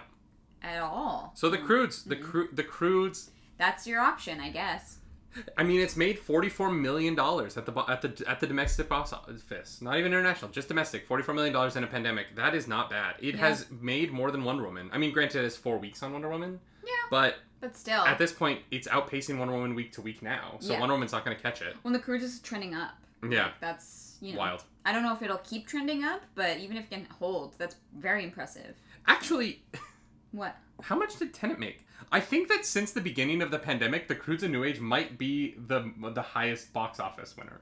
at 0.62 0.80
all. 0.80 1.32
so 1.36 1.48
the 1.50 1.58
No. 1.58 1.64
Croods 1.66 2.04
the 2.04 2.16
Mhm. 2.16 2.22
cru- 2.22 2.48
the 2.52 2.64
Croods 2.64 3.30
That's 3.58 3.86
your 3.86 4.00
option, 4.00 4.40
I 4.40 4.50
guess. 4.50 4.98
I 5.56 5.62
mean, 5.62 5.80
it's 5.80 5.96
made 5.96 6.18
forty-four 6.18 6.70
million 6.70 7.14
dollars 7.14 7.56
at 7.56 7.66
the 7.66 7.72
at 7.88 8.02
the 8.02 8.24
at 8.28 8.40
the 8.40 8.46
domestic 8.46 8.88
box 8.88 9.12
office. 9.12 9.80
Not 9.80 9.98
even 9.98 10.12
international, 10.12 10.50
just 10.50 10.68
domestic. 10.68 11.06
Forty-four 11.06 11.34
million 11.34 11.52
dollars 11.52 11.76
in 11.76 11.84
a 11.84 11.86
pandemic. 11.86 12.36
That 12.36 12.54
is 12.54 12.66
not 12.68 12.90
bad. 12.90 13.14
It 13.20 13.34
Yeah. 13.36 13.48
has 13.48 13.66
made 13.70 14.12
more 14.12 14.30
than 14.30 14.44
Wonder 14.44 14.64
Woman. 14.64 14.90
I 14.92 14.98
mean, 14.98 15.12
granted, 15.12 15.44
it's 15.44 15.56
four 15.56 15.78
weeks 15.78 16.02
on 16.02 16.12
Wonder 16.12 16.28
Woman, 16.28 16.60
Yeah, 16.84 16.90
but 17.10 17.36
but 17.60 17.76
still, 17.76 18.02
at 18.04 18.18
this 18.18 18.32
point, 18.32 18.60
it's 18.70 18.88
outpacing 18.88 19.38
Wonder 19.38 19.54
Woman 19.54 19.74
week 19.74 19.92
to 19.92 20.02
week 20.02 20.20
now. 20.22 20.56
So 20.60 20.72
Yeah. 20.72 20.80
Wonder 20.80 20.94
Woman's 20.94 21.12
not 21.12 21.24
going 21.24 21.36
to 21.36 21.42
catch 21.42 21.62
it. 21.62 21.76
when 21.82 21.92
the 21.92 22.00
Croods 22.00 22.24
is 22.24 22.40
trending 22.40 22.74
up, 22.74 22.92
Yeah, 23.22 23.44
like, 23.44 23.60
that's 23.60 24.16
you 24.20 24.32
know, 24.32 24.38
wild. 24.40 24.64
I 24.84 24.92
don't 24.92 25.02
know 25.04 25.14
if 25.14 25.22
it'll 25.22 25.38
keep 25.38 25.66
trending 25.68 26.02
up, 26.04 26.22
but 26.34 26.58
even 26.58 26.76
if 26.76 26.84
it 26.84 26.90
can 26.90 27.06
hold, 27.18 27.54
that's 27.58 27.76
very 27.96 28.24
impressive. 28.24 28.74
Actually, 29.06 29.62
What? 30.32 30.56
how 30.82 30.96
much 30.96 31.16
did 31.18 31.32
Tenet 31.32 31.58
make? 31.60 31.86
I 32.10 32.20
think 32.20 32.48
that 32.48 32.64
since 32.66 32.92
the 32.92 33.00
beginning 33.00 33.42
of 33.42 33.50
the 33.50 33.58
pandemic, 33.58 34.08
The 34.08 34.14
Croods 34.14 34.42
of 34.42 34.50
New 34.50 34.64
Age 34.64 34.80
might 34.80 35.18
be 35.18 35.54
the 35.56 35.92
the 36.14 36.22
highest 36.22 36.72
box 36.72 36.98
office 37.00 37.36
winner. 37.36 37.60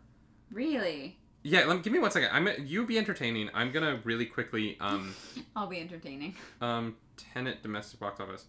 Really? 0.53 1.19
Yeah, 1.43 1.65
let 1.65 1.77
me, 1.79 1.83
give 1.83 1.93
me 1.93 1.99
one 1.99 2.11
second. 2.11 2.31
I'm 2.33 2.49
you 2.65 2.85
be 2.87 2.99
entertaining. 2.99 3.51
I'm 3.55 3.73
gonna 3.73 4.01
really 4.05 4.27
quickly 4.27 4.77
um 4.81 5.15
I'll 5.57 5.67
be 5.67 5.81
entertaining. 5.81 6.35
um 6.61 6.97
Tenet 7.17 7.63
domestic 7.63 8.01
box 8.01 8.21
office. 8.21 8.47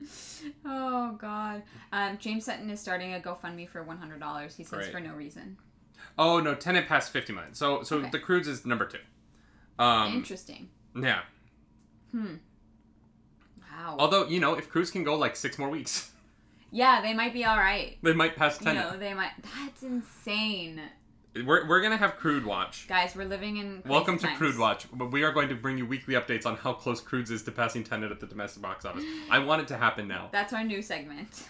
Oh 0.66 1.16
God. 1.18 1.62
Um, 1.92 2.18
James 2.18 2.44
Sutton 2.44 2.68
is 2.68 2.80
starting 2.80 3.14
a 3.14 3.20
GoFundMe 3.20 3.68
for 3.68 3.82
one 3.82 3.96
hundred 3.96 4.20
dollars. 4.20 4.54
He 4.56 4.64
says 4.64 4.80
Great. 4.80 4.92
for 4.92 5.00
no 5.00 5.14
reason. 5.14 5.56
Oh 6.18 6.40
no, 6.40 6.54
Tenet 6.54 6.86
passed 6.86 7.12
50 7.12 7.32
million. 7.32 7.54
So 7.54 7.82
so 7.82 7.98
Okay. 7.98 8.10
The 8.10 8.18
Croods 8.18 8.46
is 8.48 8.66
number 8.66 8.84
two. 8.86 8.98
Um, 9.78 10.12
Interesting. 10.14 10.68
yeah. 11.00 11.20
Hmm. 12.10 12.34
Wow. 13.76 13.96
Although 13.98 14.26
you 14.26 14.40
know, 14.40 14.54
if 14.54 14.68
Croods 14.68 14.90
can 14.90 15.04
go 15.04 15.14
like 15.16 15.36
six 15.36 15.58
more 15.58 15.68
weeks, 15.70 16.10
yeah, 16.70 17.00
they 17.02 17.14
might 17.14 17.32
be 17.32 17.44
all 17.44 17.56
right. 17.58 17.98
they 18.02 18.12
might 18.12 18.36
pass 18.36 18.58
You 18.60 18.66
Tenet. 18.66 18.92
know, 18.92 18.98
they 18.98 19.14
might. 19.14 19.32
That's 19.42 19.82
insane, 19.82 20.80
We're 21.34 21.66
we're 21.68 21.80
gonna 21.82 21.96
have 21.96 22.16
Crude 22.16 22.44
Watch. 22.46 22.86
guys. 22.88 23.14
We're 23.16 23.24
living 23.26 23.56
in. 23.56 23.80
crazy 23.82 23.88
Welcome 23.88 24.18
to 24.18 24.26
times. 24.26 24.38
Crude 24.38 24.58
Watch, 24.58 24.86
but 24.92 25.10
we 25.10 25.22
are 25.24 25.32
going 25.32 25.48
to 25.48 25.54
bring 25.54 25.78
you 25.78 25.86
weekly 25.86 26.14
updates 26.14 26.46
on 26.46 26.56
how 26.56 26.72
close 26.72 27.00
Croods 27.00 27.30
is 27.30 27.42
to 27.44 27.52
passing 27.52 27.82
Tenet 27.84 28.10
at 28.12 28.20
the 28.20 28.26
domestic 28.26 28.62
box 28.62 28.84
office. 28.84 29.04
I 29.30 29.38
want 29.40 29.62
it 29.62 29.68
to 29.68 29.76
happen 29.76 30.06
now. 30.08 30.28
That's 30.32 30.52
our 30.52 30.62
new 30.64 30.82
segment. 30.82 31.48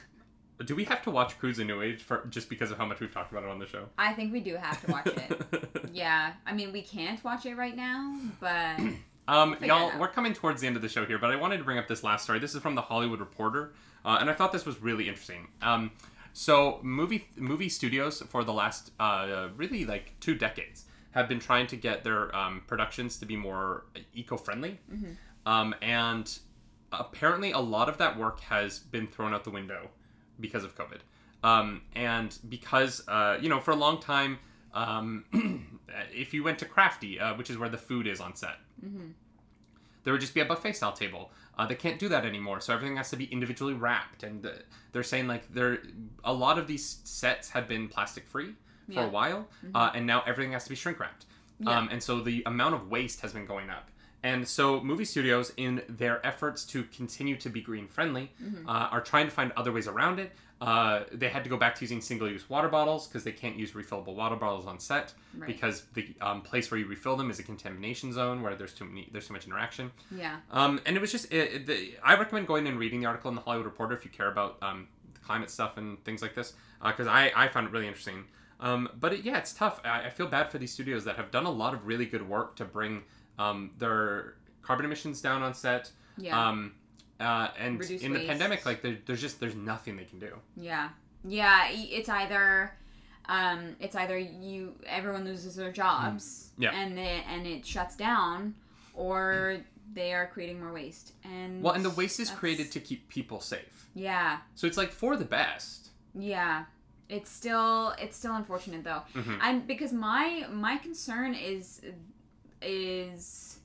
Do 0.64 0.76
we 0.76 0.84
have 0.84 1.02
to 1.02 1.10
watch 1.10 1.36
Croods 1.40 1.58
a 1.58 1.64
New 1.64 1.82
Age 1.82 2.00
for 2.02 2.26
just 2.30 2.48
because 2.48 2.70
of 2.70 2.78
how 2.78 2.86
much 2.86 3.00
we've 3.00 3.12
talked 3.12 3.32
about 3.32 3.42
it 3.42 3.50
on 3.50 3.58
the 3.58 3.66
show? 3.66 3.86
I 3.98 4.12
think 4.12 4.32
we 4.32 4.38
do 4.40 4.54
have 4.54 4.80
to 4.86 4.92
watch 4.92 5.06
it. 5.08 5.68
yeah, 5.92 6.34
I 6.46 6.52
mean 6.54 6.72
we 6.72 6.80
can't 6.82 7.22
watch 7.24 7.44
it 7.44 7.56
right 7.56 7.74
now, 7.76 8.16
but 8.40 8.78
Um, 9.26 9.56
y'all, 9.62 9.90
we're 9.98 10.08
coming 10.08 10.34
towards 10.34 10.60
the 10.60 10.66
end 10.66 10.76
of 10.76 10.82
the 10.82 10.88
show 10.88 11.06
here, 11.06 11.18
but 11.18 11.30
I 11.30 11.36
wanted 11.36 11.58
to 11.58 11.64
bring 11.64 11.78
up 11.78 11.88
this 11.88 12.04
last 12.04 12.24
story. 12.24 12.38
This 12.38 12.54
is 12.54 12.60
from 12.60 12.74
the 12.74 12.82
Hollywood 12.82 13.20
Reporter, 13.20 13.72
uh, 14.04 14.18
and 14.20 14.28
I 14.28 14.34
thought 14.34 14.52
this 14.52 14.66
was 14.66 14.82
really 14.82 15.08
interesting. 15.08 15.48
Um, 15.62 15.92
so 16.34 16.78
movie 16.82 17.28
movie 17.36 17.68
studios 17.68 18.20
for 18.22 18.44
the 18.44 18.52
last 18.52 18.90
uh, 19.00 19.48
really 19.56 19.84
like 19.84 20.12
two 20.20 20.34
decades 20.34 20.84
have 21.12 21.28
been 21.28 21.38
trying 21.38 21.66
to 21.68 21.76
get 21.76 22.04
their 22.04 22.34
um, 22.36 22.62
productions 22.66 23.16
to 23.18 23.24
be 23.24 23.36
more 23.36 23.84
eco-friendly, 24.14 24.78
um, 25.46 25.74
and 25.80 26.38
apparently 26.92 27.52
a 27.52 27.60
lot 27.60 27.88
of 27.88 27.98
that 27.98 28.18
work 28.18 28.40
has 28.40 28.78
been 28.78 29.06
thrown 29.06 29.32
out 29.32 29.44
the 29.44 29.50
window 29.50 29.88
because 30.38 30.64
of 30.64 30.76
COVID, 30.76 30.98
um, 31.42 31.82
and 31.94 32.36
because 32.48 33.02
uh, 33.08 33.38
you 33.40 33.48
know 33.48 33.60
for 33.60 33.70
a 33.70 33.76
long 33.76 34.00
time. 34.00 34.38
Um, 35.88 35.94
if 36.12 36.32
you 36.34 36.42
went 36.44 36.58
to 36.60 36.64
Crafty, 36.64 37.20
uh, 37.20 37.34
which 37.36 37.50
is 37.50 37.58
where 37.58 37.68
the 37.68 37.78
food 37.78 38.06
is 38.06 38.20
on 38.20 38.34
set, 38.36 38.56
there 40.02 40.12
would 40.12 40.20
just 40.20 40.34
be 40.34 40.40
a 40.40 40.44
buffet 40.44 40.72
style 40.74 40.92
table. 40.92 41.30
Uh, 41.56 41.66
they 41.66 41.74
can't 41.74 41.98
do 41.98 42.08
that 42.08 42.24
anymore, 42.24 42.60
so 42.60 42.74
everything 42.74 42.96
has 42.96 43.10
to 43.10 43.16
be 43.16 43.24
individually 43.26 43.74
wrapped. 43.74 44.22
And 44.22 44.44
uh, 44.44 44.50
they're 44.92 45.02
saying 45.02 45.28
like 45.28 45.52
there, 45.54 45.78
a 46.24 46.32
lot 46.32 46.58
of 46.58 46.66
these 46.66 46.98
sets 47.04 47.50
had 47.50 47.68
been 47.68 47.88
plastic 47.88 48.26
free 48.26 48.54
for 48.86 48.92
Yeah. 48.92 49.06
a 49.06 49.08
while, 49.08 49.48
uh, 49.74 49.90
and 49.94 50.06
now 50.06 50.22
everything 50.26 50.52
has 50.52 50.64
to 50.64 50.70
be 50.70 50.76
shrink 50.76 50.98
wrapped. 51.00 51.26
Yeah. 51.60 51.78
Um, 51.78 51.88
and 51.92 52.02
so 52.02 52.20
the 52.20 52.42
amount 52.46 52.74
of 52.74 52.90
waste 52.90 53.20
has 53.20 53.32
been 53.32 53.46
going 53.46 53.70
up. 53.70 53.88
And 54.24 54.48
so 54.48 54.80
movie 54.80 55.04
studios, 55.04 55.52
in 55.56 55.82
their 55.88 56.16
efforts 56.26 56.64
to 56.72 56.82
continue 56.84 57.36
to 57.36 57.48
be 57.50 57.60
green 57.60 57.86
friendly, 57.86 58.32
Mm-hmm. 58.42 58.68
uh, 58.68 58.88
are 58.94 59.00
trying 59.02 59.26
to 59.26 59.30
find 59.38 59.52
other 59.56 59.70
ways 59.70 59.86
around 59.86 60.18
it. 60.18 60.32
Uh, 60.60 61.00
they 61.12 61.28
had 61.28 61.44
to 61.44 61.50
go 61.50 61.58
back 61.58 61.74
to 61.74 61.82
using 61.82 62.00
single 62.00 62.28
use 62.30 62.48
water 62.48 62.68
bottles 62.68 63.06
because 63.06 63.22
they 63.22 63.32
can't 63.32 63.56
use 63.56 63.72
refillable 63.72 64.14
water 64.14 64.36
bottles 64.36 64.66
on 64.66 64.78
set 64.80 65.12
Right. 65.36 65.46
because 65.46 65.82
the 65.92 66.04
um, 66.22 66.40
place 66.40 66.70
where 66.70 66.80
you 66.80 66.86
refill 66.86 67.16
them 67.16 67.28
is 67.30 67.38
a 67.38 67.42
contamination 67.42 68.12
zone 68.14 68.40
where 68.40 68.54
there's 68.54 68.72
too 68.72 68.86
many 68.86 69.08
there's 69.12 69.26
too 69.28 69.34
much 69.34 69.46
interaction. 69.46 69.90
yeah, 70.10 70.36
Um, 70.50 70.80
and 70.86 70.96
it 70.96 71.00
was 71.00 71.12
just 71.12 71.26
it, 71.32 71.52
it- 71.54 71.66
the, 71.66 71.76
I 72.02 72.16
recommend 72.16 72.46
going 72.46 72.66
and 72.66 72.78
reading 72.78 73.00
the 73.00 73.06
article 73.06 73.28
in 73.28 73.34
the 73.34 73.42
Hollywood 73.42 73.66
Reporter 73.66 73.94
if 73.94 74.04
you 74.06 74.10
care 74.10 74.28
about 74.36 74.56
um, 74.62 74.88
climate 75.26 75.50
stuff 75.50 75.76
and 75.76 76.02
things 76.04 76.22
like 76.22 76.34
this 76.34 76.54
because 76.82 77.06
I, 77.06 77.30
I 77.36 77.48
found 77.48 77.66
it 77.66 77.72
really 77.72 77.88
interesting. 77.88 78.24
Um, 78.60 78.88
but 78.98 79.12
it, 79.12 79.20
yeah, 79.24 79.36
it's 79.36 79.52
tough. 79.52 79.80
I, 79.84 80.06
I 80.06 80.10
feel 80.10 80.28
bad 80.28 80.50
for 80.50 80.56
these 80.58 80.72
studios 80.72 81.04
that 81.04 81.16
have 81.16 81.30
done 81.30 81.44
a 81.44 81.50
lot 81.50 81.74
of 81.74 81.86
really 81.86 82.06
good 82.06 82.26
work 82.26 82.56
to 82.56 82.64
bring 82.64 83.02
um, 83.38 83.70
their 83.78 84.34
carbon 84.62 84.84
emissions 84.86 85.20
down 85.20 85.42
on 85.42 85.54
set. 85.54 85.90
yeah, 86.16 86.48
Um, 86.48 86.74
uh, 87.20 87.48
and 87.58 87.78
Reduce 87.80 88.02
in 88.02 88.12
the 88.12 88.26
pandemic, 88.26 88.64
like 88.66 88.82
there, 88.82 88.98
there's 89.06 89.20
just 89.20 89.40
there's 89.40 89.54
nothing 89.54 89.96
they 89.96 90.04
can 90.04 90.18
do. 90.18 90.36
yeah, 90.56 90.90
yeah. 91.24 91.68
It's 91.70 92.08
either, 92.08 92.76
um, 93.26 93.76
it's 93.80 93.94
either 93.96 94.18
you 94.18 94.74
everyone 94.86 95.24
loses 95.24 95.54
their 95.56 95.72
jobs, 95.72 96.50
Yeah. 96.58 96.72
and 96.74 96.96
they, 96.98 97.22
and 97.28 97.46
it 97.46 97.64
shuts 97.66 97.96
down, 97.96 98.54
or 98.94 99.58
they 99.92 100.12
are 100.12 100.26
creating 100.26 100.60
more 100.60 100.72
waste. 100.72 101.12
And 101.24 101.62
Well, 101.62 101.74
and 101.74 101.84
the 101.84 101.90
waste 101.90 102.18
is 102.20 102.30
created 102.30 102.70
to 102.72 102.80
keep 102.80 103.08
people 103.08 103.40
safe. 103.40 103.86
Yeah, 103.94 104.38
So 104.54 104.66
it's 104.66 104.76
like 104.76 104.90
for 104.92 105.16
the 105.16 105.24
best. 105.24 105.90
yeah. 106.14 106.64
It's 107.08 107.30
still 107.30 107.90
it's 107.98 108.16
still 108.16 108.34
unfortunate 108.34 108.82
though. 108.82 109.02
Mhm. 109.14 109.38
and 109.42 109.66
because 109.66 109.92
my 109.92 110.46
my 110.50 110.78
concern 110.78 111.34
is 111.34 111.82
is 112.64 113.58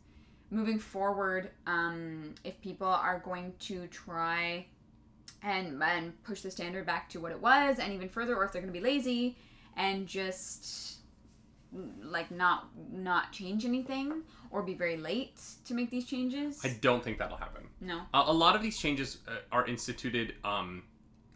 moving 0.52 0.80
forward 0.80 1.52
um, 1.68 2.34
if 2.44 2.60
people 2.62 2.88
are 2.88 3.20
going 3.20 3.54
to 3.60 3.88
try 3.88 4.66
and 5.44 5.82
and 5.82 6.24
push 6.24 6.42
the 6.42 6.52
standard 6.52 6.86
back 6.86 7.10
to 7.10 7.20
what 7.20 7.32
it 7.32 7.42
was 7.42 7.80
and 7.80 7.94
even 7.94 8.10
further 8.10 8.36
or 8.36 8.44
if 8.44 8.52
they're 8.52 8.62
going 8.62 8.74
to 8.74 8.78
be 8.78 8.84
lazy 8.84 9.38
and 9.78 10.06
just 10.06 10.98
like 12.02 12.32
not 12.32 12.68
not 12.92 13.32
change 13.32 13.64
anything 13.64 14.24
or 14.52 14.64
be 14.64 14.74
very 14.74 14.98
late 14.98 15.40
to 15.64 15.74
make 15.74 15.90
these 15.92 16.06
changes 16.06 16.60
I 16.66 16.78
don't 16.82 17.04
think 17.04 17.20
that'll 17.20 17.38
happen. 17.38 17.68
no 17.80 18.02
A, 18.14 18.24
a 18.28 18.34
lot 18.34 18.56
of 18.56 18.62
these 18.62 18.78
changes 18.78 19.20
uh, 19.28 19.34
are 19.52 19.66
instituted 19.68 20.34
um, 20.44 20.84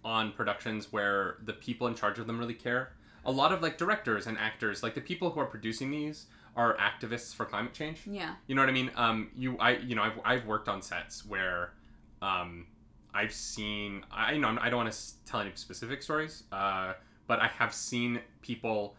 on 0.03 0.31
productions 0.31 0.91
where 0.91 1.37
the 1.45 1.53
people 1.53 1.87
in 1.87 1.95
charge 1.95 2.19
of 2.19 2.27
them 2.27 2.37
really 2.37 2.53
care. 2.53 2.93
A 3.25 3.31
lot 3.31 3.53
of 3.53 3.61
like 3.61 3.77
directors 3.77 4.27
and 4.27 4.37
actors, 4.37 4.83
like 4.83 4.95
the 4.95 5.01
people 5.01 5.29
who 5.29 5.39
are 5.39 5.45
producing 5.45 5.91
these, 5.91 6.25
are 6.55 6.77
activists 6.77 7.33
for 7.33 7.45
climate 7.45 7.73
change. 7.73 8.01
yeah 8.05 8.35
You 8.47 8.55
know 8.55 8.61
what 8.61 8.69
I 8.69 8.73
mean? 8.73 8.91
Um, 8.95 9.29
you, 9.35 9.57
I, 9.59 9.77
you 9.77 9.95
know, 9.95 10.03
I've, 10.03 10.19
I've 10.23 10.45
worked 10.45 10.67
on 10.69 10.81
sets 10.81 11.25
where, 11.25 11.73
um, 12.21 12.67
I've 13.13 13.33
seen, 13.33 14.05
I, 14.11 14.33
you 14.33 14.39
know, 14.39 14.57
I 14.59 14.69
don't 14.69 14.83
want 14.83 14.91
to 14.91 14.99
tell 15.25 15.39
any 15.39 15.51
specific 15.55 16.01
stories, 16.01 16.43
uh, 16.51 16.93
but 17.27 17.39
I 17.39 17.47
have 17.47 17.73
seen 17.73 18.19
people 18.41 18.95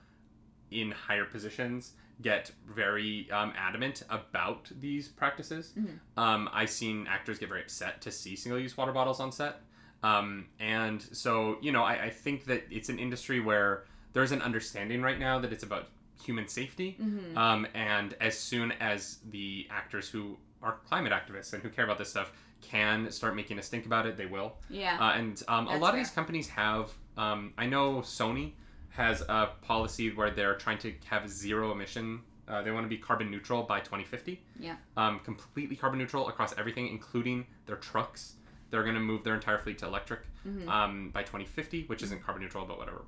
in 0.71 0.91
higher 0.91 1.25
positions 1.25 1.93
get 2.23 2.53
very 2.67 3.29
um, 3.33 3.53
adamant 3.57 4.05
about 4.11 4.71
these 4.81 5.09
practices. 5.09 5.73
Mhm. 5.77 5.99
Um, 6.17 6.49
I've 6.53 6.71
seen 6.71 7.07
actors 7.09 7.39
get 7.39 7.49
very 7.49 7.63
upset 7.63 8.01
to 8.03 8.11
see 8.13 8.37
single-use 8.37 8.77
water 8.77 8.93
bottles 8.93 9.19
on 9.19 9.33
set. 9.33 9.61
Um, 10.05 10.47
and 10.61 11.03
so, 11.03 11.57
you 11.61 11.73
know, 11.73 11.83
I, 11.83 12.05
I 12.05 12.11
think 12.11 12.45
that 12.45 12.65
it's 12.71 12.89
an 12.89 12.99
industry 12.99 13.41
where 13.41 13.85
there's 14.13 14.31
an 14.33 14.43
understanding 14.43 15.03
right 15.03 15.19
now 15.19 15.41
that 15.41 15.53
it's 15.53 15.65
about 15.65 15.89
human 16.23 16.49
safety. 16.49 16.93
hmm 16.99 17.37
Um, 17.37 17.67
and 17.75 18.15
as 18.21 18.39
soon 18.39 18.73
as 18.73 19.19
the 19.31 19.67
actors 19.71 20.09
who 20.09 20.39
are 20.63 20.79
climate 20.87 21.13
activists 21.13 21.53
and 21.53 21.63
who 21.63 21.69
care 21.69 21.85
about 21.85 21.99
this 21.99 22.11
stuff 22.11 22.33
can 22.63 23.11
start 23.11 23.37
making 23.37 23.59
us 23.59 23.69
think 23.69 23.85
about 23.87 24.07
it, 24.07 24.17
they 24.17 24.27
will. 24.27 24.57
yeah 24.71 24.97
Uh, 24.99 25.13
and 25.19 25.43
um, 25.49 25.67
a 25.69 25.77
lot 25.77 25.81
fair. 25.81 25.89
of 25.91 25.97
these 25.97 26.11
companies 26.11 26.49
have, 26.49 26.91
um, 27.19 27.53
I 27.59 27.67
know 27.67 27.97
Sony 28.01 28.53
has 28.91 29.21
a 29.23 29.51
policy 29.61 30.13
where 30.15 30.31
they're 30.31 30.55
trying 30.55 30.79
to 30.79 30.95
have 31.07 31.29
zero 31.29 31.73
emission. 31.73 32.21
Uh, 32.49 32.63
they 32.63 32.71
want 32.71 32.85
to 32.85 32.89
be 32.89 32.97
carbon 32.97 33.31
neutral 33.31 33.63
by 33.65 33.81
2050. 33.81 34.41
Yeah. 34.59 34.77
Um, 34.97 35.21
completely 35.21 35.77
carbon 35.77 35.99
neutral 35.99 36.29
across 36.29 36.57
everything, 36.57 36.89
including 36.89 37.47
their 37.67 37.77
trucks. 37.77 38.35
They're 38.71 38.83
going 38.83 38.95
to 38.95 39.01
move 39.01 39.25
their 39.25 39.35
entire 39.35 39.59
fleet 39.59 39.79
to 39.79 39.87
electric 39.87 40.21
Mhm. 40.47 40.69
um, 40.69 41.11
by 41.11 41.23
2050, 41.23 41.85
which 41.87 42.03
isn't 42.03 42.23
carbon 42.25 42.43
neutral, 42.43 42.65
but 42.67 42.79
whatever. 42.79 43.03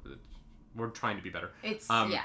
We're 0.74 0.88
trying 0.90 1.16
to 1.16 1.22
be 1.22 1.30
better. 1.30 1.52
it's 1.62 1.88
um, 1.88 2.10
yeah 2.10 2.24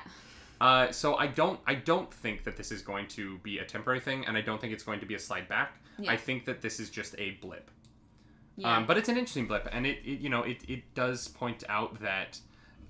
Uh, 0.62 0.92
so 0.92 1.16
I 1.16 1.26
don't 1.42 1.60
I 1.66 1.76
don't 1.92 2.12
think 2.14 2.44
that 2.46 2.56
this 2.56 2.72
is 2.72 2.82
going 2.92 3.08
to 3.18 3.24
be 3.40 3.58
a 3.58 3.66
temporary 3.66 4.00
thing, 4.08 4.20
and 4.28 4.38
I 4.38 4.42
don't 4.48 4.60
think 4.62 4.74
it's 4.74 4.84
going 4.90 5.00
to 5.00 5.08
be 5.08 5.16
a 5.16 5.20
slide 5.30 5.48
back. 5.56 5.72
Yeah. 5.98 6.12
I 6.14 6.18
think 6.18 6.46
that 6.46 6.62
this 6.62 6.80
is 6.80 6.90
just 7.00 7.16
a 7.18 7.32
blip. 7.42 7.68
yeah 8.58 8.78
Um, 8.78 8.86
but 8.86 8.96
it's 9.00 9.10
an 9.10 9.18
interesting 9.18 9.48
blip, 9.48 9.68
and 9.72 9.84
it, 9.92 9.98
it 10.12 10.20
you 10.20 10.30
know 10.30 10.44
it, 10.44 10.60
it 10.76 10.84
does 10.94 11.28
point 11.28 11.64
out 11.68 12.00
that, 12.02 12.32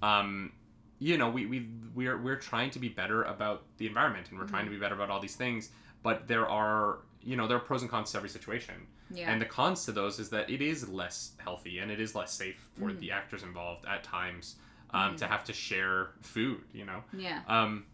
um, 0.04 0.52
you 1.00 1.18
know 1.18 1.30
we 1.30 1.46
we 1.46 1.58
we're 1.96 2.18
we're 2.26 2.42
trying 2.52 2.72
to 2.72 2.80
be 2.80 2.90
better 2.90 3.24
about 3.24 3.60
the 3.78 3.88
environment, 3.88 4.26
and 4.30 4.38
we're 4.40 4.48
trying 4.48 4.66
to 4.66 4.72
be 4.72 4.78
better 4.78 4.96
about 4.96 5.10
all 5.10 5.22
these 5.22 5.38
things. 5.38 5.70
But 6.04 6.28
there 6.28 6.48
are 6.50 7.00
you 7.30 7.36
know 7.38 7.48
there 7.48 7.58
are 7.58 7.66
pros 7.70 7.82
and 7.84 7.90
cons 7.92 8.12
to 8.12 8.18
every 8.18 8.30
situation. 8.30 8.76
Yeah. 9.14 9.32
And 9.32 9.42
the 9.42 9.46
cons 9.58 9.86
to 9.86 9.92
those 9.94 10.20
is 10.20 10.30
that 10.30 10.50
it 10.50 10.62
is 10.62 10.88
less 10.90 11.34
healthy 11.38 11.80
and 11.80 11.92
it 11.92 12.00
is 12.00 12.16
less 12.16 12.32
safe 12.34 12.60
for 12.80 12.90
Mhm. 12.90 13.00
the 13.02 13.12
actors 13.12 13.44
involved 13.44 13.86
at 13.86 14.04
times 14.06 14.56
um, 14.94 15.14
Mhm. 15.14 15.18
to 15.18 15.28
have 15.28 15.44
to 15.46 15.54
share 15.54 16.10
food. 16.22 16.64
You 16.74 16.86
know, 16.86 17.04
yeah. 17.14 17.42
um, 17.48 17.86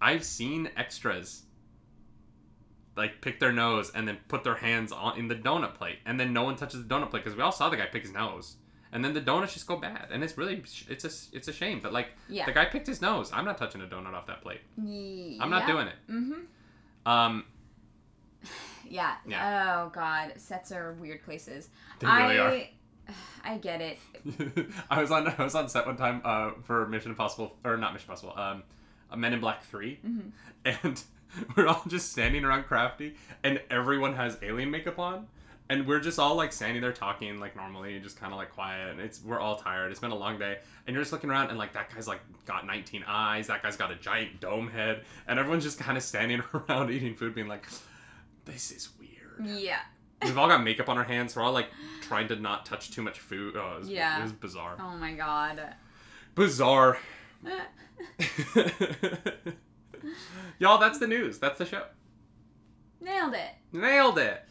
I've 0.00 0.24
seen 0.24 0.70
extras 0.76 1.42
like 2.96 3.20
pick 3.22 3.40
their 3.40 3.52
nose 3.52 3.90
and 3.94 4.06
then 4.06 4.18
put 4.28 4.44
their 4.44 4.56
hands 4.56 4.92
on 4.92 5.18
in 5.18 5.28
the 5.28 5.34
donut 5.34 5.74
plate, 5.74 5.98
and 6.04 6.20
then 6.20 6.32
no 6.32 6.42
one 6.44 6.56
touches 6.56 6.86
the 6.86 6.94
donut 6.94 7.10
plate 7.10 7.24
because 7.24 7.36
we 7.36 7.42
all 7.42 7.52
saw 7.52 7.68
the 7.70 7.76
guy 7.76 7.86
pick 7.86 8.02
his 8.02 8.12
nose, 8.12 8.56
and 8.92 9.02
then 9.04 9.14
the 9.14 9.20
donuts 9.20 9.54
just 9.54 9.66
go 9.66 9.76
bad, 9.76 10.08
and 10.10 10.22
it's 10.22 10.36
really 10.36 10.62
it's 10.88 11.04
a 11.04 11.36
it's 11.36 11.48
a 11.48 11.52
shame. 11.52 11.80
But 11.82 11.92
like 11.94 12.08
Yeah. 12.28 12.44
the 12.44 12.52
guy 12.52 12.66
picked 12.66 12.86
his 12.86 13.00
nose, 13.00 13.32
I'm 13.32 13.44
not 13.46 13.56
touching 13.56 13.80
a 13.80 13.86
donut 13.86 14.12
off 14.12 14.26
that 14.26 14.42
plate. 14.42 14.60
I'm 14.78 15.48
not 15.50 15.66
doing 15.66 15.86
it. 15.88 15.96
Mm-hmm. 16.10 17.08
Um, 17.08 17.44
Yeah. 18.84 19.14
Yeah. 19.26 19.84
Oh 19.86 19.88
God, 19.90 20.34
sets 20.36 20.70
are 20.72 20.92
weird 20.94 21.22
places. 21.22 21.70
they 22.00 22.06
really 22.06 22.38
I, 22.38 22.42
are. 22.42 22.64
I 23.44 23.56
get 23.58 23.80
it. 23.80 23.98
I 24.90 25.00
was 25.00 25.10
on 25.10 25.26
I 25.28 25.42
was 25.44 25.54
on 25.54 25.68
set 25.68 25.86
one 25.86 25.96
time 25.96 26.20
uh, 26.24 26.52
for 26.62 26.86
Mission 26.88 27.10
Impossible 27.10 27.56
or 27.64 27.76
not 27.76 27.92
Mission 27.92 28.06
Impossible, 28.10 28.38
um, 28.38 28.62
Men 29.16 29.32
in 29.32 29.40
Black 29.40 29.62
3 29.64 29.98
Mhm. 30.06 30.30
and 30.64 31.02
we're 31.56 31.66
all 31.66 31.82
just 31.88 32.12
standing 32.12 32.44
around 32.44 32.64
Crafty, 32.64 33.14
and 33.42 33.60
everyone 33.70 34.14
has 34.14 34.36
alien 34.42 34.70
makeup 34.70 34.98
on, 34.98 35.26
and 35.70 35.86
we're 35.86 35.98
just 36.00 36.18
all 36.18 36.34
like 36.34 36.52
standing 36.52 36.82
there 36.82 36.92
talking 36.92 37.40
like 37.40 37.56
normally, 37.56 37.98
just 38.00 38.18
kind 38.20 38.32
of 38.32 38.38
like 38.38 38.52
quiet, 38.52 38.90
and 38.90 39.00
it's 39.00 39.22
we're 39.24 39.40
all 39.40 39.56
tired. 39.56 39.90
It's 39.90 40.00
been 40.00 40.10
a 40.10 40.16
long 40.16 40.38
day, 40.38 40.58
and 40.86 40.92
you're 40.94 41.02
just 41.02 41.12
looking 41.12 41.30
around, 41.30 41.48
and 41.48 41.56
like 41.58 41.72
that 41.72 41.92
guy's 41.94 42.06
like 42.06 42.20
got 42.46 42.66
19 42.66 43.04
eyes, 43.06 43.46
that 43.46 43.62
guy's 43.62 43.76
got 43.76 43.90
a 43.90 43.94
giant 43.96 44.40
dome 44.40 44.68
head, 44.68 45.04
and 45.26 45.38
everyone's 45.38 45.64
just 45.64 45.78
kind 45.78 45.96
of 45.96 46.02
standing 46.02 46.42
around 46.54 46.90
eating 46.90 47.14
food, 47.14 47.34
being 47.34 47.48
like, 47.48 47.66
"This 48.44 48.70
is 48.70 48.90
weird." 48.98 49.46
Yeah. 49.58 49.80
We've 50.24 50.38
all 50.38 50.48
got 50.48 50.62
makeup 50.62 50.88
on 50.88 50.98
our 50.98 51.04
hands. 51.04 51.34
We're 51.36 51.42
all 51.42 51.52
like 51.52 51.68
trying 52.02 52.28
to 52.28 52.36
not 52.36 52.64
touch 52.66 52.90
too 52.90 53.02
much 53.02 53.20
food. 53.20 53.56
Oh, 53.56 53.74
it 53.76 53.78
was, 53.80 53.88
Yeah. 53.88 54.18
it 54.20 54.22
was 54.22 54.32
bizarre. 54.32 54.76
Oh 54.80 54.96
my 54.96 55.12
God. 55.12 55.60
Bizarre. 56.34 56.98
Y'all, 60.58 60.78
that's 60.78 60.98
the 60.98 61.06
news. 61.06 61.38
That's 61.38 61.58
the 61.58 61.66
show. 61.66 61.84
Nailed 63.00 63.34
it. 63.34 63.50
Nailed 63.72 64.18
it. 64.18 64.44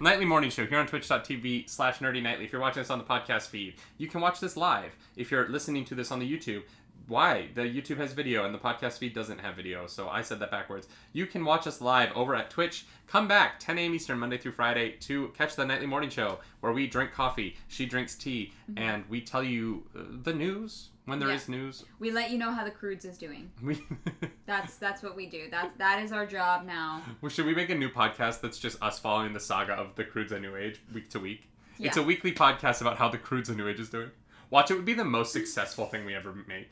Nightly 0.00 0.24
morning 0.24 0.50
show 0.50 0.66
here 0.66 0.78
on 0.78 0.86
twitch.tv 0.86 1.68
slash 1.70 1.98
nerdy 1.98 2.22
nightly. 2.22 2.44
If 2.44 2.52
you're 2.52 2.60
watching 2.60 2.80
this 2.82 2.90
on 2.90 2.98
the 2.98 3.04
podcast 3.04 3.48
feed, 3.48 3.74
you 3.98 4.08
can 4.08 4.20
watch 4.20 4.40
this 4.40 4.56
live. 4.56 4.96
If 5.16 5.30
you're 5.30 5.48
listening 5.48 5.84
to 5.86 5.94
this 5.94 6.10
on 6.10 6.18
the 6.18 6.26
YouTube, 6.30 6.62
why? 7.08 7.48
The 7.54 7.62
YouTube 7.62 7.96
has 7.98 8.12
video 8.12 8.44
and 8.44 8.54
the 8.54 8.58
podcast 8.58 8.98
feed 8.98 9.14
doesn't 9.14 9.38
have 9.40 9.56
video, 9.56 9.86
so 9.86 10.08
I 10.08 10.22
said 10.22 10.38
that 10.40 10.50
backwards. 10.50 10.88
You 11.12 11.26
can 11.26 11.44
watch 11.44 11.66
us 11.66 11.80
live 11.80 12.10
over 12.14 12.34
at 12.34 12.50
Twitch. 12.50 12.84
Come 13.06 13.28
back 13.28 13.58
10 13.60 13.78
a.m. 13.78 13.94
Eastern, 13.94 14.18
Monday 14.18 14.38
through 14.38 14.52
Friday, 14.52 14.92
to 15.00 15.28
catch 15.36 15.56
the 15.56 15.64
nightly 15.64 15.86
morning 15.86 16.10
show 16.10 16.38
where 16.60 16.72
we 16.72 16.86
drink 16.86 17.12
coffee, 17.12 17.56
she 17.68 17.86
drinks 17.86 18.14
tea, 18.14 18.52
and 18.76 19.04
we 19.08 19.20
tell 19.20 19.42
you 19.42 19.84
uh, 19.96 20.02
the 20.22 20.32
news 20.32 20.88
when 21.04 21.18
there 21.18 21.30
is 21.30 21.48
Yeah. 21.48 21.56
news. 21.56 21.84
We 21.98 22.10
let 22.12 22.30
you 22.30 22.38
know 22.38 22.52
how 22.52 22.64
the 22.64 22.70
Croods 22.70 23.04
is 23.04 23.18
doing. 23.18 23.50
We 23.62 23.82
That's 24.46 24.76
that's 24.76 25.02
what 25.02 25.16
we 25.16 25.26
do. 25.26 25.48
That 25.50 25.72
that 25.78 26.02
is 26.02 26.12
our 26.12 26.26
job 26.26 26.64
now. 26.66 27.00
Well, 27.20 27.30
should 27.30 27.46
we 27.46 27.54
make 27.54 27.70
a 27.70 27.74
new 27.74 27.88
podcast 27.88 28.40
that's 28.40 28.58
just 28.58 28.80
us 28.82 28.98
following 28.98 29.32
the 29.32 29.40
saga 29.40 29.72
of 29.72 29.94
the 29.94 30.04
Croods 30.04 30.32
of 30.32 30.40
New 30.42 30.56
Age 30.56 30.80
week 30.92 31.08
to 31.10 31.18
week? 31.20 31.48
It's 31.78 31.96
a 31.96 32.02
weekly 32.02 32.32
podcast 32.32 32.80
about 32.80 32.98
how 32.98 33.08
the 33.08 33.18
Croods 33.18 33.48
of 33.48 33.56
New 33.56 33.66
Age 33.66 33.80
is 33.80 33.88
doing. 33.90 34.10
Watch, 34.50 34.70
it 34.70 34.74
would 34.74 34.84
be 34.84 34.94
the 34.94 35.04
most 35.04 35.32
successful 35.32 35.86
thing 35.86 36.04
we 36.04 36.14
ever 36.14 36.32
make. 36.46 36.68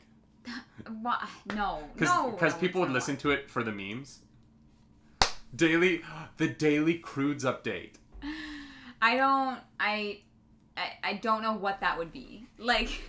Why? 1.01 1.27
No. 1.53 1.83
Because 1.93 2.09
no. 2.09 2.37
no, 2.39 2.51
people 2.53 2.81
would 2.81 2.89
it's 2.89 2.93
listen 2.93 3.17
to 3.17 3.31
it 3.31 3.49
for 3.49 3.63
the 3.63 3.71
memes. 3.71 4.19
Daily, 5.55 6.01
the 6.37 6.47
daily 6.47 6.95
Croods 6.95 7.43
update. 7.43 7.95
I 9.01 9.15
don't. 9.15 9.59
I, 9.79 10.19
I. 10.77 10.91
I 11.03 11.13
don't 11.15 11.41
know 11.41 11.53
what 11.53 11.81
that 11.81 11.97
would 11.97 12.11
be. 12.11 12.47
Like, 12.57 13.01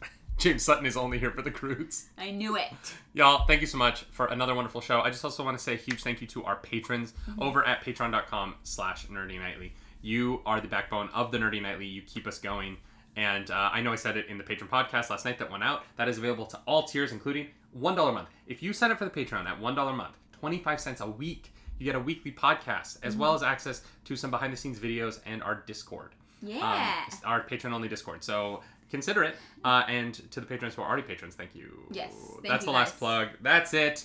James 0.38 0.62
Sutton 0.62 0.86
is 0.86 0.96
only 0.96 1.18
here 1.18 1.30
for 1.32 1.42
the 1.42 1.50
Croods. 1.50 2.08
I 2.16 2.30
knew 2.30 2.56
it. 2.56 2.72
Y'all, 3.14 3.46
thank 3.46 3.60
you 3.60 3.66
so 3.66 3.78
much 3.78 4.02
for 4.12 4.26
another 4.26 4.54
wonderful 4.54 4.80
show. 4.80 5.00
I 5.00 5.10
just 5.10 5.24
also 5.24 5.44
want 5.44 5.58
to 5.58 5.62
say 5.62 5.74
a 5.74 5.76
huge 5.76 6.02
thank 6.02 6.20
you 6.20 6.26
to 6.28 6.44
our 6.44 6.56
patrons 6.56 7.14
mm-hmm. 7.28 7.42
over 7.42 7.66
at 7.66 7.84
patreon.com 7.84 8.54
slash 8.62 9.06
nerdy 9.06 9.38
nightly. 9.38 9.72
You 10.02 10.42
are 10.44 10.60
the 10.60 10.66
backbone 10.66 11.08
of 11.14 11.30
the 11.30 11.38
Nerdy 11.38 11.62
Nightly. 11.62 11.86
You 11.86 12.02
keep 12.02 12.26
us 12.26 12.40
going. 12.40 12.76
And 13.16 13.50
uh, 13.50 13.70
I 13.72 13.82
know 13.82 13.92
I 13.92 13.96
said 13.96 14.16
it 14.16 14.26
in 14.28 14.38
the 14.38 14.44
Patreon 14.44 14.68
podcast 14.68 15.10
last 15.10 15.24
night 15.24 15.38
that 15.38 15.50
went 15.50 15.62
out. 15.62 15.84
That 15.96 16.08
is 16.08 16.18
available 16.18 16.46
to 16.46 16.60
all 16.66 16.84
tiers, 16.84 17.12
including 17.12 17.48
$1 17.78 18.08
a 18.08 18.12
month. 18.12 18.28
If 18.46 18.62
you 18.62 18.72
sign 18.72 18.90
up 18.90 18.98
for 18.98 19.04
the 19.04 19.10
Patreon 19.10 19.46
at 19.46 19.60
$1 19.60 19.90
a 19.90 19.92
month, 19.92 20.14
25 20.40 20.80
cents 20.80 21.00
a 21.00 21.06
week, 21.06 21.52
you 21.78 21.84
get 21.84 21.94
a 21.94 22.00
weekly 22.00 22.32
podcast 22.32 22.98
as 23.02 23.16
well 23.16 23.34
as 23.34 23.42
access 23.42 23.82
to 24.04 24.16
some 24.16 24.30
behind 24.30 24.52
the 24.52 24.56
scenes 24.56 24.78
videos 24.78 25.20
and 25.26 25.42
our 25.42 25.56
Discord 25.66 26.12
Yeah. 26.40 27.04
um, 27.12 27.18
our 27.24 27.42
patron 27.42 27.72
only 27.72 27.88
Discord. 27.88 28.22
So 28.24 28.62
consider 28.90 29.24
it. 29.24 29.36
Uh, 29.64 29.82
and 29.88 30.14
to 30.30 30.40
the 30.40 30.46
patrons 30.46 30.74
who 30.74 30.82
are 30.82 30.88
already 30.88 31.02
patrons, 31.02 31.34
thank 31.34 31.54
you. 31.54 31.86
Yes, 31.90 32.12
thank 32.14 32.48
That's 32.48 32.62
you 32.64 32.72
the 32.72 32.76
last 32.78 32.98
plug. 32.98 33.28
That's 33.40 33.74
it. 33.74 34.04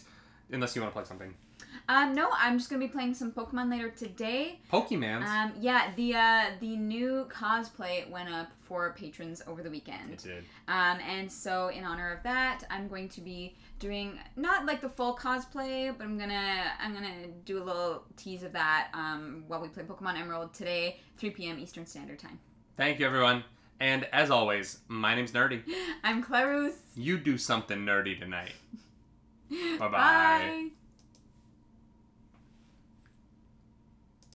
Unless 0.51 0.75
you 0.75 0.81
want 0.81 0.91
to 0.91 0.93
plug 0.93 1.05
something. 1.07 1.33
Um. 1.89 2.13
No. 2.13 2.29
I'm 2.37 2.57
just 2.57 2.69
gonna 2.69 2.79
be 2.79 2.87
playing 2.87 3.13
some 3.13 3.31
Pokemon 3.31 3.71
later 3.71 3.89
today. 3.89 4.59
Pokemans. 4.71 5.23
Um. 5.25 5.53
Yeah. 5.59 5.91
The 5.95 6.15
uh 6.15 6.43
the 6.59 6.75
new 6.75 7.27
cosplay 7.29 8.09
went 8.09 8.29
up 8.29 8.47
for 8.67 8.93
patrons 8.97 9.41
over 9.47 9.63
the 9.63 9.69
weekend. 9.69 10.11
it 10.11 10.19
did. 10.23 10.43
Um, 10.67 10.97
and 11.07 11.31
so 11.31 11.69
in 11.69 11.85
honor 11.85 12.11
of 12.11 12.21
that, 12.23 12.63
I'm 12.69 12.89
going 12.89 13.07
to 13.09 13.21
be 13.21 13.55
doing 13.79 14.19
not 14.35 14.65
like 14.65 14.81
the 14.81 14.89
full 14.89 15.15
cosplay, 15.15 15.97
but 15.97 16.03
I'm 16.03 16.17
gonna 16.17 16.63
I'm 16.81 16.93
gonna 16.93 17.27
do 17.45 17.61
a 17.61 17.63
little 17.63 18.03
tease 18.17 18.43
of 18.43 18.51
that 18.53 18.89
um, 18.93 19.45
while 19.47 19.61
we 19.61 19.69
play 19.69 19.83
Pokemon 19.83 20.19
Emerald 20.19 20.53
today, 20.53 20.99
3 21.17 21.29
p.m. 21.29 21.59
Eastern 21.59 21.85
Standard 21.85 22.19
Time. 22.19 22.39
Thank 22.75 22.99
you, 22.99 23.05
everyone. 23.05 23.43
And 23.79 24.05
as 24.11 24.29
always, 24.31 24.79
my 24.87 25.15
name's 25.15 25.31
Nerdy. 25.31 25.61
I'm 26.03 26.23
Clarus. 26.23 26.75
You 26.95 27.17
do 27.17 27.37
something 27.37 27.79
nerdy 27.79 28.19
tonight. 28.19 28.53
Bye-bye. 29.49 29.89
Bye. 29.91 30.67